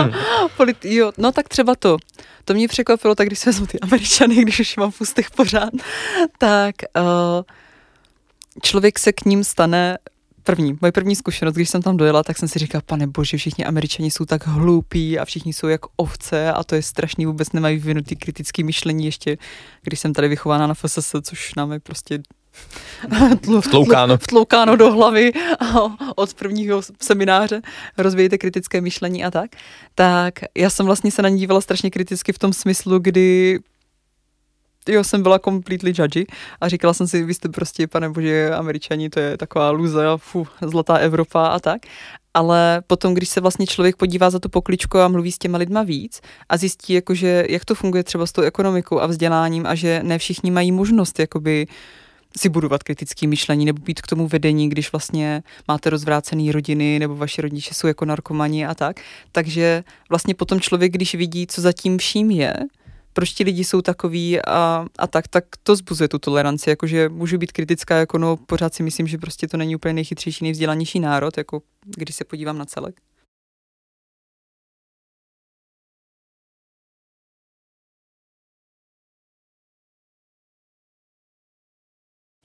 Polit, 0.57 0.85
jo, 0.85 1.12
no 1.19 1.33
tak 1.33 1.49
třeba 1.49 1.75
to. 1.75 1.97
To 2.45 2.55
mě 2.55 2.69
překvapilo, 2.69 3.14
tak 3.14 3.27
když 3.27 3.47
vezmu 3.47 3.66
ty 3.66 3.81
Američany, 3.81 4.35
když 4.35 4.61
už 4.61 4.77
mám 4.77 4.90
v 4.90 5.01
ústech 5.01 5.31
pořád, 5.31 5.71
tak 6.38 6.75
uh, 6.97 7.42
člověk 8.62 8.99
se 8.99 9.12
k 9.12 9.25
ním 9.25 9.45
stane 9.45 9.99
první, 10.42 10.79
moje 10.81 10.92
první 10.92 11.16
zkušenost, 11.16 11.55
když 11.55 11.71
jsem 11.71 11.83
tam 11.83 11.97
dojela, 11.97 12.23
tak 12.23 12.38
jsem 12.38 12.49
si 12.49 12.59
říkala, 12.59 12.83
pane 12.87 13.07
bože, 13.07 13.37
všichni 13.37 13.64
američani 13.64 14.11
jsou 14.11 14.25
tak 14.25 14.47
hloupí 14.47 15.19
a 15.19 15.25
všichni 15.25 15.53
jsou 15.53 15.66
jako 15.66 15.88
ovce 15.97 16.53
a 16.53 16.64
to 16.64 16.75
je 16.75 16.83
strašný, 16.83 17.27
vůbec 17.27 17.53
nemají 17.53 17.79
vyvinutý 17.79 18.16
kritický 18.16 18.64
myšlení 18.64 19.05
ještě, 19.05 19.39
když 19.83 20.01
jsem 20.01 20.12
tady 20.12 20.28
vychována 20.28 20.66
na 20.66 20.74
FSS, 20.74 21.14
což 21.22 21.55
nám 21.55 21.72
je 21.72 21.80
prostě 21.80 22.18
vtloukáno. 23.61 24.16
vtloukáno 24.16 24.76
do 24.76 24.92
hlavy 24.92 25.32
od 26.16 26.34
prvního 26.34 26.82
semináře 27.02 27.62
rozvíjejte 27.98 28.38
kritické 28.38 28.80
myšlení 28.80 29.24
a 29.24 29.30
tak, 29.30 29.50
tak 29.94 30.34
já 30.57 30.70
jsem 30.70 30.86
vlastně 30.86 31.11
se 31.11 31.22
na 31.22 31.28
ní 31.28 31.38
dívala 31.38 31.61
strašně 31.61 31.90
kriticky 31.90 32.32
v 32.32 32.38
tom 32.38 32.52
smyslu, 32.52 32.98
kdy 32.98 33.59
jo, 34.88 35.04
jsem 35.04 35.22
byla 35.22 35.38
completely 35.38 35.92
judgy 35.96 36.26
a 36.61 36.68
říkala 36.68 36.94
jsem 36.94 37.07
si, 37.07 37.22
vy 37.22 37.34
jste 37.34 37.48
prostě, 37.48 37.86
pane 37.86 38.11
bože, 38.11 38.50
američani, 38.54 39.11
to 39.11 39.20
je 39.20 39.36
taková 39.36 39.70
luze, 39.70 40.04
fu, 40.16 40.46
zlatá 40.62 40.96
Evropa 40.96 41.46
a 41.46 41.61
tak. 41.61 41.82
ale 42.34 42.82
potom, 42.86 43.14
když 43.14 43.28
se 43.28 43.40
vlastně 43.40 43.66
člověk 43.66 43.96
podívá 43.96 44.30
za 44.30 44.38
tu 44.38 44.48
pokličku 44.48 44.98
a 44.98 45.09
mluví 45.09 45.32
s 45.32 45.38
těma 45.38 45.59
lidma 45.59 45.82
víc 45.82 46.20
a 46.48 46.57
zjistí, 46.57 46.92
jakože, 46.92 47.44
jak 47.48 47.64
to 47.64 47.74
funguje 47.74 48.04
třeba 48.04 48.26
s 48.26 48.32
tou 48.32 48.42
ekonomikou 48.42 49.00
a 49.00 49.07
vzděláním 49.07 49.66
a 49.66 49.74
že 49.74 50.00
ne 50.02 50.18
všichni 50.18 50.50
mají 50.50 50.72
možnost 50.72 51.18
jakoby 51.18 51.66
si 52.37 52.49
budovat 52.49 52.82
kritické 52.82 53.26
myšlení 53.26 53.64
nebo 53.64 53.82
být 53.82 54.01
k 54.01 54.07
tomu 54.07 54.28
vedení, 54.28 54.68
když 54.68 54.93
vlastně 54.93 55.43
máte 55.68 55.91
rozvrácené 55.91 56.53
rodiny 56.53 56.99
nebo 56.99 57.16
vaši 57.16 57.43
rodiče 57.43 57.74
jsou 57.74 57.87
jako 57.87 58.05
narkomani 58.05 58.66
a 58.66 58.74
tak. 58.74 59.01
Takže 59.32 59.84
vlastně 60.09 60.34
potom 60.34 60.61
člověk, 60.61 60.93
když 60.93 61.14
vidí, 61.14 61.47
co 61.47 61.61
zatím 61.61 61.99
vším 61.99 62.30
je, 62.30 62.55
proč 63.12 63.32
ti 63.32 63.45
lidi 63.45 63.64
jsou 63.64 63.82
takový 63.82 64.41
a, 64.41 64.87
a 64.99 65.07
tak, 65.07 65.28
tak 65.28 65.45
to 65.62 65.76
zbuzuje 65.76 66.09
tu 66.09 66.18
toleranci, 66.18 66.70
jakože 66.70 67.09
můžu 67.09 67.39
být 67.39 67.53
kritická, 67.53 67.97
jako 67.97 68.18
no 68.18 68.37
pořád 68.37 68.74
si 68.74 68.82
myslím, 68.82 69.07
že 69.07 69.18
prostě 69.18 69.49
to 69.49 69.57
není 69.57 69.76
úplně 69.76 69.95
nejchytřejší, 69.95 70.45
nejvzdělanější 70.45 71.01
národ, 71.01 71.39
jako 71.39 71.62
když 71.97 72.16
se 72.16 72.24
podívám 72.24 72.59
na 72.59 72.64
celek. 72.64 73.01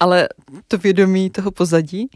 Ale 0.01 0.29
to 0.67 0.77
vědomí 0.77 1.29
toho 1.29 1.51
pozadí 1.51 2.09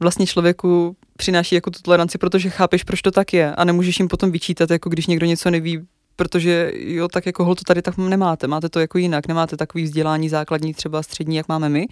vlastně 0.00 0.26
člověku 0.26 0.96
přináší 1.16 1.54
jako 1.54 1.70
tu 1.70 1.82
toleranci, 1.82 2.18
protože 2.18 2.50
chápeš, 2.50 2.84
proč 2.84 3.02
to 3.02 3.10
tak 3.10 3.32
je 3.32 3.54
a 3.54 3.64
nemůžeš 3.64 3.98
jim 3.98 4.08
potom 4.08 4.32
vyčítat, 4.32 4.70
jako 4.70 4.88
když 4.88 5.06
někdo 5.06 5.26
něco 5.26 5.50
neví, 5.50 5.80
protože 6.16 6.72
jo, 6.74 7.08
tak 7.08 7.26
jako 7.26 7.44
hol 7.44 7.54
to 7.54 7.62
tady 7.66 7.82
tak 7.82 7.98
nemáte, 7.98 8.46
máte 8.46 8.68
to 8.68 8.80
jako 8.80 8.98
jinak, 8.98 9.28
nemáte 9.28 9.56
takový 9.56 9.84
vzdělání 9.84 10.28
základní, 10.28 10.74
třeba 10.74 11.02
střední, 11.02 11.36
jak 11.36 11.48
máme 11.48 11.68
my 11.68 11.86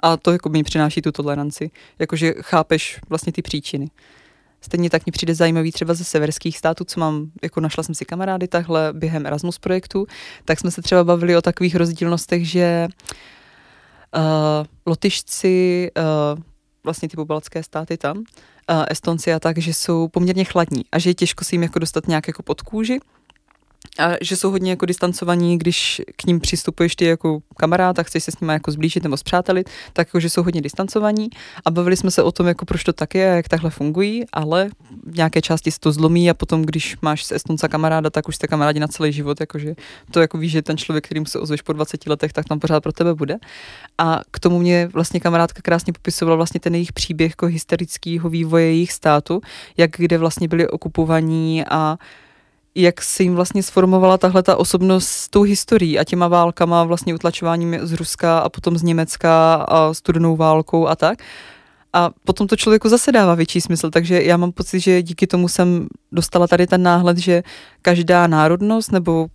a 0.00 0.16
to 0.16 0.32
jako 0.32 0.48
mi 0.48 0.62
přináší 0.62 1.02
tu 1.02 1.12
toleranci, 1.12 1.70
jakože 1.98 2.34
chápeš 2.40 3.00
vlastně 3.08 3.32
ty 3.32 3.42
příčiny. 3.42 3.90
Stejně 4.60 4.90
tak 4.90 5.06
mi 5.06 5.12
přijde 5.12 5.34
zajímavý 5.34 5.72
třeba 5.72 5.94
ze 5.94 6.04
severských 6.04 6.58
států, 6.58 6.84
co 6.84 7.00
mám, 7.00 7.30
jako 7.42 7.60
našla 7.60 7.82
jsem 7.82 7.94
si 7.94 8.04
kamarády 8.04 8.48
takhle 8.48 8.92
během 8.92 9.26
Erasmus 9.26 9.58
projektu, 9.58 10.06
tak 10.44 10.60
jsme 10.60 10.70
se 10.70 10.82
třeba 10.82 11.04
bavili 11.04 11.36
o 11.36 11.42
takových 11.42 11.76
rozdílnostech, 11.76 12.48
že 12.48 12.88
uh, 12.88 13.16
Lotyšci, 14.86 15.90
uh, 15.98 16.40
vlastně 16.84 17.08
ty 17.08 17.16
pobaltské 17.16 17.62
státy 17.62 17.96
tam, 17.96 18.18
uh, 18.18 18.24
Estonci 18.88 19.32
a 19.32 19.40
tak, 19.40 19.58
že 19.58 19.74
jsou 19.74 20.08
poměrně 20.08 20.44
chladní 20.44 20.84
a 20.92 20.98
že 20.98 21.10
je 21.10 21.14
těžko 21.14 21.44
si 21.44 21.54
jim 21.54 21.62
jako 21.62 21.78
dostat 21.78 22.08
nějak 22.08 22.28
jako 22.28 22.42
pod 22.42 22.62
kůži 22.62 23.00
a 23.98 24.12
že 24.20 24.36
jsou 24.36 24.50
hodně 24.50 24.70
jako 24.70 24.86
distancovaní, 24.86 25.58
když 25.58 26.02
k 26.16 26.26
ním 26.26 26.40
přistupuješ 26.40 26.96
ty 26.96 27.04
jako 27.04 27.40
kamarád 27.56 27.98
a 27.98 28.02
chceš 28.02 28.24
se 28.24 28.30
s 28.30 28.40
nimi 28.40 28.52
jako 28.52 28.70
zblížit 28.70 29.02
nebo 29.02 29.16
zpřátelit, 29.16 29.70
tak 29.92 30.08
jako, 30.08 30.20
že 30.20 30.30
jsou 30.30 30.42
hodně 30.42 30.62
distancovaní 30.62 31.28
a 31.64 31.70
bavili 31.70 31.96
jsme 31.96 32.10
se 32.10 32.22
o 32.22 32.32
tom, 32.32 32.46
jako 32.46 32.64
proč 32.64 32.84
to 32.84 32.92
tak 32.92 33.14
je 33.14 33.32
a 33.32 33.34
jak 33.34 33.48
takhle 33.48 33.70
fungují, 33.70 34.24
ale 34.32 34.70
v 35.06 35.16
nějaké 35.16 35.42
části 35.42 35.70
se 35.70 35.80
to 35.80 35.92
zlomí 35.92 36.30
a 36.30 36.34
potom, 36.34 36.62
když 36.62 36.96
máš 37.02 37.24
z 37.24 37.32
Estonca 37.32 37.68
kamaráda, 37.68 38.10
tak 38.10 38.28
už 38.28 38.36
jste 38.36 38.46
kamarádi 38.46 38.80
na 38.80 38.88
celý 38.88 39.12
život, 39.12 39.40
jakože 39.40 39.74
to 40.10 40.20
jako 40.20 40.38
víš, 40.38 40.52
že 40.52 40.62
ten 40.62 40.76
člověk, 40.76 41.04
kterým 41.04 41.26
se 41.26 41.38
ozveš 41.38 41.62
po 41.62 41.72
20 41.72 42.06
letech, 42.06 42.32
tak 42.32 42.48
tam 42.48 42.60
pořád 42.60 42.82
pro 42.82 42.92
tebe 42.92 43.14
bude. 43.14 43.36
A 43.98 44.20
k 44.30 44.40
tomu 44.40 44.58
mě 44.58 44.88
vlastně 44.92 45.20
kamarádka 45.20 45.62
krásně 45.62 45.92
popisovala 45.92 46.36
vlastně 46.36 46.60
ten 46.60 46.74
jejich 46.74 46.92
příběh 46.92 47.32
jako 47.32 47.46
historického 47.46 48.30
vývoje 48.30 48.64
jejich 48.64 48.92
státu, 48.92 49.40
jak 49.76 49.90
kde 49.96 50.18
vlastně 50.18 50.48
byli 50.48 50.68
okupovaní 50.68 51.64
a 51.70 51.98
jak 52.76 53.02
se 53.02 53.22
jim 53.22 53.34
vlastně 53.34 53.62
sformovala 53.62 54.18
tahle 54.18 54.42
ta 54.42 54.56
osobnost 54.56 55.08
s 55.08 55.28
tou 55.28 55.42
historií 55.42 55.98
a 55.98 56.04
těma 56.04 56.28
válkama, 56.28 56.84
vlastně 56.84 57.14
utlačováním 57.14 57.78
z 57.82 57.92
Ruska 57.92 58.38
a 58.38 58.48
potom 58.48 58.78
z 58.78 58.82
Německa 58.82 59.54
a 59.54 59.94
studenou 59.94 60.36
válkou 60.36 60.86
a 60.86 60.96
tak. 60.96 61.18
A 61.92 62.10
potom 62.24 62.46
to 62.46 62.56
člověku 62.56 62.88
zase 62.88 63.12
dává 63.12 63.34
větší 63.34 63.60
smysl, 63.60 63.90
takže 63.90 64.22
já 64.22 64.36
mám 64.36 64.52
pocit, 64.52 64.80
že 64.80 65.02
díky 65.02 65.26
tomu 65.26 65.48
jsem 65.48 65.86
dostala 66.12 66.46
tady 66.46 66.66
ten 66.66 66.82
náhled, 66.82 67.18
že 67.18 67.42
každá 67.82 68.26
národnost 68.26 68.92
nebo 68.92 69.26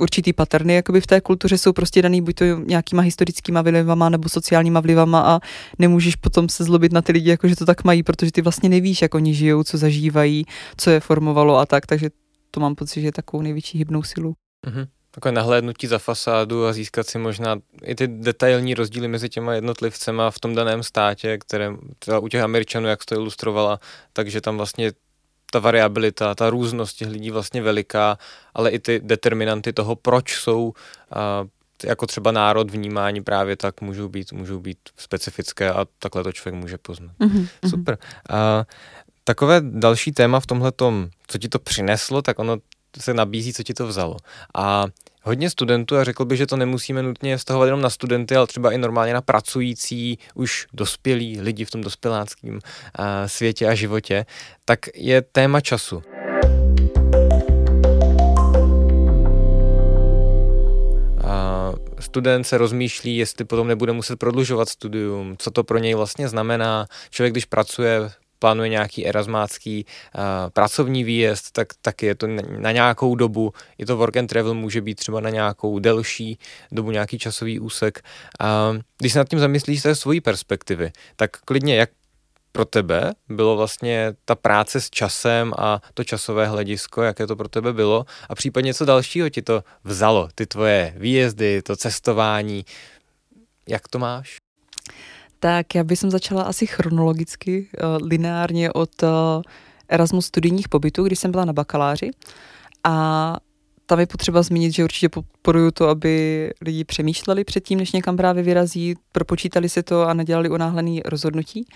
určitý 0.00 0.32
paterny 0.32 0.74
jakoby 0.74 1.00
v 1.00 1.06
té 1.06 1.20
kultuře 1.20 1.58
jsou 1.58 1.72
prostě 1.72 2.02
daný 2.02 2.22
buď 2.22 2.34
to 2.34 2.44
nějakýma 2.44 3.02
historickýma 3.02 3.62
vlivama 3.62 4.08
nebo 4.08 4.28
sociálníma 4.28 4.80
vlivama 4.80 5.20
a 5.20 5.40
nemůžeš 5.78 6.16
potom 6.16 6.48
se 6.48 6.64
zlobit 6.64 6.92
na 6.92 7.02
ty 7.02 7.12
lidi, 7.12 7.30
jako 7.30 7.48
že 7.48 7.56
to 7.56 7.66
tak 7.66 7.84
mají, 7.84 8.02
protože 8.02 8.32
ty 8.32 8.42
vlastně 8.42 8.68
nevíš, 8.68 9.02
jak 9.02 9.14
oni 9.14 9.34
žijou, 9.34 9.64
co 9.64 9.78
zažívají, 9.78 10.44
co 10.76 10.90
je 10.90 11.00
formovalo 11.00 11.56
a 11.56 11.66
tak, 11.66 11.86
takže 11.86 12.10
to 12.50 12.60
mám 12.60 12.74
pocit, 12.74 13.00
že 13.00 13.06
je 13.06 13.12
takovou 13.12 13.42
největší 13.42 13.78
hybnou 13.78 14.02
silu. 14.02 14.34
Mm-hmm. 14.66 14.86
Takové 15.10 15.32
nahlédnutí 15.32 15.86
za 15.86 15.98
fasádu 15.98 16.66
a 16.66 16.72
získat 16.72 17.06
si 17.06 17.18
možná 17.18 17.56
i 17.82 17.94
ty 17.94 18.06
detailní 18.06 18.74
rozdíly 18.74 19.08
mezi 19.08 19.28
těma 19.28 19.54
jednotlivcema 19.54 20.30
v 20.30 20.40
tom 20.40 20.54
daném 20.54 20.82
státě, 20.82 21.38
které 21.38 21.70
třeba 21.98 22.18
u 22.18 22.28
těch 22.28 22.42
Američanů, 22.42 22.86
jak 22.86 23.04
to 23.04 23.14
ilustrovala, 23.14 23.80
takže 24.12 24.40
tam 24.40 24.56
vlastně 24.56 24.92
ta 25.50 25.58
variabilita, 25.58 26.34
ta 26.34 26.50
různost 26.50 26.96
těch 26.96 27.08
lidí 27.08 27.30
vlastně 27.30 27.62
veliká, 27.62 28.18
ale 28.54 28.70
i 28.70 28.78
ty 28.78 29.00
determinanty 29.04 29.72
toho, 29.72 29.96
proč 29.96 30.36
jsou 30.36 30.72
a, 31.10 31.44
jako 31.84 32.06
třeba 32.06 32.32
národ 32.32 32.70
vnímání 32.70 33.22
právě 33.22 33.56
tak 33.56 33.80
můžou 33.80 34.08
být, 34.08 34.32
můžou 34.32 34.60
být 34.60 34.78
specifické 34.96 35.70
a 35.72 35.86
takhle 35.98 36.24
to 36.24 36.32
člověk 36.32 36.60
může 36.60 36.78
poznat. 36.78 37.12
Mm-hmm. 37.20 37.48
Super. 37.68 37.98
A, 38.30 38.64
takové 39.24 39.60
další 39.64 40.12
téma 40.12 40.40
v 40.40 40.46
tomhle 40.46 40.72
co 41.26 41.38
ti 41.38 41.48
to 41.48 41.58
přineslo, 41.58 42.22
tak 42.22 42.38
ono 42.38 42.56
se 43.00 43.14
nabízí, 43.14 43.52
co 43.52 43.62
ti 43.62 43.74
to 43.74 43.86
vzalo. 43.86 44.16
A 44.54 44.86
hodně 45.26 45.50
studentů 45.50 45.96
a 45.96 46.04
řekl 46.04 46.24
bych, 46.24 46.38
že 46.38 46.46
to 46.46 46.56
nemusíme 46.56 47.02
nutně 47.02 47.36
vztahovat 47.36 47.66
jenom 47.66 47.80
na 47.80 47.90
studenty, 47.90 48.36
ale 48.36 48.46
třeba 48.46 48.72
i 48.72 48.78
normálně 48.78 49.14
na 49.14 49.20
pracující, 49.20 50.18
už 50.34 50.66
dospělí 50.72 51.40
lidi 51.40 51.64
v 51.64 51.70
tom 51.70 51.80
dospěláckém 51.80 52.58
světě 53.26 53.68
a 53.68 53.74
životě, 53.74 54.26
tak 54.64 54.78
je 54.94 55.22
téma 55.22 55.60
času. 55.60 56.02
student 62.00 62.46
se 62.46 62.58
rozmýšlí, 62.58 63.16
jestli 63.16 63.44
potom 63.44 63.68
nebude 63.68 63.92
muset 63.92 64.16
prodlužovat 64.16 64.68
studium, 64.68 65.36
co 65.38 65.50
to 65.50 65.64
pro 65.64 65.78
něj 65.78 65.94
vlastně 65.94 66.28
znamená. 66.28 66.86
Člověk, 67.10 67.32
když 67.32 67.44
pracuje 67.44 68.10
plánuje 68.46 68.68
nějaký 68.68 69.06
erasmácký 69.06 69.84
uh, 69.86 70.22
pracovní 70.52 71.04
výjezd, 71.04 71.52
tak 71.52 71.68
taky 71.82 72.06
je 72.06 72.14
to 72.14 72.26
na, 72.26 72.42
na 72.58 72.72
nějakou 72.72 73.14
dobu. 73.14 73.52
Je 73.78 73.86
to 73.86 73.96
work 73.96 74.16
and 74.16 74.26
travel, 74.26 74.54
může 74.54 74.80
být 74.80 74.94
třeba 74.94 75.20
na 75.20 75.30
nějakou 75.30 75.78
delší 75.78 76.38
dobu, 76.72 76.90
nějaký 76.90 77.18
časový 77.18 77.60
úsek. 77.60 78.02
Uh, 78.40 78.78
když 78.98 79.12
se 79.12 79.18
nad 79.18 79.28
tím 79.28 79.38
zamyslíš 79.38 79.82
ze 79.82 79.94
svojí 79.94 80.20
perspektivy, 80.20 80.92
tak 81.16 81.30
klidně 81.44 81.76
jak 81.76 81.90
pro 82.52 82.64
tebe 82.64 83.12
bylo 83.28 83.56
vlastně 83.56 84.14
ta 84.24 84.34
práce 84.34 84.80
s 84.80 84.90
časem 84.90 85.52
a 85.58 85.82
to 85.94 86.04
časové 86.04 86.46
hledisko, 86.46 87.02
jaké 87.02 87.26
to 87.26 87.36
pro 87.36 87.48
tebe 87.48 87.72
bylo 87.72 88.04
a 88.28 88.34
případně 88.34 88.74
co 88.74 88.84
dalšího 88.84 89.28
ti 89.28 89.42
to 89.42 89.64
vzalo, 89.84 90.28
ty 90.34 90.46
tvoje 90.46 90.94
výjezdy, 90.96 91.62
to 91.62 91.76
cestování, 91.76 92.64
jak 93.68 93.88
to 93.88 93.98
máš? 93.98 94.45
Tak 95.46 95.74
já 95.74 95.84
bych 95.84 95.98
začala 95.98 96.42
asi 96.42 96.66
chronologicky, 96.66 97.68
uh, 97.82 98.06
lineárně 98.06 98.72
od 98.72 99.02
uh, 99.02 99.08
Erasmus 99.88 100.26
studijních 100.26 100.68
pobytů, 100.68 101.04
když 101.04 101.18
jsem 101.18 101.30
byla 101.30 101.44
na 101.44 101.52
bakaláři. 101.52 102.10
A 102.84 103.36
tam 103.86 104.00
je 104.00 104.06
potřeba 104.06 104.42
zmínit, 104.42 104.74
že 104.74 104.84
určitě 104.84 105.08
podporuju 105.08 105.70
to, 105.70 105.88
aby 105.88 106.50
lidi 106.60 106.84
přemýšleli 106.84 107.44
předtím, 107.44 107.78
než 107.78 107.92
někam 107.92 108.16
právě 108.16 108.42
vyrazí, 108.42 108.94
propočítali 109.12 109.68
si 109.68 109.82
to 109.82 110.02
a 110.02 110.14
nedělali 110.14 110.50
unáhlený 110.50 111.02
rozhodnutí. 111.04 111.66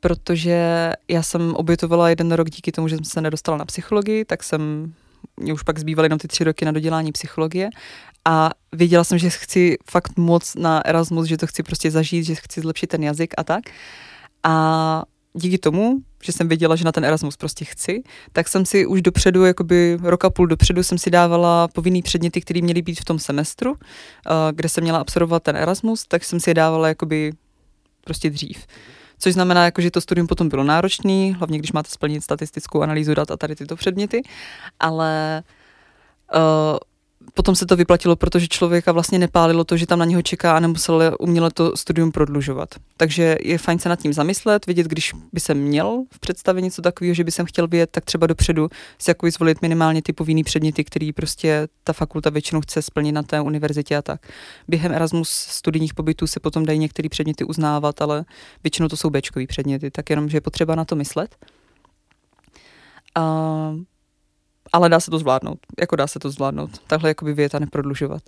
Protože 0.00 0.92
já 1.08 1.22
jsem 1.22 1.54
obětovala 1.54 2.08
jeden 2.08 2.32
rok 2.32 2.50
díky 2.50 2.72
tomu, 2.72 2.88
že 2.88 2.96
jsem 2.96 3.04
se 3.04 3.20
nedostala 3.20 3.58
na 3.58 3.64
psychologii, 3.64 4.24
tak 4.24 4.42
jsem 4.42 4.92
mě 5.36 5.52
už 5.52 5.62
pak 5.62 5.78
zbývaly 5.78 6.06
jenom 6.06 6.18
ty 6.18 6.28
tři 6.28 6.44
roky 6.44 6.64
na 6.64 6.72
dodělání 6.72 7.12
psychologie 7.12 7.70
a 8.28 8.50
věděla 8.72 9.04
jsem, 9.04 9.18
že 9.18 9.30
chci 9.30 9.76
fakt 9.90 10.18
moc 10.18 10.54
na 10.54 10.86
Erasmus, 10.86 11.26
že 11.26 11.36
to 11.36 11.46
chci 11.46 11.62
prostě 11.62 11.90
zažít, 11.90 12.24
že 12.24 12.34
chci 12.34 12.60
zlepšit 12.60 12.86
ten 12.86 13.02
jazyk 13.02 13.34
a 13.38 13.44
tak. 13.44 13.64
A 14.42 15.02
díky 15.34 15.58
tomu, 15.58 15.98
že 16.22 16.32
jsem 16.32 16.48
věděla, 16.48 16.76
že 16.76 16.84
na 16.84 16.92
ten 16.92 17.04
Erasmus 17.04 17.36
prostě 17.36 17.64
chci, 17.64 18.02
tak 18.32 18.48
jsem 18.48 18.66
si 18.66 18.86
už 18.86 19.02
dopředu, 19.02 19.44
jakoby 19.44 19.98
roka 20.02 20.30
půl 20.30 20.46
dopředu 20.46 20.82
jsem 20.82 20.98
si 20.98 21.10
dávala 21.10 21.68
povinný 21.68 22.02
předměty, 22.02 22.40
které 22.40 22.60
měly 22.60 22.82
být 22.82 23.00
v 23.00 23.04
tom 23.04 23.18
semestru, 23.18 23.74
eh, 23.76 24.52
kde 24.52 24.68
jsem 24.68 24.84
měla 24.84 24.98
absolvovat 24.98 25.42
ten 25.42 25.56
Erasmus, 25.56 26.06
tak 26.06 26.24
jsem 26.24 26.40
si 26.40 26.50
je 26.50 26.54
dávala 26.54 26.88
jakoby 26.88 27.32
prostě 28.04 28.30
dřív. 28.30 28.66
Což 29.18 29.32
znamená, 29.32 29.64
jako, 29.64 29.82
že 29.82 29.90
to 29.90 30.00
studium 30.00 30.26
potom 30.26 30.48
bylo 30.48 30.64
náročné, 30.64 31.32
hlavně 31.32 31.58
když 31.58 31.72
máte 31.72 31.90
splnit 31.90 32.24
statistickou 32.24 32.82
analýzu 32.82 33.14
dat 33.14 33.30
a 33.30 33.36
tady 33.36 33.56
tyto 33.56 33.76
předměty, 33.76 34.22
ale 34.80 35.42
uh, 36.34 36.78
potom 37.34 37.56
se 37.56 37.66
to 37.66 37.76
vyplatilo, 37.76 38.16
protože 38.16 38.48
člověka 38.48 38.92
vlastně 38.92 39.18
nepálilo 39.18 39.64
to, 39.64 39.76
že 39.76 39.86
tam 39.86 39.98
na 39.98 40.04
něho 40.04 40.22
čeká 40.22 40.56
a 40.56 40.60
nemusel 40.60 41.16
uměle 41.20 41.50
to 41.50 41.76
studium 41.76 42.12
prodlužovat. 42.12 42.68
Takže 42.96 43.36
je 43.42 43.58
fajn 43.58 43.78
se 43.78 43.88
nad 43.88 44.00
tím 44.00 44.12
zamyslet, 44.12 44.66
vidět, 44.66 44.86
když 44.86 45.12
by 45.32 45.40
se 45.40 45.54
měl 45.54 46.04
v 46.12 46.20
představě 46.20 46.62
něco 46.62 46.82
takového, 46.82 47.14
že 47.14 47.24
by 47.24 47.30
jsem 47.30 47.46
chtěl 47.46 47.68
vědět, 47.68 47.90
tak 47.90 48.04
třeba 48.04 48.26
dopředu 48.26 48.68
si 48.98 49.10
jako 49.10 49.30
zvolit 49.30 49.62
minimálně 49.62 50.02
ty 50.02 50.12
povinný 50.12 50.44
předměty, 50.44 50.84
který 50.84 51.12
prostě 51.12 51.68
ta 51.84 51.92
fakulta 51.92 52.30
většinou 52.30 52.60
chce 52.60 52.82
splnit 52.82 53.12
na 53.12 53.22
té 53.22 53.40
univerzitě 53.40 53.96
a 53.96 54.02
tak. 54.02 54.20
Během 54.68 54.92
Erasmus 54.92 55.28
studijních 55.30 55.94
pobytů 55.94 56.26
se 56.26 56.40
potom 56.40 56.66
dají 56.66 56.78
některé 56.78 57.08
předměty 57.08 57.44
uznávat, 57.44 58.02
ale 58.02 58.24
většinou 58.64 58.88
to 58.88 58.96
jsou 58.96 59.10
Bčkový 59.10 59.46
předměty, 59.46 59.90
tak 59.90 60.10
jenom, 60.10 60.28
že 60.28 60.36
je 60.36 60.40
potřeba 60.40 60.74
na 60.74 60.84
to 60.84 60.96
myslet. 60.96 61.36
A 63.14 63.74
ale 64.72 64.88
dá 64.88 65.00
se 65.00 65.10
to 65.10 65.18
zvládnout, 65.18 65.58
jako 65.80 65.96
dá 65.96 66.06
se 66.06 66.18
to 66.18 66.30
zvládnout, 66.30 66.70
takhle 66.86 67.10
jakoby 67.10 67.34
věta 67.34 67.58
neprodlužovat. 67.58 68.22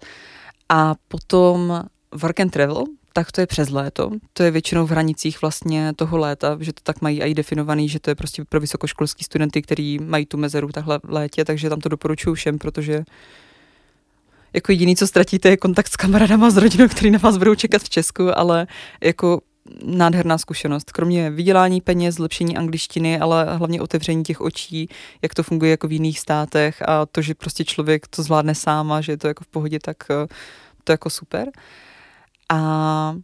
A 0.69 0.95
potom 1.09 1.85
work 2.13 2.41
and 2.41 2.51
travel, 2.51 2.85
tak 3.13 3.33
to 3.33 3.41
je 3.41 3.47
přes 3.47 3.71
léto. 3.71 4.11
To 4.33 4.43
je 4.43 4.51
většinou 4.51 4.87
v 4.87 4.91
hranicích 4.91 5.41
vlastně 5.43 5.93
toho 5.97 6.19
léta, 6.19 6.57
že 6.61 6.73
to 6.73 6.81
tak 6.83 7.03
mají 7.03 7.23
i 7.23 7.35
definovaný, 7.35 7.89
že 7.89 8.01
to 8.01 8.11
je 8.11 8.15
prostě 8.15 8.45
pro 8.49 8.61
vysokoškolský 8.61 9.25
studenty, 9.25 9.63
kteří 9.63 9.99
mají 9.99 10.27
tu 10.27 10.37
mezeru 10.37 10.69
takhle 10.73 10.99
v 11.05 11.13
létě, 11.13 11.45
takže 11.45 11.69
tam 11.69 11.81
to 11.81 11.89
doporučuju 11.89 12.35
všem, 12.35 12.59
protože 12.59 13.05
jako 14.53 14.73
jediný, 14.73 14.97
co 14.97 15.07
ztratíte, 15.07 15.49
je 15.49 15.57
kontakt 15.57 15.89
s 15.89 15.97
kamarádama 15.97 16.51
z 16.51 16.57
rodinou, 16.57 16.89
který 16.89 17.11
na 17.11 17.19
vás 17.19 17.37
budou 17.37 17.55
čekat 17.55 17.83
v 17.83 17.89
Česku, 17.89 18.39
ale 18.39 18.67
jako 19.03 19.41
nádherná 19.85 20.39
zkušenost. 20.39 20.93
Kromě 20.93 21.31
vydělání 21.31 21.81
peněz, 21.81 22.15
zlepšení 22.15 22.57
angličtiny, 22.57 23.19
ale 23.19 23.57
hlavně 23.57 23.83
otevření 23.83 24.25
těch 24.25 24.41
očí, 24.41 24.89
jak 25.23 25.35
to 25.35 25.43
funguje 25.43 25.71
jako 25.71 25.89
v 25.89 25.93
jiných 25.93 26.21
státech 26.21 26.83
a 26.89 27.07
to, 27.07 27.23
že 27.23 27.35
prostě 27.35 27.65
člověk 27.65 28.09
to 28.09 28.23
zvládne 28.23 28.55
sám 28.55 28.93
a 28.93 29.01
že 29.01 29.13
je 29.13 29.17
to 29.17 29.29
jako 29.29 29.45
v 29.45 29.47
pohodě, 29.47 29.79
tak 29.83 29.97
eh, 30.11 30.27
to 30.85 30.93
je 30.93 30.95
jako 30.95 31.11
super. 31.11 31.49
A 32.53 33.17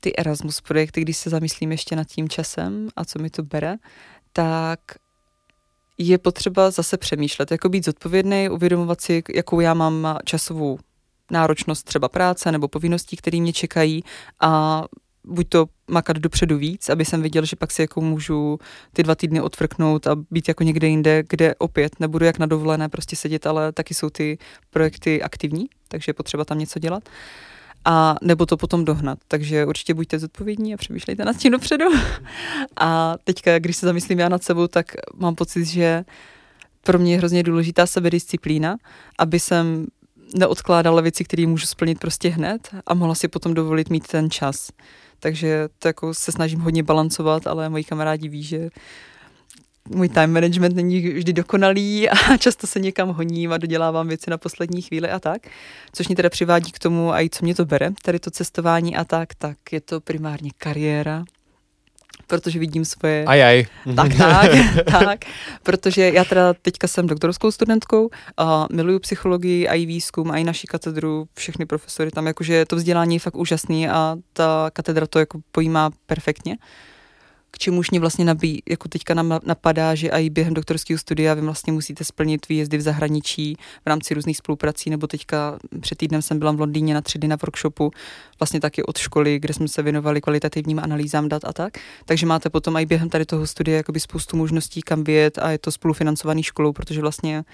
ty 0.00 0.16
Erasmus 0.16 0.60
projekty, 0.60 1.00
když 1.00 1.16
se 1.16 1.30
zamyslím 1.30 1.72
ještě 1.72 1.96
nad 1.96 2.04
tím 2.04 2.28
časem 2.28 2.88
a 2.96 3.04
co 3.04 3.18
mi 3.18 3.30
to 3.30 3.42
bere, 3.42 3.76
tak 4.32 4.80
je 5.98 6.18
potřeba 6.18 6.70
zase 6.70 6.96
přemýšlet, 6.96 7.50
jako 7.50 7.68
být 7.68 7.84
zodpovědný, 7.84 8.48
uvědomovat 8.48 9.00
si, 9.00 9.22
jakou 9.34 9.60
já 9.60 9.74
mám 9.74 10.18
časovou 10.24 10.78
náročnost 11.30 11.82
třeba 11.82 12.08
práce 12.08 12.52
nebo 12.52 12.68
povinností, 12.68 13.16
které 13.16 13.40
mě 13.40 13.52
čekají 13.52 14.04
a 14.40 14.84
buď 15.24 15.48
to 15.48 15.66
makat 15.88 16.16
dopředu 16.16 16.58
víc, 16.58 16.88
aby 16.88 17.04
jsem 17.04 17.22
viděl, 17.22 17.44
že 17.44 17.56
pak 17.56 17.70
si 17.70 17.82
jako 17.82 18.00
můžu 18.00 18.58
ty 18.92 19.02
dva 19.02 19.14
týdny 19.14 19.40
odfrknout 19.40 20.06
a 20.06 20.16
být 20.30 20.48
jako 20.48 20.64
někde 20.64 20.88
jinde, 20.88 21.22
kde 21.28 21.54
opět 21.54 22.00
nebudu 22.00 22.24
jak 22.24 22.38
na 22.38 22.46
dovolené 22.46 22.88
prostě 22.88 23.16
sedět, 23.16 23.46
ale 23.46 23.72
taky 23.72 23.94
jsou 23.94 24.10
ty 24.10 24.38
projekty 24.70 25.22
aktivní, 25.22 25.66
takže 25.88 26.10
je 26.10 26.14
potřeba 26.14 26.44
tam 26.44 26.58
něco 26.58 26.78
dělat. 26.78 27.08
A 27.84 28.16
nebo 28.22 28.46
to 28.46 28.56
potom 28.56 28.84
dohnat. 28.84 29.18
Takže 29.28 29.66
určitě 29.66 29.94
buďte 29.94 30.18
zodpovědní 30.18 30.74
a 30.74 30.76
přemýšlejte 30.76 31.24
nad 31.24 31.36
tím 31.36 31.52
dopředu. 31.52 31.84
A 32.76 33.14
teďka, 33.24 33.58
když 33.58 33.76
se 33.76 33.86
zamyslím 33.86 34.18
já 34.18 34.28
nad 34.28 34.42
sebou, 34.42 34.66
tak 34.66 34.86
mám 35.14 35.34
pocit, 35.34 35.64
že 35.64 36.04
pro 36.84 36.98
mě 36.98 37.12
je 37.12 37.18
hrozně 37.18 37.42
důležitá 37.42 37.86
sebedisciplína, 37.86 38.76
aby 39.18 39.40
jsem 39.40 39.86
neodkládala 40.34 41.00
věci, 41.00 41.24
které 41.24 41.46
můžu 41.46 41.66
splnit 41.66 41.98
prostě 41.98 42.28
hned 42.28 42.68
a 42.86 42.94
mohla 42.94 43.14
si 43.14 43.28
potom 43.28 43.54
dovolit 43.54 43.90
mít 43.90 44.06
ten 44.06 44.30
čas 44.30 44.70
takže 45.20 45.68
to 45.78 45.88
jako 45.88 46.14
se 46.14 46.32
snažím 46.32 46.60
hodně 46.60 46.82
balancovat, 46.82 47.46
ale 47.46 47.68
moji 47.68 47.84
kamarádi 47.84 48.28
ví, 48.28 48.42
že 48.42 48.70
můj 49.88 50.08
time 50.08 50.32
management 50.32 50.76
není 50.76 51.00
vždy 51.00 51.32
dokonalý 51.32 52.08
a 52.10 52.36
často 52.36 52.66
se 52.66 52.80
někam 52.80 53.08
honím 53.08 53.52
a 53.52 53.58
dodělávám 53.58 54.08
věci 54.08 54.30
na 54.30 54.38
poslední 54.38 54.82
chvíli 54.82 55.10
a 55.10 55.20
tak. 55.20 55.48
Což 55.92 56.08
mě 56.08 56.16
teda 56.16 56.30
přivádí 56.30 56.72
k 56.72 56.78
tomu, 56.78 57.12
a 57.12 57.20
i 57.20 57.30
co 57.30 57.44
mě 57.44 57.54
to 57.54 57.64
bere, 57.64 57.90
tady 58.02 58.18
to 58.18 58.30
cestování 58.30 58.96
a 58.96 59.04
tak, 59.04 59.34
tak 59.34 59.72
je 59.72 59.80
to 59.80 60.00
primárně 60.00 60.50
kariéra, 60.58 61.24
protože 62.26 62.58
vidím 62.58 62.84
svoje... 62.84 63.24
Ajaj. 63.24 63.66
Tak, 63.96 64.14
tak, 64.18 64.50
tak, 64.86 65.24
protože 65.62 66.10
já 66.10 66.24
teda 66.24 66.54
teďka 66.54 66.86
jsem 66.86 67.06
doktorskou 67.06 67.50
studentkou 67.50 68.10
a 68.36 68.66
miluju 68.72 68.98
psychologii 68.98 69.68
a 69.68 69.74
i 69.74 69.86
výzkum 69.86 70.30
a 70.30 70.36
i 70.36 70.44
naši 70.44 70.66
katedru, 70.66 71.26
všechny 71.34 71.66
profesory 71.66 72.10
tam, 72.10 72.26
jakože 72.26 72.64
to 72.64 72.76
vzdělání 72.76 73.14
je 73.14 73.20
fakt 73.20 73.36
úžasný 73.36 73.88
a 73.88 74.16
ta 74.32 74.70
katedra 74.72 75.06
to 75.06 75.18
jako 75.18 75.38
pojímá 75.52 75.90
perfektně 76.06 76.56
k 77.54 77.58
čemuž 77.58 77.90
mě 77.90 78.00
vlastně 78.00 78.24
nabí, 78.24 78.62
jako 78.68 78.88
teďka 78.88 79.14
nám 79.14 79.40
napadá, 79.44 79.94
že 79.94 80.08
i 80.08 80.30
během 80.30 80.54
doktorského 80.54 80.98
studia 80.98 81.34
vy 81.34 81.40
vlastně 81.40 81.72
musíte 81.72 82.04
splnit 82.04 82.48
výjezdy 82.48 82.76
v 82.78 82.80
zahraničí 82.80 83.56
v 83.84 83.86
rámci 83.86 84.14
různých 84.14 84.36
spoluprací, 84.36 84.90
nebo 84.90 85.06
teďka 85.06 85.58
před 85.80 85.98
týdnem 85.98 86.22
jsem 86.22 86.38
byla 86.38 86.52
v 86.52 86.60
Londýně 86.60 86.94
na 86.94 87.00
tři 87.00 87.18
dny 87.18 87.28
na 87.28 87.36
workshopu, 87.42 87.90
vlastně 88.40 88.60
taky 88.60 88.82
od 88.82 88.98
školy, 88.98 89.38
kde 89.38 89.54
jsme 89.54 89.68
se 89.68 89.82
věnovali 89.82 90.20
kvalitativním 90.20 90.78
analýzám 90.78 91.28
dat 91.28 91.44
a 91.44 91.52
tak. 91.52 91.78
Takže 92.04 92.26
máte 92.26 92.50
potom 92.50 92.76
i 92.76 92.86
během 92.86 93.08
tady 93.08 93.24
toho 93.24 93.46
studia 93.46 93.76
jakoby 93.76 94.00
spoustu 94.00 94.36
možností, 94.36 94.82
kam 94.82 95.04
vyjet 95.04 95.38
a 95.38 95.50
je 95.50 95.58
to 95.58 95.72
spolufinancovaný 95.72 96.42
školou, 96.42 96.72
protože 96.72 97.00
vlastně 97.00 97.44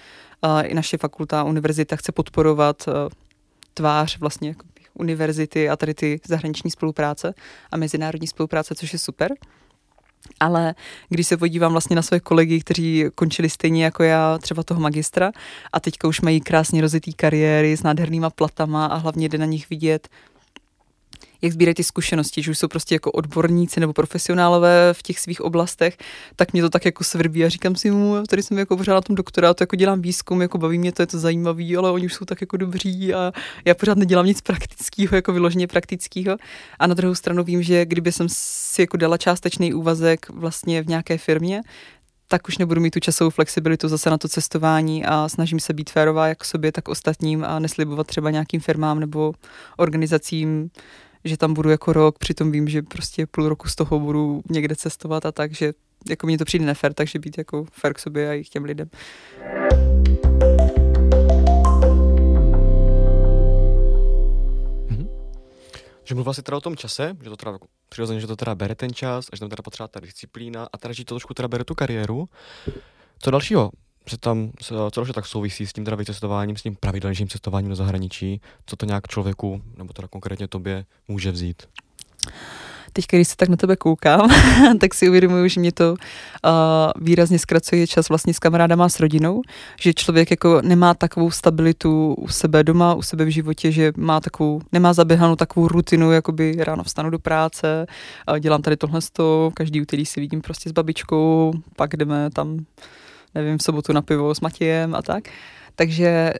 uh, 0.41 0.61
i 0.65 0.73
naše 0.73 0.97
fakulta, 0.97 1.43
univerzita 1.43 1.95
chce 1.95 2.11
podporovat 2.11 2.87
uh, 2.87 2.93
tvář 3.73 4.19
vlastně 4.19 4.49
jako 4.49 4.65
univerzity 4.93 5.69
a 5.69 5.75
tady 5.75 5.93
ty 5.93 6.19
zahraniční 6.27 6.71
spolupráce 6.71 7.33
a 7.71 7.77
mezinárodní 7.77 8.27
spolupráce, 8.27 8.75
což 8.75 8.93
je 8.93 8.99
super. 8.99 9.31
Ale 10.39 10.75
když 11.09 11.27
se 11.27 11.37
podívám 11.37 11.71
vlastně 11.71 11.95
na 11.95 12.01
své 12.01 12.19
kolegy, 12.19 12.59
kteří 12.59 13.05
končili 13.15 13.49
stejně 13.49 13.83
jako 13.83 14.03
já, 14.03 14.37
třeba 14.37 14.63
toho 14.63 14.81
magistra, 14.81 15.31
a 15.73 15.79
teďka 15.79 16.07
už 16.07 16.21
mají 16.21 16.41
krásně 16.41 16.81
rozitý 16.81 17.13
kariéry 17.13 17.77
s 17.77 17.83
nádhernýma 17.83 18.29
platama 18.29 18.85
a 18.85 18.95
hlavně 18.95 19.29
jde 19.29 19.37
na 19.37 19.45
nich 19.45 19.69
vidět, 19.69 20.09
jak 21.41 21.53
sbírají 21.53 21.75
ty 21.75 21.83
zkušenosti, 21.83 22.41
že 22.41 22.51
už 22.51 22.57
jsou 22.57 22.67
prostě 22.67 22.95
jako 22.95 23.11
odborníci 23.11 23.79
nebo 23.79 23.93
profesionálové 23.93 24.93
v 24.93 25.03
těch 25.03 25.19
svých 25.19 25.41
oblastech, 25.41 25.97
tak 26.35 26.53
mě 26.53 26.61
to 26.61 26.69
tak 26.69 26.85
jako 26.85 27.03
svrbí 27.03 27.45
a 27.45 27.49
říkám 27.49 27.75
si 27.75 27.91
mu, 27.91 28.23
tady 28.29 28.43
jsem 28.43 28.57
jako 28.57 28.77
pořád 28.77 28.93
na 28.93 29.01
tom 29.01 29.15
doktorátu, 29.15 29.63
jako 29.63 29.75
dělám 29.75 30.01
výzkum, 30.01 30.41
jako 30.41 30.57
baví 30.57 30.79
mě 30.79 30.91
to, 30.91 31.01
je 31.01 31.07
to 31.07 31.19
zajímavý, 31.19 31.77
ale 31.77 31.91
oni 31.91 32.05
už 32.05 32.13
jsou 32.13 32.25
tak 32.25 32.41
jako 32.41 32.57
dobří 32.57 33.13
a 33.13 33.31
já 33.65 33.75
pořád 33.75 33.97
nedělám 33.97 34.25
nic 34.25 34.41
praktického, 34.41 35.15
jako 35.15 35.33
vyloženě 35.33 35.67
praktického. 35.67 36.37
A 36.79 36.87
na 36.87 36.93
druhou 36.93 37.15
stranu 37.15 37.43
vím, 37.43 37.63
že 37.63 37.85
kdyby 37.85 38.11
jsem 38.11 38.27
si 38.29 38.81
jako 38.81 38.97
dala 38.97 39.17
částečný 39.17 39.73
úvazek 39.73 40.29
vlastně 40.29 40.81
v 40.81 40.87
nějaké 40.87 41.17
firmě, 41.17 41.61
tak 42.31 42.47
už 42.47 42.57
nebudu 42.57 42.81
mít 42.81 42.91
tu 42.91 42.99
časovou 42.99 43.29
flexibilitu 43.29 43.87
zase 43.87 44.09
na 44.09 44.17
to 44.17 44.27
cestování 44.27 45.05
a 45.05 45.29
snažím 45.29 45.59
se 45.59 45.73
být 45.73 45.89
férová 45.89 46.27
jak 46.27 46.45
sobě, 46.45 46.71
tak 46.71 46.87
ostatním 46.87 47.43
a 47.43 47.59
neslibovat 47.59 48.07
třeba 48.07 48.31
nějakým 48.31 48.59
firmám 48.59 48.99
nebo 48.99 49.33
organizacím 49.77 50.69
že 51.23 51.37
tam 51.37 51.53
budu 51.53 51.69
jako 51.69 51.93
rok, 51.93 52.19
přitom 52.19 52.51
vím, 52.51 52.69
že 52.69 52.81
prostě 52.81 53.27
půl 53.27 53.49
roku 53.49 53.67
z 53.67 53.75
toho 53.75 53.99
budu 53.99 54.41
někde 54.49 54.75
cestovat 54.75 55.25
a 55.25 55.31
tak, 55.31 55.53
že 55.53 55.73
jako 56.09 56.27
mně 56.27 56.37
to 56.37 56.45
přijde 56.45 56.65
nefer, 56.65 56.93
takže 56.93 57.19
být 57.19 57.37
jako 57.37 57.65
fair 57.71 57.93
k 57.93 57.99
sobě 57.99 58.29
a 58.29 58.33
i 58.33 58.43
k 58.43 58.49
těm 58.49 58.63
lidem. 58.63 58.89
Mhm. 64.89 65.07
Že 66.03 66.15
mluvila 66.15 66.33
si 66.33 66.43
teda 66.43 66.57
o 66.57 66.61
tom 66.61 66.75
čase, 66.75 67.17
že 67.23 67.29
to 67.29 67.37
teda 67.37 67.57
přirozeně, 67.89 68.19
že 68.19 68.27
to 68.27 68.35
teda 68.35 68.55
bere 68.55 68.75
ten 68.75 68.93
čas, 68.93 69.25
a 69.31 69.35
že 69.35 69.39
tam 69.39 69.49
teda 69.49 69.61
potřeba 69.63 69.87
ta 69.87 69.99
disciplína 69.99 70.67
a 70.73 70.77
teda, 70.77 70.93
že 70.93 71.05
to 71.05 71.15
trošku 71.15 71.33
teda 71.33 71.47
bere 71.47 71.63
tu 71.63 71.75
kariéru. 71.75 72.29
Co 73.19 73.31
dalšího 73.31 73.71
se 74.07 74.17
tam, 74.17 74.51
co 74.61 74.89
další 74.95 75.13
tak 75.13 75.25
souvisí 75.25 75.67
s 75.67 75.73
tím 75.73 75.85
teda 75.85 75.97
vycestováním, 75.97 76.57
s 76.57 76.61
tím 76.61 76.75
pravidelným 76.75 77.27
cestováním 77.27 77.69
do 77.69 77.75
zahraničí, 77.75 78.41
co 78.65 78.75
to 78.75 78.85
nějak 78.85 79.07
člověku, 79.07 79.61
nebo 79.77 79.93
teda 79.93 80.07
konkrétně 80.07 80.47
tobě, 80.47 80.85
může 81.07 81.31
vzít? 81.31 81.63
Teď, 82.93 83.05
když 83.11 83.27
se 83.27 83.35
tak 83.35 83.49
na 83.49 83.57
tebe 83.57 83.75
koukám, 83.75 84.29
tak 84.79 84.93
si 84.93 85.09
uvědomuju, 85.09 85.47
že 85.47 85.59
mě 85.59 85.71
to 85.71 85.91
uh, 85.91 86.51
výrazně 86.95 87.39
zkracuje 87.39 87.87
čas 87.87 88.09
vlastně 88.09 88.33
s 88.33 88.39
kamarádama 88.39 88.85
a 88.85 88.89
s 88.89 88.99
rodinou, 88.99 89.41
že 89.79 89.93
člověk 89.93 90.31
jako 90.31 90.61
nemá 90.61 90.93
takovou 90.93 91.31
stabilitu 91.31 92.13
u 92.13 92.27
sebe 92.27 92.63
doma, 92.63 92.93
u 92.93 93.01
sebe 93.01 93.25
v 93.25 93.29
životě, 93.29 93.71
že 93.71 93.91
má 93.97 94.19
takovou, 94.19 94.61
nemá 94.71 94.93
zaběhanou 94.93 95.35
takovou 95.35 95.67
rutinu, 95.67 96.11
jakoby 96.11 96.55
ráno 96.59 96.83
vstanu 96.83 97.09
do 97.09 97.19
práce, 97.19 97.85
uh, 98.29 98.39
dělám 98.39 98.61
tady 98.61 98.77
tohle 98.77 99.01
sto, 99.01 99.51
každý 99.53 99.81
úterý 99.81 100.05
si 100.05 100.19
vidím 100.19 100.41
prostě 100.41 100.69
s 100.69 100.71
babičkou, 100.71 101.53
pak 101.75 101.95
jdeme 101.95 102.29
tam 102.29 102.65
nevím, 103.35 103.57
v 103.57 103.63
sobotu 103.63 103.93
na 103.93 104.01
pivo 104.01 104.35
s 104.35 104.41
Matějem 104.41 104.95
a 104.95 105.01
tak. 105.01 105.23
Takže 105.75 106.33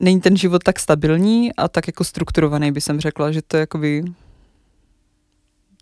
není 0.00 0.20
ten 0.20 0.36
život 0.36 0.62
tak 0.62 0.78
stabilní 0.78 1.54
a 1.54 1.68
tak 1.68 1.86
jako 1.86 2.04
strukturovaný, 2.04 2.72
by 2.72 2.80
jsem 2.80 3.00
řekla, 3.00 3.32
že 3.32 3.42
to 3.42 3.56
je 3.56 3.60
jakoby 3.60 4.04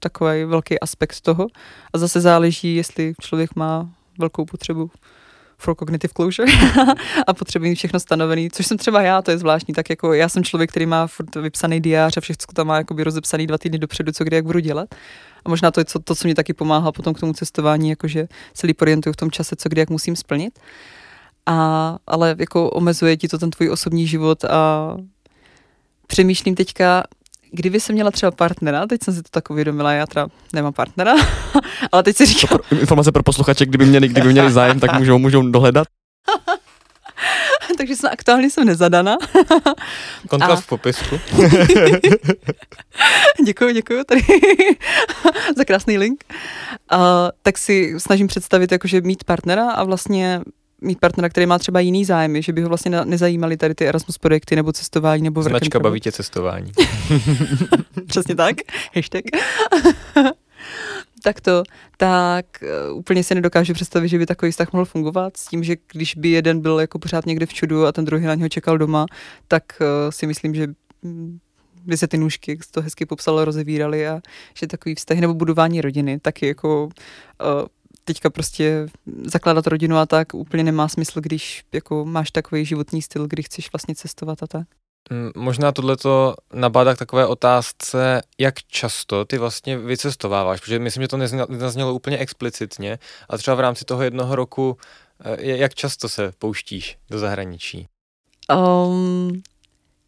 takový 0.00 0.44
velký 0.44 0.80
aspekt 0.80 1.20
toho. 1.20 1.46
A 1.92 1.98
zase 1.98 2.20
záleží, 2.20 2.76
jestli 2.76 3.14
člověk 3.20 3.56
má 3.56 3.90
velkou 4.18 4.44
potřebu 4.44 4.90
for 5.58 5.74
cognitive 5.76 6.12
closure 6.16 6.52
a 7.26 7.34
potřebuje 7.34 7.74
všechno 7.74 8.00
stanovený, 8.00 8.50
což 8.50 8.66
jsem 8.66 8.78
třeba 8.78 9.02
já, 9.02 9.22
to 9.22 9.30
je 9.30 9.38
zvláštní, 9.38 9.74
tak 9.74 9.90
jako 9.90 10.12
já 10.12 10.28
jsem 10.28 10.44
člověk, 10.44 10.70
který 10.70 10.86
má 10.86 11.06
furt 11.06 11.36
vypsaný 11.36 11.80
diář 11.80 12.16
a 12.16 12.20
všechno 12.20 12.44
tam 12.54 12.66
má 12.66 12.76
jakoby 12.76 13.04
rozepsaný 13.04 13.46
dva 13.46 13.58
týdny 13.58 13.78
dopředu, 13.78 14.12
co 14.12 14.24
kdy 14.24 14.36
jak 14.36 14.44
budu 14.44 14.58
dělat. 14.58 14.88
A 15.44 15.48
možná 15.48 15.70
to 15.70 15.80
je 15.80 15.84
co, 15.84 15.98
to, 15.98 16.14
co 16.14 16.28
mě 16.28 16.34
taky 16.34 16.52
pomáhá 16.52 16.92
potom 16.92 17.14
k 17.14 17.20
tomu 17.20 17.32
cestování, 17.32 17.90
jakože 17.90 18.28
se 18.54 18.66
líp 18.66 18.82
orientuju 18.82 19.12
v 19.12 19.16
tom 19.16 19.30
čase, 19.30 19.56
co 19.56 19.68
kdy 19.68 19.80
jak 19.80 19.90
musím 19.90 20.16
splnit. 20.16 20.58
a, 21.46 21.96
ale 22.06 22.36
jako 22.38 22.70
omezuje 22.70 23.16
ti 23.16 23.28
to 23.28 23.38
ten 23.38 23.50
tvůj 23.50 23.70
osobní 23.70 24.06
život 24.06 24.44
a 24.44 24.96
přemýšlím 26.06 26.54
teďka, 26.54 27.02
kdyby 27.52 27.80
se 27.80 27.92
měla 27.92 28.10
třeba 28.10 28.30
partnera, 28.30 28.86
teď 28.86 29.02
jsem 29.04 29.14
si 29.14 29.22
to 29.22 29.28
tak 29.30 29.50
uvědomila, 29.50 29.92
já 29.92 30.06
teda 30.06 30.28
nemám 30.52 30.72
partnera, 30.72 31.14
ale 31.92 32.02
teď 32.02 32.16
si 32.16 32.26
říkám... 32.26 32.58
Pro, 32.58 32.78
informace 32.78 33.12
pro 33.12 33.22
posluchače, 33.22 33.66
kdyby 33.66 33.86
měli, 33.86 34.08
kdyby 34.08 34.32
měli 34.32 34.52
zájem, 34.52 34.80
tak 34.80 34.98
můžou, 34.98 35.18
můžou 35.18 35.42
dohledat. 35.50 35.86
Takže 37.76 37.96
jsem 37.96 38.10
aktuálně 38.12 38.50
jsem 38.50 38.64
nezadana. 38.64 39.16
Kontakt 40.28 40.52
a... 40.52 40.56
v 40.56 40.66
popisku. 40.66 41.16
děkuji, 43.44 43.74
děkuji 43.74 44.04
tady 44.04 44.22
za 45.56 45.64
krásný 45.64 45.98
link. 45.98 46.24
Uh, 46.92 46.98
tak 47.42 47.58
si 47.58 47.94
snažím 47.98 48.26
představit, 48.26 48.72
jakože 48.72 49.00
mít 49.00 49.24
partnera 49.24 49.70
a 49.70 49.84
vlastně 49.84 50.40
mít 50.80 51.00
partnera, 51.00 51.28
který 51.28 51.46
má 51.46 51.58
třeba 51.58 51.80
jiný 51.80 52.04
zájmy, 52.04 52.42
že 52.42 52.52
by 52.52 52.62
ho 52.62 52.68
vlastně 52.68 53.04
nezajímaly 53.04 53.56
tady 53.56 53.74
ty 53.74 53.86
Erasmus 53.86 54.18
projekty 54.18 54.56
nebo 54.56 54.72
cestování 54.72 55.22
nebo 55.22 55.42
Značka 55.42 55.80
baví 55.80 56.00
tě 56.00 56.12
cestování. 56.12 56.72
Přesně 58.06 58.34
tak, 58.34 58.56
hashtag. 58.94 59.24
Tak 61.22 61.40
to, 61.40 61.62
tak 61.96 62.46
uh, 62.90 62.98
úplně 62.98 63.24
si 63.24 63.34
nedokážu 63.34 63.72
představit, 63.72 64.08
že 64.08 64.18
by 64.18 64.26
takový 64.26 64.50
vztah 64.52 64.72
mohl 64.72 64.84
fungovat 64.84 65.36
s 65.36 65.46
tím, 65.46 65.64
že 65.64 65.76
když 65.92 66.14
by 66.14 66.28
jeden 66.28 66.60
byl 66.60 66.80
jako 66.80 66.98
pořád 66.98 67.26
někde 67.26 67.46
v 67.46 67.52
čudu 67.54 67.86
a 67.86 67.92
ten 67.92 68.04
druhý 68.04 68.24
na 68.24 68.34
něho 68.34 68.48
čekal 68.48 68.78
doma, 68.78 69.06
tak 69.48 69.64
uh, 69.80 70.10
si 70.10 70.26
myslím, 70.26 70.54
že 70.54 70.66
mm, 71.02 71.38
by 71.84 71.96
se 71.96 72.08
ty 72.08 72.18
nůžky, 72.18 72.50
jak 72.50 72.60
to 72.70 72.82
hezky 72.82 73.06
popsal, 73.06 73.44
rozevíraly 73.44 74.08
a 74.08 74.20
že 74.58 74.66
takový 74.66 74.94
vztahy 74.94 75.20
nebo 75.20 75.34
budování 75.34 75.80
rodiny 75.80 76.20
taky 76.20 76.46
jako 76.46 76.84
uh, 76.84 76.90
teďka 78.04 78.30
prostě 78.30 78.86
zakládat 79.24 79.66
rodinu 79.66 79.96
a 79.96 80.06
tak 80.06 80.34
úplně 80.34 80.64
nemá 80.64 80.88
smysl, 80.88 81.20
když 81.20 81.64
jako 81.72 82.04
máš 82.04 82.30
takový 82.30 82.64
životní 82.64 83.02
styl, 83.02 83.26
kdy 83.26 83.42
chceš 83.42 83.72
vlastně 83.72 83.94
cestovat 83.94 84.42
a 84.42 84.46
tak. 84.46 84.79
Možná 85.36 85.72
tohleto 85.72 86.34
nabádá 86.52 86.94
k 86.94 86.98
takové 86.98 87.26
otázce, 87.26 88.22
jak 88.38 88.62
často 88.62 89.24
ty 89.24 89.38
vlastně 89.38 89.78
vycestováváš, 89.78 90.60
protože 90.60 90.78
myslím, 90.78 91.02
že 91.02 91.08
to 91.08 91.16
nezaznělo 91.48 91.94
úplně 91.94 92.18
explicitně, 92.18 92.98
a 93.28 93.38
třeba 93.38 93.54
v 93.54 93.60
rámci 93.60 93.84
toho 93.84 94.02
jednoho 94.02 94.36
roku, 94.36 94.78
eh, 95.24 95.36
jak 95.42 95.74
často 95.74 96.08
se 96.08 96.32
pouštíš 96.38 96.98
do 97.10 97.18
zahraničí? 97.18 97.86
Um, 98.54 99.42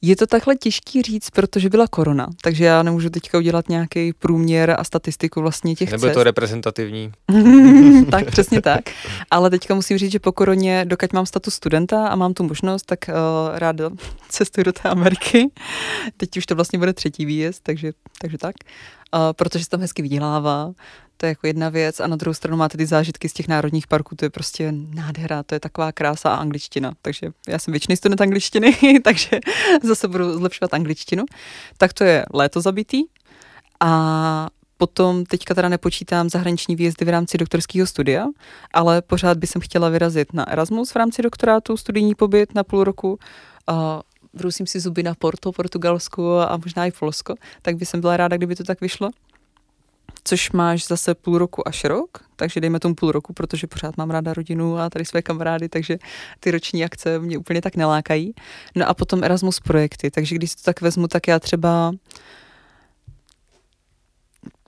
je 0.02 0.16
to 0.16 0.26
takhle 0.26 0.56
těžký 0.56 1.02
říct, 1.02 1.30
protože 1.30 1.68
byla 1.68 1.86
korona, 1.86 2.28
takže 2.42 2.64
já 2.64 2.82
nemůžu 2.82 3.10
teďka 3.10 3.38
udělat 3.38 3.68
nějaký 3.68 4.12
průměr 4.12 4.76
a 4.78 4.84
statistiku 4.84 5.40
vlastně 5.40 5.74
těch 5.74 5.90
Nebo 5.90 6.06
cest. 6.06 6.14
to 6.14 6.22
reprezentativní. 6.24 7.12
tak, 8.10 8.30
přesně 8.30 8.62
tak. 8.62 8.80
Ale 9.30 9.50
teďka 9.50 9.74
musím 9.74 9.98
říct, 9.98 10.12
že 10.12 10.18
po 10.18 10.32
koroně, 10.32 10.84
dokud 10.84 11.12
mám 11.12 11.26
status 11.26 11.54
studenta 11.54 12.08
a 12.08 12.16
mám 12.16 12.34
tu 12.34 12.42
možnost, 12.42 12.86
tak 12.86 12.98
uh, 13.08 13.14
ráda 13.58 13.90
cestuji 14.28 14.64
do 14.64 14.72
té 14.72 14.88
Ameriky. 14.88 15.50
Teď 16.16 16.36
už 16.36 16.46
to 16.46 16.54
vlastně 16.54 16.78
bude 16.78 16.92
třetí 16.92 17.26
výjezd, 17.26 17.62
takže, 17.62 17.92
takže 18.20 18.38
tak. 18.38 18.54
Uh, 19.14 19.20
protože 19.32 19.64
se 19.64 19.70
tam 19.70 19.80
hezky 19.80 20.02
vydělává 20.02 20.72
to 21.22 21.26
je 21.26 21.30
jako 21.30 21.46
jedna 21.46 21.68
věc 21.68 22.00
a 22.00 22.06
na 22.06 22.16
druhou 22.16 22.34
stranu 22.34 22.56
máte 22.56 22.78
ty 22.78 22.86
zážitky 22.86 23.28
z 23.28 23.32
těch 23.32 23.48
národních 23.48 23.86
parků, 23.86 24.16
to 24.16 24.24
je 24.24 24.30
prostě 24.30 24.72
nádhera, 24.72 25.42
to 25.42 25.54
je 25.54 25.60
taková 25.60 25.92
krása 25.92 26.30
a 26.30 26.34
angličtina. 26.34 26.92
Takže 27.02 27.30
já 27.48 27.58
jsem 27.58 27.72
většiný 27.72 27.96
student 27.96 28.20
angličtiny, 28.20 28.76
takže 29.04 29.40
zase 29.82 30.08
budu 30.08 30.38
zlepšovat 30.38 30.74
angličtinu. 30.74 31.24
Tak 31.78 31.92
to 31.92 32.04
je 32.04 32.24
léto 32.32 32.60
zabitý 32.60 33.02
a 33.80 34.48
Potom 34.76 35.24
teďka 35.24 35.54
teda 35.54 35.68
nepočítám 35.68 36.30
zahraniční 36.30 36.76
výjezdy 36.76 37.04
v 37.04 37.08
rámci 37.08 37.38
doktorského 37.38 37.86
studia, 37.86 38.26
ale 38.74 39.02
pořád 39.02 39.38
bych 39.38 39.50
chtěla 39.60 39.88
vyrazit 39.88 40.32
na 40.32 40.48
Erasmus 40.50 40.90
v 40.90 40.96
rámci 40.96 41.22
doktorátu, 41.22 41.76
studijní 41.76 42.14
pobyt 42.14 42.54
na 42.54 42.64
půl 42.64 42.84
roku. 42.84 43.18
A 43.66 44.00
vrusím 44.34 44.66
si 44.66 44.80
zuby 44.80 45.02
na 45.02 45.14
Porto, 45.14 45.52
Portugalsku 45.52 46.38
a 46.38 46.56
možná 46.56 46.86
i 46.86 46.90
Polsko, 46.90 47.34
tak 47.62 47.76
bych 47.76 47.94
byla 47.94 48.16
ráda, 48.16 48.36
kdyby 48.36 48.56
to 48.56 48.64
tak 48.64 48.80
vyšlo 48.80 49.10
což 50.24 50.52
máš 50.52 50.86
zase 50.86 51.14
půl 51.14 51.38
roku 51.38 51.68
až 51.68 51.84
rok, 51.84 52.24
takže 52.36 52.60
dejme 52.60 52.80
tomu 52.80 52.94
půl 52.94 53.12
roku, 53.12 53.32
protože 53.32 53.66
pořád 53.66 53.96
mám 53.96 54.10
ráda 54.10 54.34
rodinu 54.34 54.78
a 54.78 54.90
tady 54.90 55.04
své 55.04 55.22
kamarády, 55.22 55.68
takže 55.68 55.98
ty 56.40 56.50
roční 56.50 56.84
akce 56.84 57.18
mě 57.18 57.38
úplně 57.38 57.62
tak 57.62 57.76
nelákají. 57.76 58.34
No 58.74 58.88
a 58.88 58.94
potom 58.94 59.24
Erasmus 59.24 59.60
projekty, 59.60 60.10
takže 60.10 60.34
když 60.34 60.54
to 60.54 60.62
tak 60.62 60.80
vezmu, 60.80 61.08
tak 61.08 61.28
já 61.28 61.38
třeba 61.38 61.92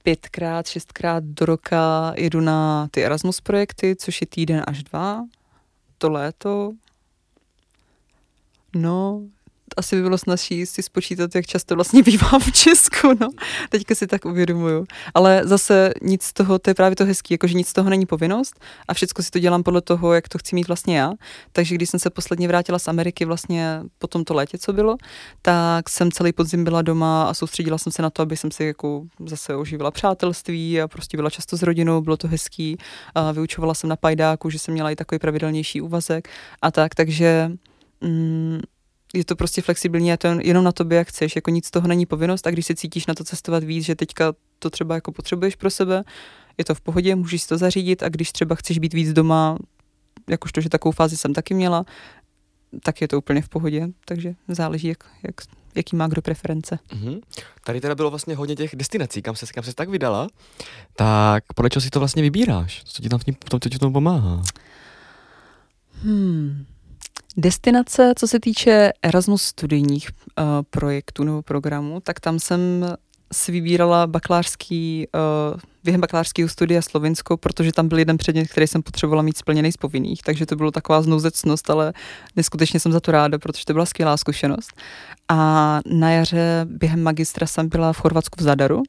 pětkrát, 0.03 0.67
šestkrát 0.67 1.25
do 1.25 1.47
roka 1.47 2.13
jedu 2.17 2.41
na 2.41 2.89
ty 2.91 3.05
Erasmus 3.05 3.41
projekty, 3.41 3.97
což 3.97 4.21
je 4.21 4.27
týden 4.27 4.65
až 4.67 4.83
dva, 4.83 5.25
to 5.99 6.11
léto. 6.11 6.73
No, 8.75 9.23
asi 9.77 9.97
by 9.97 10.03
bylo 10.03 10.19
snažší 10.19 10.67
si 10.67 10.83
spočítat, 10.83 11.35
jak 11.35 11.47
často 11.47 11.75
vlastně 11.75 12.03
bývám 12.11 12.41
v 12.41 12.53
Česku, 12.53 13.09
no. 13.21 13.29
Teďka 13.69 13.95
si 13.95 14.07
tak 14.07 14.25
uvědomuju. 14.25 14.87
Ale 15.15 15.41
zase 15.45 15.93
nic 16.03 16.23
z 16.23 16.33
toho, 16.33 16.59
to 16.59 16.71
je 16.71 16.75
právě 16.75 16.97
to 16.97 17.05
hezký, 17.05 17.35
jakože 17.35 17.55
nic 17.55 17.69
z 17.69 17.73
toho 17.73 17.91
není 17.91 18.07
povinnost 18.07 18.61
a 18.89 18.95
všechno 18.95 19.25
si 19.25 19.31
to 19.31 19.39
dělám 19.39 19.63
podle 19.63 19.81
toho, 19.81 20.13
jak 20.13 20.29
to 20.29 20.39
chci 20.39 20.55
mít 20.55 20.69
vlastně 20.69 20.99
já. 20.99 21.13
Takže 21.53 21.75
když 21.75 21.91
jsem 21.91 22.01
se 22.01 22.11
posledně 22.11 22.49
vrátila 22.49 22.79
z 22.79 22.89
Ameriky 22.89 23.25
vlastně 23.25 23.81
po 23.99 24.07
tomto 24.07 24.35
létě, 24.35 24.59
co 24.59 24.73
bylo, 24.73 24.97
tak 25.43 25.89
jsem 25.89 26.13
celý 26.13 26.33
podzim 26.33 26.65
byla 26.65 26.83
doma 26.83 27.25
a 27.25 27.35
soustředila 27.35 27.79
jsem 27.79 27.93
se 27.93 28.03
na 28.03 28.11
to, 28.11 28.23
aby 28.23 28.37
jsem 28.37 28.51
si 28.51 28.65
jako 28.65 29.03
zase 29.27 29.57
oživila 29.57 29.91
přátelství 29.91 30.81
a 30.81 30.89
prostě 30.89 31.17
byla 31.17 31.31
často 31.31 31.57
s 31.57 31.63
rodinou, 31.63 32.01
bylo 32.01 32.17
to 32.17 32.29
hezký. 32.29 32.77
A 33.15 33.33
vyučovala 33.33 33.75
jsem 33.75 33.91
na 33.91 33.97
pajdáku, 33.97 34.51
že 34.51 34.59
jsem 34.59 34.75
měla 34.75 34.91
i 34.91 34.97
takový 34.97 35.19
pravidelnější 35.19 35.81
úvazek 35.81 36.29
a 36.63 36.71
tak, 36.71 36.95
takže 36.95 37.51
mm, 38.01 38.61
je 39.15 39.25
to 39.25 39.37
prostě 39.37 39.63
flexibilní 39.63 40.13
a 40.13 40.17
to 40.17 40.29
jenom 40.29 40.65
na 40.65 40.73
tobě, 40.73 40.99
jak 40.99 41.09
chceš, 41.09 41.37
jako 41.37 41.51
nic 41.51 41.67
z 41.67 41.71
toho 41.71 41.89
není 41.89 42.07
povinnost 42.07 42.47
a 42.47 42.51
když 42.51 42.67
se 42.67 42.75
cítíš 42.75 43.07
na 43.07 43.15
to 43.15 43.25
cestovat 43.25 43.65
víc, 43.65 43.85
že 43.85 43.95
teďka 43.95 44.35
to 44.59 44.71
třeba 44.71 44.95
jako 44.95 45.13
potřebuješ 45.13 45.57
pro 45.57 45.71
sebe, 45.71 46.05
je 46.59 46.65
to 46.65 46.75
v 46.75 46.81
pohodě, 46.81 47.15
můžeš 47.15 47.43
si 47.43 47.49
to 47.49 47.59
zařídit 47.59 48.03
a 48.03 48.09
když 48.09 48.33
třeba 48.33 48.55
chceš 48.55 48.79
být 48.79 48.95
víc 48.95 49.13
doma, 49.13 49.59
jakožto, 50.29 50.61
že 50.61 50.69
takovou 50.69 50.93
fázi 50.93 51.17
jsem 51.17 51.33
taky 51.33 51.55
měla, 51.55 51.85
tak 52.83 53.01
je 53.01 53.09
to 53.09 53.19
úplně 53.19 53.43
v 53.43 53.49
pohodě, 53.49 53.89
takže 54.05 54.35
záleží, 54.49 54.89
jak, 54.89 55.05
jak, 55.23 55.35
jaký 55.75 55.97
má 55.97 56.07
kdo 56.07 56.23
preference. 56.23 56.79
Mm-hmm. 56.89 57.21
Tady 57.65 57.81
teda 57.81 57.95
bylo 57.95 58.11
vlastně 58.11 58.37
hodně 58.37 58.57
těch 58.57 58.77
destinací, 58.77 59.23
kam 59.23 59.37
se, 59.37 59.47
kam 59.47 59.65
se 59.65 59.75
tak 59.75 59.89
vydala, 59.89 60.29
tak 60.97 61.45
podle 61.55 61.71
čeho 61.71 61.81
si 61.81 61.91
to 61.91 61.99
vlastně 61.99 62.23
vybíráš? 62.23 62.83
Co 62.85 63.03
ti 63.03 63.09
tam 63.09 63.19
v 63.19 63.25
tom, 63.25 63.61
co 63.61 63.69
ti 63.69 63.79
tom 63.79 63.93
pomáhá? 63.93 64.43
Hmm. 66.03 66.67
Destinace, 67.37 68.13
co 68.17 68.29
se 68.29 68.41
týče 68.41 68.93
Erasmus 69.03 69.43
studijních 69.43 70.09
uh, 70.11 70.45
projektů 70.71 71.25
nebo 71.25 71.43
programů, 71.43 72.01
tak 72.01 72.21
tam 72.21 72.39
jsem 72.39 72.61
si 73.33 73.53
vybírala 73.53 74.07
bakalářský, 74.07 75.07
uh, 75.55 75.61
během 75.85 76.01
bakalářského 76.01 76.49
studia 76.49 76.83
Slovinsko, 76.83 77.37
protože 77.37 77.73
tam 77.73 77.89
byl 77.89 77.99
jeden 77.99 78.17
předmět, 78.17 78.47
který 78.47 78.67
jsem 78.67 78.83
potřebovala 78.83 79.23
mít 79.23 79.37
splněný 79.37 79.73
z 79.73 79.77
povinných, 79.77 80.23
takže 80.23 80.47
to 80.47 80.57
bylo 80.57 80.71
taková 80.71 81.03
znouzecnost, 81.03 81.71
ale 81.71 81.93
neskutečně 82.37 82.81
jsem 82.81 82.93
za 82.93 83.01
to 83.01 83.13
ráda, 83.13 83.39
protože 83.39 83.65
to 83.65 83.73
byla 83.73 83.87
skvělá 83.87 84.17
zkušenost. 84.17 84.73
A 85.29 85.81
na 85.87 86.11
jaře 86.11 86.67
během 86.71 87.03
magistra 87.03 87.47
jsem 87.47 87.69
byla 87.69 87.93
v 87.93 87.99
Chorvatsku 87.99 88.37
v 88.41 88.43
Zadaru, 88.43 88.83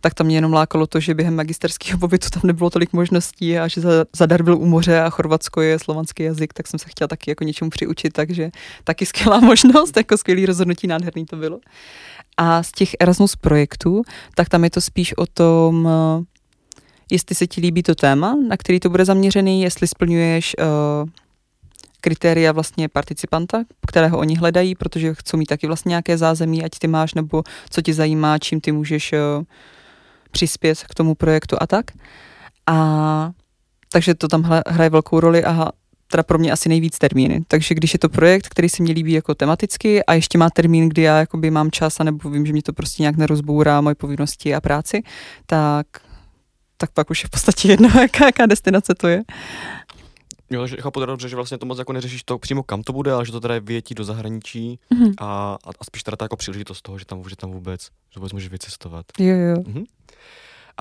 tak 0.00 0.14
tam 0.14 0.26
mě 0.26 0.36
jenom 0.36 0.52
lákalo 0.52 0.86
to, 0.86 1.00
že 1.00 1.14
během 1.14 1.36
magisterského 1.36 1.98
pobytu 1.98 2.28
tam 2.30 2.42
nebylo 2.44 2.70
tolik 2.70 2.92
možností 2.92 3.58
a 3.58 3.68
že 3.68 3.80
Zadar 4.16 4.42
byl 4.42 4.56
u 4.56 4.66
moře 4.66 5.00
a 5.00 5.10
Chorvatsko 5.10 5.60
je 5.60 5.78
slovanský 5.78 6.22
jazyk, 6.22 6.52
tak 6.52 6.66
jsem 6.66 6.78
se 6.78 6.88
chtěla 6.88 7.08
taky 7.08 7.30
jako 7.30 7.44
něčemu 7.44 7.70
přiučit, 7.70 8.12
takže 8.12 8.50
taky 8.84 9.06
skvělá 9.06 9.40
možnost, 9.50 9.96
jako 9.96 10.16
skvělý 10.16 10.46
rozhodnutí, 10.46 10.86
nádherný 10.86 11.26
to 11.26 11.36
bylo. 11.36 11.60
A 12.36 12.62
z 12.62 12.72
těch 12.72 12.90
Erasmus 13.00 13.36
projektů, 13.36 14.02
tak 14.34 14.48
tam 14.48 14.64
je 14.64 14.70
to 14.70 14.80
spíš 14.80 15.12
o 15.16 15.26
tom, 15.26 15.88
jestli 17.10 17.36
se 17.36 17.46
ti 17.46 17.60
líbí 17.60 17.82
to 17.82 17.94
téma, 17.94 18.36
na 18.48 18.56
který 18.56 18.80
to 18.80 18.90
bude 18.90 19.04
zaměřený, 19.04 19.62
jestli 19.62 19.86
splňuješ 19.86 20.56
uh, 20.58 21.08
kritéria 22.00 22.52
vlastně 22.52 22.88
participanta, 22.88 23.64
kterého 23.86 24.18
oni 24.18 24.36
hledají, 24.36 24.74
protože 24.74 25.14
chcou 25.14 25.36
mít 25.36 25.46
taky 25.46 25.66
vlastně 25.66 25.88
nějaké 25.88 26.18
zázemí, 26.18 26.64
ať 26.64 26.70
ty 26.78 26.86
máš, 26.86 27.14
nebo 27.14 27.42
co 27.70 27.82
ti 27.82 27.92
zajímá, 27.92 28.38
čím 28.38 28.60
ty 28.60 28.72
můžeš 28.72 29.12
uh, 29.12 29.44
přispět 30.30 30.78
k 30.90 30.94
tomu 30.94 31.14
projektu 31.14 31.56
a 31.60 31.66
tak. 31.66 31.86
A 32.66 33.30
takže 33.92 34.14
to 34.14 34.28
tam 34.28 34.62
hraje 34.68 34.90
velkou 34.90 35.20
roli 35.20 35.44
a 35.44 35.68
teda 36.10 36.22
pro 36.22 36.38
mě 36.38 36.52
asi 36.52 36.68
nejvíc 36.68 36.98
termíny. 36.98 37.44
Takže 37.48 37.74
když 37.74 37.92
je 37.92 37.98
to 37.98 38.08
projekt, 38.08 38.48
který 38.48 38.68
se 38.68 38.82
mi 38.82 38.92
líbí 38.92 39.12
jako 39.12 39.34
tematicky 39.34 40.04
a 40.04 40.14
ještě 40.14 40.38
má 40.38 40.50
termín, 40.50 40.88
kdy 40.88 41.02
já 41.02 41.18
jakoby 41.18 41.50
mám 41.50 41.70
čas 41.70 42.00
a 42.00 42.04
nebo 42.04 42.30
vím, 42.30 42.46
že 42.46 42.52
mě 42.52 42.62
to 42.62 42.72
prostě 42.72 43.02
nějak 43.02 43.16
nerozbourá 43.16 43.80
moje 43.80 43.94
povinnosti 43.94 44.54
a 44.54 44.60
práci, 44.60 45.02
tak, 45.46 45.86
tak 46.76 46.90
pak 46.90 47.10
už 47.10 47.22
je 47.22 47.26
v 47.26 47.30
podstatě 47.30 47.68
jedno, 47.68 47.88
jaká, 48.00 48.26
jaká 48.26 48.46
destinace 48.46 48.94
to 48.94 49.08
je. 49.08 49.22
Jo, 50.52 50.66
že 50.66 50.76
chápu 50.76 51.00
teda 51.00 51.12
dobře, 51.12 51.28
že 51.28 51.36
vlastně 51.36 51.58
to 51.58 51.66
moc 51.66 51.78
jako 51.78 51.92
neřešíš 51.92 52.22
to 52.22 52.38
přímo 52.38 52.62
kam 52.62 52.82
to 52.82 52.92
bude, 52.92 53.12
ale 53.12 53.26
že 53.26 53.32
to 53.32 53.40
teda 53.40 53.54
je 53.54 53.60
vyjetí 53.60 53.94
do 53.94 54.04
zahraničí 54.04 54.78
mm-hmm. 54.94 55.14
a, 55.18 55.58
a, 55.64 55.70
a, 55.80 55.84
spíš 55.84 56.02
teda 56.02 56.16
ta 56.16 56.24
jako 56.24 56.36
příležitost 56.36 56.82
toho, 56.82 56.98
že 56.98 57.04
tam, 57.04 57.28
že 57.28 57.36
tam 57.36 57.50
vůbec, 57.50 57.82
že 57.84 58.20
vůbec 58.20 58.32
můžeš 58.32 58.48
vycestovat. 58.48 59.06
Jo, 59.18 59.36
jo. 59.36 59.54
Mm-hmm. 59.54 59.84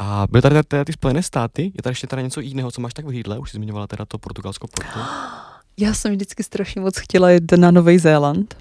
A 0.02 0.28
byly 0.32 0.42
tady 0.42 0.64
teda 0.64 0.86
ty 0.86 0.94
Spojené 0.94 1.24
státy, 1.24 1.72
je 1.76 1.84
tady 1.84 1.92
ještě 1.92 2.08
teda 2.08 2.22
něco 2.22 2.40
jiného, 2.40 2.72
co 2.72 2.82
máš 2.82 2.94
tak 2.94 3.06
v 3.06 3.10
hýdle, 3.10 3.40
už 3.40 3.52
jsi 3.52 3.58
zmiňovala 3.58 3.88
teda 3.88 4.06
to 4.06 4.18
Portugalsko 4.18 4.68
Porto. 4.68 5.00
Já 5.78 5.94
jsem 5.94 6.12
vždycky 6.12 6.44
strašně 6.44 6.82
moc 6.82 6.98
chtěla 6.98 7.32
jít 7.32 7.52
na 7.52 7.72
Nový 7.72 8.00
Zéland, 8.00 8.56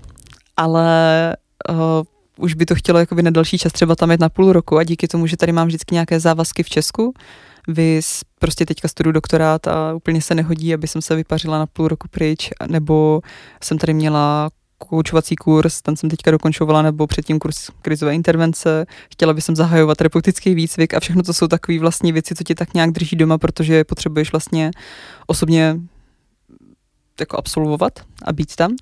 ale 0.56 1.36
uh, 1.70 1.76
už 2.36 2.54
by 2.54 2.66
to 2.66 2.74
chtělo 2.74 2.98
jakoby 2.98 3.22
na 3.22 3.30
další 3.30 3.58
čas 3.58 3.72
třeba 3.72 3.96
tam 3.96 4.10
jet 4.10 4.20
na 4.20 4.28
půl 4.28 4.52
roku 4.52 4.78
a 4.78 4.84
díky 4.84 5.08
tomu, 5.08 5.26
že 5.26 5.36
tady 5.36 5.52
mám 5.52 5.66
vždycky 5.66 5.94
nějaké 5.94 6.20
závazky 6.20 6.62
v 6.62 6.68
Česku, 6.68 7.14
vy 7.68 8.00
prostě 8.38 8.66
teďka 8.66 8.88
studuju 8.88 9.12
doktorát 9.12 9.68
a 9.68 9.94
úplně 9.94 10.22
se 10.22 10.34
nehodí, 10.34 10.74
aby 10.74 10.88
jsem 10.88 11.02
se 11.02 11.16
vypařila 11.16 11.58
na 11.58 11.66
půl 11.66 11.88
roku 11.88 12.08
pryč, 12.08 12.50
nebo 12.66 13.20
jsem 13.62 13.78
tady 13.78 13.94
měla 13.94 14.50
koučovací 14.78 15.36
kurz, 15.36 15.82
ten 15.82 15.96
jsem 15.96 16.10
teďka 16.10 16.30
dokončovala, 16.30 16.82
nebo 16.82 17.06
předtím 17.06 17.38
kurz 17.38 17.70
krizové 17.82 18.14
intervence, 18.14 18.86
chtěla 19.12 19.34
bych 19.34 19.44
zahajovat 19.52 19.98
terapeutický 19.98 20.54
výcvik 20.54 20.94
a 20.94 21.00
všechno 21.00 21.22
to 21.22 21.32
jsou 21.32 21.48
takové 21.48 21.78
vlastní 21.78 22.12
věci, 22.12 22.34
co 22.34 22.44
tě 22.44 22.54
tak 22.54 22.74
nějak 22.74 22.90
drží 22.90 23.16
doma, 23.16 23.38
protože 23.38 23.84
potřebuješ 23.84 24.32
vlastně 24.32 24.70
osobně 25.26 25.76
jako 27.20 27.38
absolvovat 27.38 27.92
a 28.24 28.32
být 28.32 28.56
tam. 28.56 28.76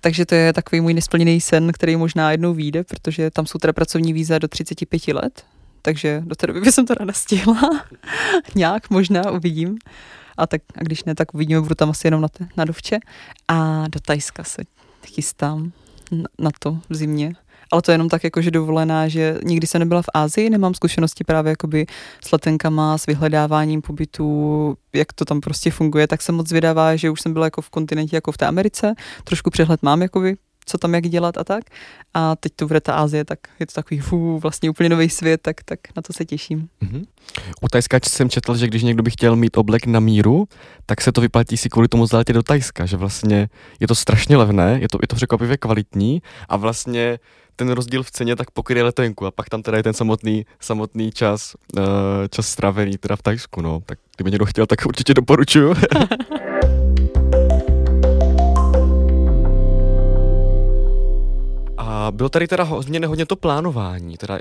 Takže 0.00 0.26
to 0.26 0.34
je 0.34 0.52
takový 0.52 0.80
můj 0.80 0.94
nesplněný 0.94 1.40
sen, 1.40 1.72
který 1.72 1.96
možná 1.96 2.30
jednou 2.30 2.54
vyjde, 2.54 2.84
protože 2.84 3.30
tam 3.30 3.46
jsou 3.46 3.58
teda 3.58 3.72
pracovní 3.72 4.12
víza 4.12 4.38
do 4.38 4.48
35 4.48 5.08
let, 5.08 5.44
takže 5.82 6.22
do 6.24 6.34
té 6.34 6.46
doby 6.46 6.60
bych 6.60 6.74
jsem 6.74 6.86
to 6.86 6.94
ráda 6.94 7.12
stihla. 7.12 7.84
Nějak 8.54 8.90
možná 8.90 9.30
uvidím. 9.30 9.78
A, 10.36 10.46
tak, 10.46 10.62
a 10.76 10.82
když 10.82 11.04
ne, 11.04 11.14
tak 11.14 11.34
uvidíme, 11.34 11.60
budu 11.60 11.74
tam 11.74 11.90
asi 11.90 12.06
jenom 12.06 12.20
na, 12.20 12.28
te, 12.28 12.48
na 12.56 12.64
dovče. 12.64 12.98
A 13.48 13.84
do 13.88 14.00
Tajska 14.00 14.44
se 14.44 14.62
chystám 15.06 15.72
na, 16.38 16.50
to 16.58 16.78
v 16.90 16.94
zimě. 16.94 17.34
Ale 17.72 17.82
to 17.82 17.90
je 17.90 17.94
jenom 17.94 18.08
tak 18.08 18.24
jakože 18.24 18.50
dovolená, 18.50 19.08
že 19.08 19.38
nikdy 19.44 19.66
jsem 19.66 19.78
nebyla 19.78 20.02
v 20.02 20.10
Ázii, 20.14 20.50
nemám 20.50 20.74
zkušenosti 20.74 21.24
právě 21.24 21.50
jakoby 21.50 21.86
s 22.24 22.32
letenkama, 22.32 22.98
s 22.98 23.06
vyhledáváním 23.06 23.82
pobytu, 23.82 24.76
jak 24.92 25.12
to 25.12 25.24
tam 25.24 25.40
prostě 25.40 25.70
funguje, 25.70 26.06
tak 26.06 26.22
jsem 26.22 26.34
moc 26.34 26.48
zvědavá, 26.48 26.96
že 26.96 27.10
už 27.10 27.20
jsem 27.20 27.32
byla 27.32 27.46
jako 27.46 27.62
v 27.62 27.70
kontinentě, 27.70 28.16
jako 28.16 28.32
v 28.32 28.38
té 28.38 28.46
Americe, 28.46 28.94
trošku 29.24 29.50
přehled 29.50 29.82
mám 29.82 30.02
jakoby 30.02 30.36
co 30.66 30.78
tam 30.78 30.94
jak 30.94 31.08
dělat 31.08 31.38
a 31.38 31.44
tak. 31.44 31.64
A 32.14 32.36
teď 32.36 32.52
tu 32.56 32.66
bude 32.66 32.80
ta 32.80 32.94
Ázie, 32.94 33.24
tak 33.24 33.38
je 33.60 33.66
to 33.66 33.72
takový 33.72 34.00
fů, 34.00 34.38
vlastně 34.38 34.70
úplně 34.70 34.88
nový 34.88 35.10
svět, 35.10 35.40
tak, 35.42 35.62
tak 35.64 35.80
na 35.96 36.02
to 36.02 36.12
se 36.12 36.24
těším. 36.24 36.68
Mm-hmm. 36.82 37.04
U 37.60 37.68
Tajska 37.68 37.98
jsem 38.08 38.30
četl, 38.30 38.56
že 38.56 38.66
když 38.66 38.82
někdo 38.82 39.02
by 39.02 39.10
chtěl 39.10 39.36
mít 39.36 39.56
oblek 39.56 39.86
na 39.86 40.00
míru, 40.00 40.48
tak 40.86 41.00
se 41.00 41.12
to 41.12 41.20
vyplatí 41.20 41.56
si 41.56 41.68
kvůli 41.68 41.88
tomu 41.88 42.06
zaletět 42.06 42.36
do 42.36 42.42
Tajska, 42.42 42.86
že 42.86 42.96
vlastně 42.96 43.48
je 43.80 43.88
to 43.88 43.94
strašně 43.94 44.36
levné, 44.36 44.78
je 44.80 44.88
to, 44.88 44.98
je 45.02 45.08
to 45.08 45.16
překvapivě 45.16 45.56
kvalitní 45.56 46.22
a 46.48 46.56
vlastně 46.56 47.18
ten 47.56 47.70
rozdíl 47.70 48.02
v 48.02 48.10
ceně 48.10 48.36
tak 48.36 48.50
pokryje 48.50 48.84
letenku 48.84 49.26
a 49.26 49.30
pak 49.30 49.48
tam 49.48 49.62
teda 49.62 49.76
je 49.76 49.82
ten 49.82 49.94
samotný, 49.94 50.46
samotný 50.60 51.12
čas, 51.12 51.54
uh, 51.78 51.84
čas 52.30 52.48
stravený 52.48 52.98
teda 52.98 53.16
v 53.16 53.22
Tajsku, 53.22 53.60
no. 53.60 53.82
Tak 53.86 53.98
kdyby 54.16 54.30
někdo 54.30 54.46
chtěl, 54.46 54.66
tak 54.66 54.86
určitě 54.86 55.14
doporučuju. 55.14 55.74
bylo 62.10 62.28
tady 62.28 62.48
teda 62.48 62.64
hodně, 62.64 63.06
hodně 63.06 63.26
to 63.26 63.36
plánování, 63.36 64.16
teda 64.16 64.38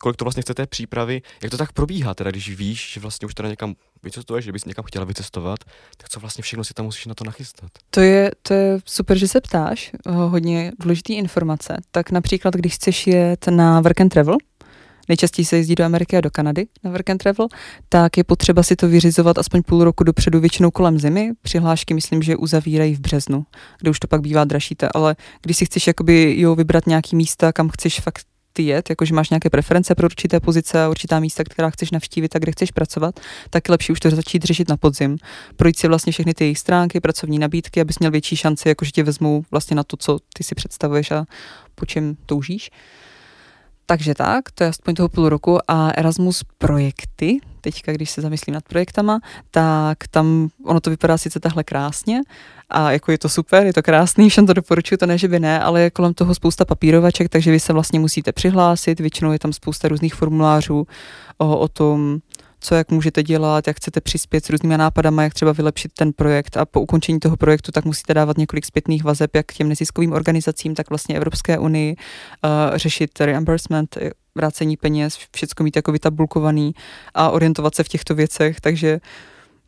kolik 0.00 0.16
to 0.16 0.24
vlastně 0.24 0.42
chcete 0.42 0.66
přípravy, 0.66 1.22
jak 1.42 1.50
to 1.50 1.56
tak 1.56 1.72
probíhá, 1.72 2.14
teda 2.14 2.30
když 2.30 2.56
víš, 2.56 2.92
že 2.92 3.00
vlastně 3.00 3.26
už 3.26 3.34
teda 3.34 3.48
někam 3.48 3.74
vycestuješ, 4.02 4.44
že 4.44 4.52
bys 4.52 4.64
někam 4.64 4.84
chtěla 4.84 5.04
vycestovat, 5.04 5.58
tak 5.96 6.08
co 6.08 6.20
vlastně 6.20 6.42
všechno 6.42 6.64
si 6.64 6.74
tam 6.74 6.86
musíš 6.86 7.06
na 7.06 7.14
to 7.14 7.24
nachystat? 7.24 7.70
To 7.90 8.00
je, 8.00 8.30
to 8.42 8.54
je 8.54 8.78
super, 8.84 9.18
že 9.18 9.28
se 9.28 9.40
ptáš, 9.40 9.92
hodně 10.06 10.72
důležitý 10.80 11.14
informace. 11.14 11.76
Tak 11.90 12.10
například, 12.10 12.54
když 12.54 12.74
chceš 12.74 13.06
jet 13.06 13.46
na 13.46 13.80
work 13.80 14.00
and 14.00 14.08
travel, 14.08 14.36
nejčastěji 15.08 15.46
se 15.46 15.56
jezdí 15.56 15.74
do 15.74 15.84
Ameriky 15.84 16.16
a 16.16 16.20
do 16.20 16.30
Kanady 16.30 16.66
na 16.84 16.90
work 16.90 17.10
and 17.10 17.18
travel, 17.18 17.48
tak 17.88 18.16
je 18.16 18.24
potřeba 18.24 18.62
si 18.62 18.76
to 18.76 18.88
vyřizovat 18.88 19.38
aspoň 19.38 19.62
půl 19.62 19.84
roku 19.84 20.04
dopředu, 20.04 20.40
většinou 20.40 20.70
kolem 20.70 20.98
zimy. 20.98 21.32
Přihlášky 21.42 21.94
myslím, 21.94 22.22
že 22.22 22.36
uzavírají 22.36 22.94
v 22.94 23.00
březnu, 23.00 23.46
kde 23.80 23.90
už 23.90 24.00
to 24.00 24.06
pak 24.06 24.20
bývá 24.20 24.44
dražší, 24.44 24.76
ale 24.94 25.16
když 25.42 25.56
si 25.56 25.64
chceš 25.66 25.86
jakoby 25.86 26.34
jo, 26.38 26.54
vybrat 26.54 26.86
nějaký 26.86 27.16
místa, 27.16 27.52
kam 27.52 27.68
chceš 27.68 28.00
fakt 28.00 28.26
jet, 28.58 28.90
jakože 28.90 29.14
máš 29.14 29.30
nějaké 29.30 29.50
preference 29.50 29.94
pro 29.94 30.04
určité 30.04 30.40
pozice 30.40 30.84
a 30.84 30.88
určitá 30.88 31.20
místa, 31.20 31.44
která 31.44 31.70
chceš 31.70 31.90
navštívit 31.90 32.36
a 32.36 32.38
kde 32.38 32.52
chceš 32.52 32.70
pracovat, 32.70 33.20
tak 33.50 33.68
je 33.68 33.72
lepší 33.72 33.92
už 33.92 34.00
to 34.00 34.10
začít 34.10 34.44
řešit 34.44 34.68
na 34.68 34.76
podzim. 34.76 35.16
Projít 35.56 35.78
si 35.78 35.88
vlastně 35.88 36.12
všechny 36.12 36.34
ty 36.34 36.44
jejich 36.44 36.58
stránky, 36.58 37.00
pracovní 37.00 37.38
nabídky, 37.38 37.80
abys 37.80 37.98
měl 37.98 38.10
větší 38.10 38.36
šanci, 38.36 38.68
jakože 38.68 38.90
tě 38.90 39.02
vezmou 39.02 39.44
vlastně 39.50 39.76
na 39.76 39.84
to, 39.84 39.96
co 39.96 40.18
ty 40.34 40.44
si 40.44 40.54
představuješ 40.54 41.10
a 41.10 41.24
po 41.74 41.86
čem 41.86 42.16
toužíš. 42.26 42.70
Takže 43.86 44.14
tak, 44.14 44.50
to 44.50 44.64
je 44.64 44.70
aspoň 44.70 44.94
toho 44.94 45.08
půl 45.08 45.28
roku 45.28 45.58
a 45.68 45.90
Erasmus 45.90 46.42
projekty, 46.58 47.40
teďka 47.60 47.92
když 47.92 48.10
se 48.10 48.20
zamyslím 48.20 48.54
nad 48.54 48.64
projektama, 48.64 49.20
tak 49.50 49.98
tam 50.10 50.48
ono 50.64 50.80
to 50.80 50.90
vypadá 50.90 51.18
sice 51.18 51.40
tahle 51.40 51.64
krásně 51.64 52.20
a 52.70 52.90
jako 52.90 53.12
je 53.12 53.18
to 53.18 53.28
super, 53.28 53.66
je 53.66 53.72
to 53.72 53.82
krásný, 53.82 54.30
všem 54.30 54.46
to 54.46 54.52
doporučuji, 54.52 54.96
to 54.96 55.06
ne, 55.06 55.18
že 55.18 55.28
by 55.28 55.40
ne, 55.40 55.60
ale 55.60 55.82
je 55.82 55.90
kolem 55.90 56.14
toho 56.14 56.34
spousta 56.34 56.64
papírovaček, 56.64 57.28
takže 57.28 57.50
vy 57.50 57.60
se 57.60 57.72
vlastně 57.72 58.00
musíte 58.00 58.32
přihlásit, 58.32 59.00
většinou 59.00 59.32
je 59.32 59.38
tam 59.38 59.52
spousta 59.52 59.88
různých 59.88 60.14
formulářů 60.14 60.86
o, 61.38 61.58
o 61.58 61.68
tom, 61.68 62.18
co 62.66 62.74
jak 62.74 62.90
můžete 62.90 63.22
dělat, 63.22 63.66
jak 63.66 63.76
chcete 63.76 64.00
přispět 64.00 64.44
s 64.44 64.50
různými 64.50 64.78
nápadama, 64.78 65.22
jak 65.22 65.34
třeba 65.34 65.52
vylepšit 65.52 65.92
ten 65.92 66.12
projekt. 66.12 66.56
A 66.56 66.64
po 66.64 66.80
ukončení 66.80 67.20
toho 67.20 67.36
projektu 67.36 67.72
tak 67.72 67.84
musíte 67.84 68.14
dávat 68.14 68.38
několik 68.38 68.64
zpětných 68.64 69.04
vazeb 69.04 69.36
jak 69.36 69.52
těm 69.52 69.68
neziskovým 69.68 70.12
organizacím, 70.12 70.74
tak 70.74 70.90
vlastně 70.90 71.16
Evropské 71.16 71.58
unii, 71.58 71.96
uh, 71.96 72.76
řešit 72.76 73.20
reimbursement, 73.20 73.96
eh, 73.96 74.10
vrácení 74.34 74.76
peněz, 74.76 75.18
všechno 75.34 75.64
mít 75.64 75.76
jako 75.76 75.92
vytabulkovaný 75.92 76.74
a 77.14 77.30
orientovat 77.30 77.74
se 77.74 77.84
v 77.84 77.88
těchto 77.88 78.14
věcech, 78.14 78.60
takže 78.60 79.00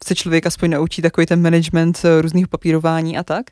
se 0.05 0.14
člověk 0.14 0.46
aspoň 0.46 0.70
naučí 0.70 1.03
takový 1.03 1.26
ten 1.26 1.42
management 1.42 2.01
eh, 2.05 2.22
různých 2.22 2.49
papírování 2.49 3.18
a 3.18 3.22
tak 3.22 3.44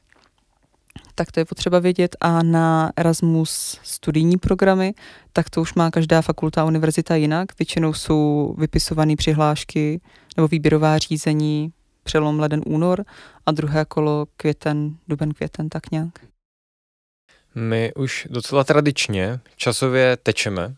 tak 1.17 1.33
to 1.33 1.41
je 1.41 1.45
potřeba 1.45 1.79
vědět. 1.79 2.17
A 2.21 2.43
na 2.43 2.93
Erasmus 2.97 3.81
studijní 3.83 4.37
programy, 4.37 4.95
tak 5.33 5.51
to 5.51 5.61
už 5.61 5.75
má 5.75 5.91
každá 5.91 6.23
fakulta 6.23 6.63
a 6.63 6.65
univerzita 6.65 7.17
jinak. 7.17 7.59
Většinou 7.59 7.93
jsou 7.93 8.55
vypisované 8.59 9.17
přihlášky 9.17 10.01
nebo 10.37 10.49
výběrová 10.49 10.99
řízení 10.99 11.73
přelom 12.03 12.41
leden 12.41 12.63
únor 12.67 13.05
a 13.47 13.53
druhé 13.53 13.85
kolo 13.85 14.27
květen, 14.37 14.97
duben 15.09 15.35
květen, 15.35 15.69
tak 15.69 15.91
nějak. 15.91 16.13
My 17.55 17.95
už 17.95 18.27
docela 18.31 18.65
tradičně 18.65 19.41
časově 19.57 20.17
tečeme, 20.17 20.75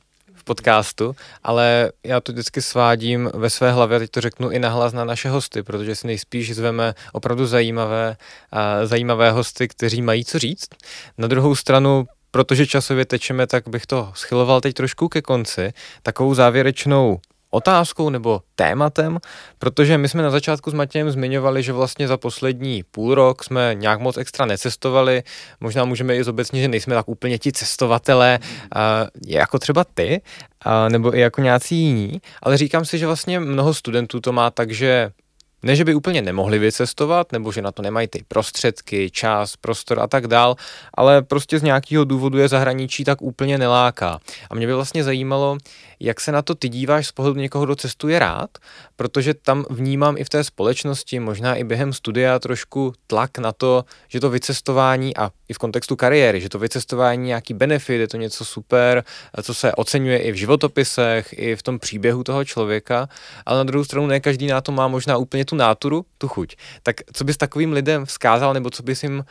podcastu, 0.49 1.17
ale 1.43 1.93
já 2.05 2.21
to 2.21 2.33
vždycky 2.33 2.63
svádím 2.63 3.31
ve 3.35 3.51
své 3.51 3.73
hlavě, 3.73 3.99
teď 3.99 4.11
to 4.11 4.21
řeknu 4.21 4.51
i 4.51 4.59
nahlas 4.59 4.93
na 4.93 5.05
naše 5.05 5.29
hosty, 5.29 5.63
protože 5.63 5.95
si 5.95 6.07
nejspíš 6.07 6.55
zveme 6.55 6.95
opravdu 7.13 7.47
zajímavé, 7.47 8.17
a 8.53 8.87
zajímavé 8.87 9.31
hosty, 9.31 9.69
kteří 9.69 10.03
mají 10.03 10.25
co 10.25 10.39
říct. 10.39 10.69
Na 11.19 11.29
druhou 11.29 11.55
stranu 11.55 12.07
protože 12.31 12.67
časově 12.67 13.05
tečeme, 13.05 13.47
tak 13.47 13.69
bych 13.69 13.87
to 13.87 14.13
schyloval 14.15 14.61
teď 14.61 14.75
trošku 14.75 15.09
ke 15.09 15.23
konci. 15.23 15.73
Takovou 16.03 16.35
závěrečnou 16.35 17.21
otázkou 17.51 18.11
nebo 18.11 18.41
tématem, 18.55 19.19
protože 19.59 19.99
my 19.99 20.09
jsme 20.09 20.23
na 20.23 20.31
začátku 20.31 20.71
s 20.71 20.75
Matějem 20.75 21.11
zmiňovali, 21.11 21.63
že 21.63 21.73
vlastně 21.73 22.09
za 22.09 22.17
poslední 22.17 22.83
půl 22.83 23.15
rok 23.15 23.45
jsme 23.45 23.75
nějak 23.75 24.01
moc 24.01 24.17
extra 24.17 24.47
necestovali, 24.47 25.23
možná 25.61 25.85
můžeme 25.85 26.17
i 26.17 26.25
zobecnit, 26.25 26.61
že 26.61 26.69
nejsme 26.69 26.95
tak 26.95 27.09
úplně 27.09 27.39
ti 27.39 27.53
cestovatelé, 27.53 28.39
jako 29.27 29.59
třeba 29.59 29.85
ty, 29.85 30.21
nebo 30.89 31.17
i 31.17 31.21
jako 31.21 31.41
nějací 31.41 31.77
jiní, 31.77 32.21
ale 32.43 32.57
říkám 32.57 32.85
si, 32.85 32.99
že 32.99 33.07
vlastně 33.07 33.41
mnoho 33.41 33.75
studentů 33.75 34.21
to 34.21 34.33
má 34.33 34.51
tak, 34.51 34.71
že 34.71 35.11
ne, 35.63 35.77
že 35.77 35.85
by 35.85 35.95
úplně 35.95 36.23
nemohli 36.23 36.59
vycestovat, 36.59 37.33
nebo 37.33 37.53
že 37.53 37.63
na 37.63 37.73
to 37.73 37.83
nemají 37.83 38.09
ty 38.09 38.25
prostředky, 38.29 39.11
čas, 39.11 39.57
prostor 39.57 40.01
a 40.01 40.07
tak 40.07 40.27
dál, 40.27 40.57
ale 40.95 41.23
prostě 41.23 41.59
z 41.59 41.63
nějakého 41.63 42.05
důvodu 42.05 42.39
je 42.39 42.49
zahraničí 42.49 43.05
tak 43.05 43.23
úplně 43.23 43.59
neláká. 43.59 44.19
A 44.51 44.55
mě 44.55 44.67
by 44.67 44.75
vlastně 44.75 45.05
zajímalo, 45.05 45.59
jak 46.01 46.21
se 46.21 46.33
na 46.33 46.43
to 46.43 46.55
ty 46.55 46.69
díváš 46.69 47.07
z 47.07 47.13
pohledu 47.13 47.41
někoho, 47.41 47.65
kdo 47.65 47.77
cestuje 47.77 48.19
rád, 48.19 48.51
protože 48.97 49.35
tam 49.35 49.65
vnímám 49.71 50.17
i 50.19 50.25
v 50.25 50.29
té 50.29 50.45
společnosti, 50.45 51.21
možná 51.21 51.55
i 51.55 51.65
během 51.65 51.93
studia 51.93 52.39
trošku 52.39 52.93
tlak 53.07 53.39
na 53.39 53.53
to, 53.53 53.85
že 54.09 54.21
to 54.21 54.31
vycestování 54.31 55.17
a 55.17 55.31
i 55.49 55.53
v 55.53 55.59
kontextu 55.59 55.97
kariéry, 55.97 56.41
že 56.41 56.49
to 56.49 56.59
vycestování 56.59 57.27
nějaký 57.27 57.55
benefit, 57.55 58.01
je 58.01 58.09
to 58.09 58.17
něco 58.17 58.45
super, 58.45 59.05
co 59.43 59.55
se 59.55 59.73
oceňuje 59.73 60.19
i 60.19 60.33
v 60.33 60.35
životopisech, 60.35 61.35
i 61.39 61.57
v 61.57 61.63
tom 61.63 61.79
příběhu 61.79 62.25
toho 62.25 62.45
člověka, 62.45 63.09
ale 63.47 63.59
na 63.59 63.65
druhou 63.65 63.85
stranu 63.85 64.07
ne 64.07 64.21
každý 64.21 64.47
na 64.47 64.61
to 64.61 64.73
má 64.73 64.89
možná 64.89 65.17
úplně 65.17 65.45
tu 65.45 65.57
náturu, 65.57 66.05
tu 66.19 66.29
chuť. 66.29 66.57
Tak 66.83 66.97
co 67.13 67.25
bys 67.25 67.37
takovým 67.37 67.73
lidem 67.73 68.07
vzkázal, 68.07 68.55
nebo 68.55 68.71
co 68.71 68.83
bys 68.83 69.03
jim, 69.03 69.19
uh, 69.19 69.25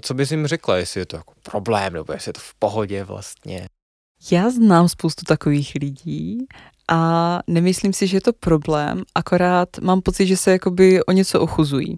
co 0.00 0.14
bys 0.14 0.30
jim 0.30 0.46
řekla, 0.46 0.76
jestli 0.76 1.00
je 1.00 1.06
to 1.06 1.16
jako 1.16 1.32
problém, 1.42 1.92
nebo 1.92 2.12
jestli 2.12 2.28
je 2.28 2.32
to 2.32 2.40
v 2.40 2.54
pohodě 2.54 3.04
vlastně? 3.04 3.66
Já 4.32 4.50
znám 4.50 4.88
spoustu 4.88 5.22
takových 5.24 5.72
lidí 5.80 6.38
a 6.88 7.40
nemyslím 7.46 7.92
si, 7.92 8.06
že 8.06 8.16
je 8.16 8.20
to 8.20 8.32
problém, 8.32 9.02
akorát 9.14 9.68
mám 9.78 10.02
pocit, 10.02 10.26
že 10.26 10.36
se 10.36 10.50
jakoby 10.50 11.04
o 11.04 11.12
něco 11.12 11.40
ochuzují. 11.40 11.96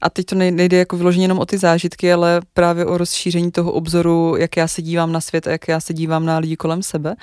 A 0.00 0.10
teď 0.10 0.26
to 0.26 0.34
nejde 0.34 0.76
jako 0.76 0.96
vyloženě 0.96 1.24
jenom 1.24 1.38
o 1.38 1.46
ty 1.46 1.58
zážitky, 1.58 2.12
ale 2.12 2.40
právě 2.54 2.86
o 2.86 2.98
rozšíření 2.98 3.52
toho 3.52 3.72
obzoru, 3.72 4.36
jak 4.36 4.56
já 4.56 4.68
se 4.68 4.82
dívám 4.82 5.12
na 5.12 5.20
svět 5.20 5.46
a 5.46 5.50
jak 5.50 5.68
já 5.68 5.80
se 5.80 5.94
dívám 5.94 6.26
na 6.26 6.38
lidi 6.38 6.56
kolem 6.56 6.82
sebe. 6.82 7.14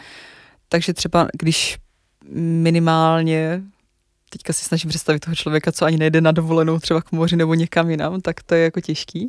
Takže 0.69 0.93
třeba 0.93 1.27
když 1.39 1.77
minimálně 2.41 3.61
teďka 4.29 4.53
si 4.53 4.65
snažím 4.65 4.89
představit 4.89 5.19
toho 5.19 5.35
člověka, 5.35 5.71
co 5.71 5.85
ani 5.85 5.97
nejde 5.97 6.21
na 6.21 6.31
dovolenou 6.31 6.79
třeba 6.79 7.01
k 7.01 7.11
moři 7.11 7.35
nebo 7.35 7.53
někam 7.53 7.89
jinam, 7.89 8.21
tak 8.21 8.43
to 8.43 8.55
je 8.55 8.63
jako 8.63 8.81
těžký. 8.81 9.25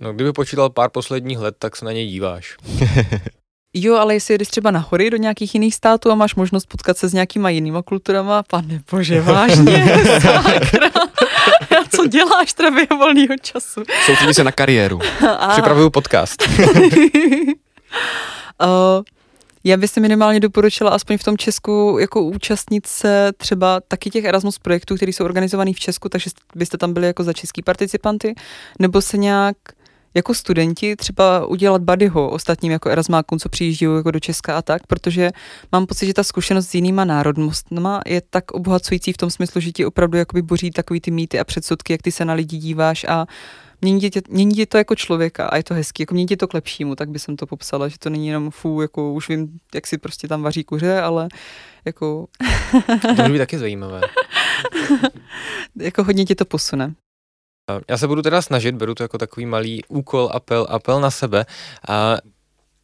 No, 0.00 0.12
kdyby 0.12 0.32
počítal 0.32 0.70
pár 0.70 0.90
posledních 0.90 1.38
let, 1.38 1.56
tak 1.58 1.76
se 1.76 1.84
na 1.84 1.92
něj 1.92 2.08
díváš. 2.08 2.56
Jo, 3.74 3.94
ale 3.94 4.14
jestli 4.14 4.38
jdeš 4.38 4.48
třeba 4.48 4.70
na 4.70 4.86
hory 4.90 5.10
do 5.10 5.16
nějakých 5.16 5.54
jiných 5.54 5.74
států 5.74 6.10
a 6.10 6.14
máš 6.14 6.34
možnost 6.34 6.66
potkat 6.66 6.98
se 6.98 7.08
s 7.08 7.12
nějakýma 7.12 7.50
jinýma 7.50 7.82
kulturama, 7.82 8.42
pane 8.42 8.80
bože, 8.90 9.20
vážně, 9.20 9.96
sakra. 10.22 10.90
Co 11.96 12.06
děláš 12.06 12.52
teda 12.52 12.70
během 12.70 12.98
volného 12.98 13.34
času? 13.42 13.82
Soustředí 14.06 14.34
se 14.34 14.44
na 14.44 14.52
kariéru. 14.52 15.00
Připravuju 15.52 15.90
podcast. 15.90 16.48
uh, 18.62 19.02
já 19.64 19.76
bych 19.76 19.90
si 19.90 20.00
minimálně 20.00 20.40
doporučila 20.40 20.90
aspoň 20.90 21.18
v 21.18 21.24
tom 21.24 21.36
Česku 21.36 21.96
jako 22.00 22.22
účastnit 22.22 22.86
se 22.86 23.32
třeba 23.36 23.80
taky 23.88 24.10
těch 24.10 24.24
Erasmus 24.24 24.58
projektů, 24.58 24.96
které 24.96 25.12
jsou 25.12 25.24
organizované 25.24 25.72
v 25.72 25.78
Česku, 25.78 26.08
takže 26.08 26.30
byste 26.54 26.78
tam 26.78 26.92
byli 26.92 27.06
jako 27.06 27.22
za 27.24 27.32
český 27.32 27.62
participanty, 27.62 28.34
nebo 28.78 29.02
se 29.02 29.16
nějak 29.16 29.56
jako 30.14 30.34
studenti 30.34 30.96
třeba 30.96 31.46
udělat 31.46 31.82
buddyho 31.82 32.30
ostatním 32.30 32.72
jako 32.72 32.88
erasmákům, 32.88 33.38
co 33.38 33.48
přijíždí 33.48 33.86
jako 33.96 34.10
do 34.10 34.20
Česka 34.20 34.58
a 34.58 34.62
tak, 34.62 34.86
protože 34.86 35.30
mám 35.72 35.86
pocit, 35.86 36.06
že 36.06 36.14
ta 36.14 36.22
zkušenost 36.22 36.68
s 36.68 36.74
jinýma 36.74 37.04
národnostma 37.04 38.00
je 38.06 38.22
tak 38.30 38.50
obohacující 38.50 39.12
v 39.12 39.16
tom 39.16 39.30
smyslu, 39.30 39.60
že 39.60 39.72
ti 39.72 39.86
opravdu 39.86 40.18
jakoby 40.18 40.42
boří 40.42 40.70
takový 40.70 41.00
ty 41.00 41.10
mýty 41.10 41.40
a 41.40 41.44
předsudky, 41.44 41.92
jak 41.92 42.02
ty 42.02 42.12
se 42.12 42.24
na 42.24 42.34
lidi 42.34 42.56
díváš 42.56 43.04
a 43.04 43.26
mění 43.80 44.10
tě, 44.10 44.22
mění 44.28 44.54
tě 44.54 44.66
to 44.66 44.78
jako 44.78 44.94
člověka 44.94 45.46
a 45.46 45.56
je 45.56 45.62
to 45.62 45.74
hezký, 45.74 46.02
jako 46.02 46.14
mění 46.14 46.26
tě 46.26 46.36
to 46.36 46.48
k 46.48 46.54
lepšímu, 46.54 46.94
tak 46.94 47.10
by 47.10 47.18
jsem 47.18 47.36
to 47.36 47.46
popsala, 47.46 47.88
že 47.88 47.98
to 47.98 48.10
není 48.10 48.28
jenom 48.28 48.50
fů, 48.50 48.80
jako 48.82 49.12
už 49.12 49.28
vím, 49.28 49.58
jak 49.74 49.86
si 49.86 49.98
prostě 49.98 50.28
tam 50.28 50.42
vaří 50.42 50.64
kuře, 50.64 51.00
ale 51.00 51.28
jako... 51.84 52.26
to 53.00 53.22
může 53.22 53.32
být 53.32 53.38
taky 53.38 53.58
zajímavé. 53.58 54.00
jako 55.76 56.04
hodně 56.04 56.24
tě 56.24 56.34
to 56.34 56.44
posune. 56.44 56.94
Já 57.88 57.98
se 57.98 58.06
budu 58.06 58.22
teda 58.22 58.42
snažit, 58.42 58.74
beru 58.74 58.94
to 58.94 59.02
jako 59.02 59.18
takový 59.18 59.46
malý 59.46 59.84
úkol, 59.88 60.30
apel, 60.32 60.66
apel 60.70 61.00
na 61.00 61.10
sebe. 61.10 61.46
A 61.88 62.16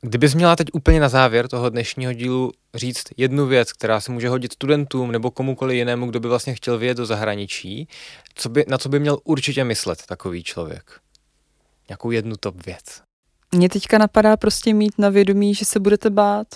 kdybys 0.01 0.35
měla 0.35 0.57
teď 0.57 0.69
úplně 0.73 1.01
na 1.01 1.09
závěr 1.09 1.49
toho 1.49 1.71
dnešního 1.71 2.13
dílu 2.13 2.53
říct 2.75 3.05
jednu 3.17 3.47
věc, 3.47 3.73
která 3.73 4.01
se 4.01 4.13
může 4.13 4.29
hodit 4.29 4.53
studentům 4.53 5.13
nebo 5.13 5.31
komukoli 5.31 5.77
jinému, 5.77 6.07
kdo 6.07 6.21
by 6.21 6.29
vlastně 6.29 6.55
chtěl 6.55 6.79
vyjet 6.79 6.97
do 6.97 7.07
zahraničí, 7.07 7.89
co 8.35 8.49
by, 8.49 8.65
na 8.69 8.79
co 8.79 8.89
by 8.89 9.01
měl 9.01 9.19
určitě 9.25 9.65
myslet 9.65 10.07
takový 10.07 10.43
člověk? 10.43 11.01
Jakou 11.91 12.11
jednu 12.11 12.37
top 12.41 12.67
věc? 12.67 13.03
Mně 13.55 13.69
teďka 13.69 13.99
napadá 13.99 14.37
prostě 14.37 14.75
mít 14.75 14.99
na 14.99 15.09
vědomí, 15.09 15.55
že 15.55 15.65
se 15.65 15.81
budete 15.81 16.11
bát. 16.11 16.47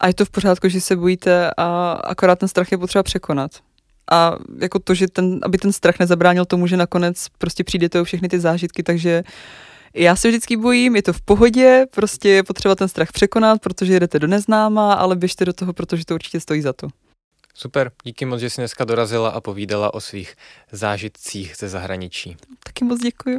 A 0.00 0.06
je 0.06 0.14
to 0.14 0.24
v 0.24 0.30
pořádku, 0.30 0.68
že 0.68 0.80
se 0.80 0.96
bojíte 0.96 1.50
a 1.56 1.92
akorát 1.92 2.38
ten 2.38 2.48
strach 2.48 2.72
je 2.72 2.78
potřeba 2.78 3.02
překonat 3.02 3.50
a 4.10 4.36
jako 4.60 4.78
to, 4.78 4.94
že 4.94 5.08
ten, 5.08 5.38
aby 5.42 5.58
ten 5.58 5.72
strach 5.72 5.98
nezabránil 5.98 6.44
tomu, 6.44 6.66
že 6.66 6.76
nakonec 6.76 7.26
prostě 7.38 7.64
přijdete 7.64 8.00
o 8.00 8.04
všechny 8.04 8.28
ty 8.28 8.40
zážitky, 8.40 8.82
takže 8.82 9.22
já 9.94 10.16
se 10.16 10.28
vždycky 10.28 10.56
bojím, 10.56 10.96
je 10.96 11.02
to 11.02 11.12
v 11.12 11.20
pohodě, 11.20 11.86
prostě 11.90 12.28
je 12.28 12.42
potřeba 12.42 12.74
ten 12.74 12.88
strach 12.88 13.12
překonat, 13.12 13.60
protože 13.60 13.92
jedete 13.92 14.18
do 14.18 14.26
neznáma, 14.26 14.92
ale 14.92 15.16
běžte 15.16 15.44
do 15.44 15.52
toho, 15.52 15.72
protože 15.72 16.04
to 16.04 16.14
určitě 16.14 16.40
stojí 16.40 16.62
za 16.62 16.72
to. 16.72 16.88
Super, 17.54 17.90
díky 18.04 18.24
moc, 18.24 18.40
že 18.40 18.50
jsi 18.50 18.60
dneska 18.60 18.84
dorazila 18.84 19.30
a 19.30 19.40
povídala 19.40 19.94
o 19.94 20.00
svých 20.00 20.34
zážitcích 20.72 21.54
ze 21.58 21.68
zahraničí. 21.68 22.36
Taky 22.64 22.84
moc 22.84 23.00
děkuji. 23.00 23.38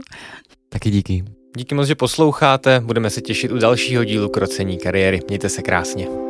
Taky 0.70 0.90
díky. 0.90 1.24
Díky 1.56 1.76
moc, 1.76 1.88
že 1.88 1.96
posloucháte, 1.96 2.80
budeme 2.80 3.10
se 3.10 3.22
těšit 3.22 3.52
u 3.52 3.58
dalšího 3.58 4.04
dílu 4.04 4.30
Krocení 4.30 4.78
kariéry. 4.78 5.20
Mějte 5.28 5.50
se 5.50 5.62
krásně. 5.62 6.29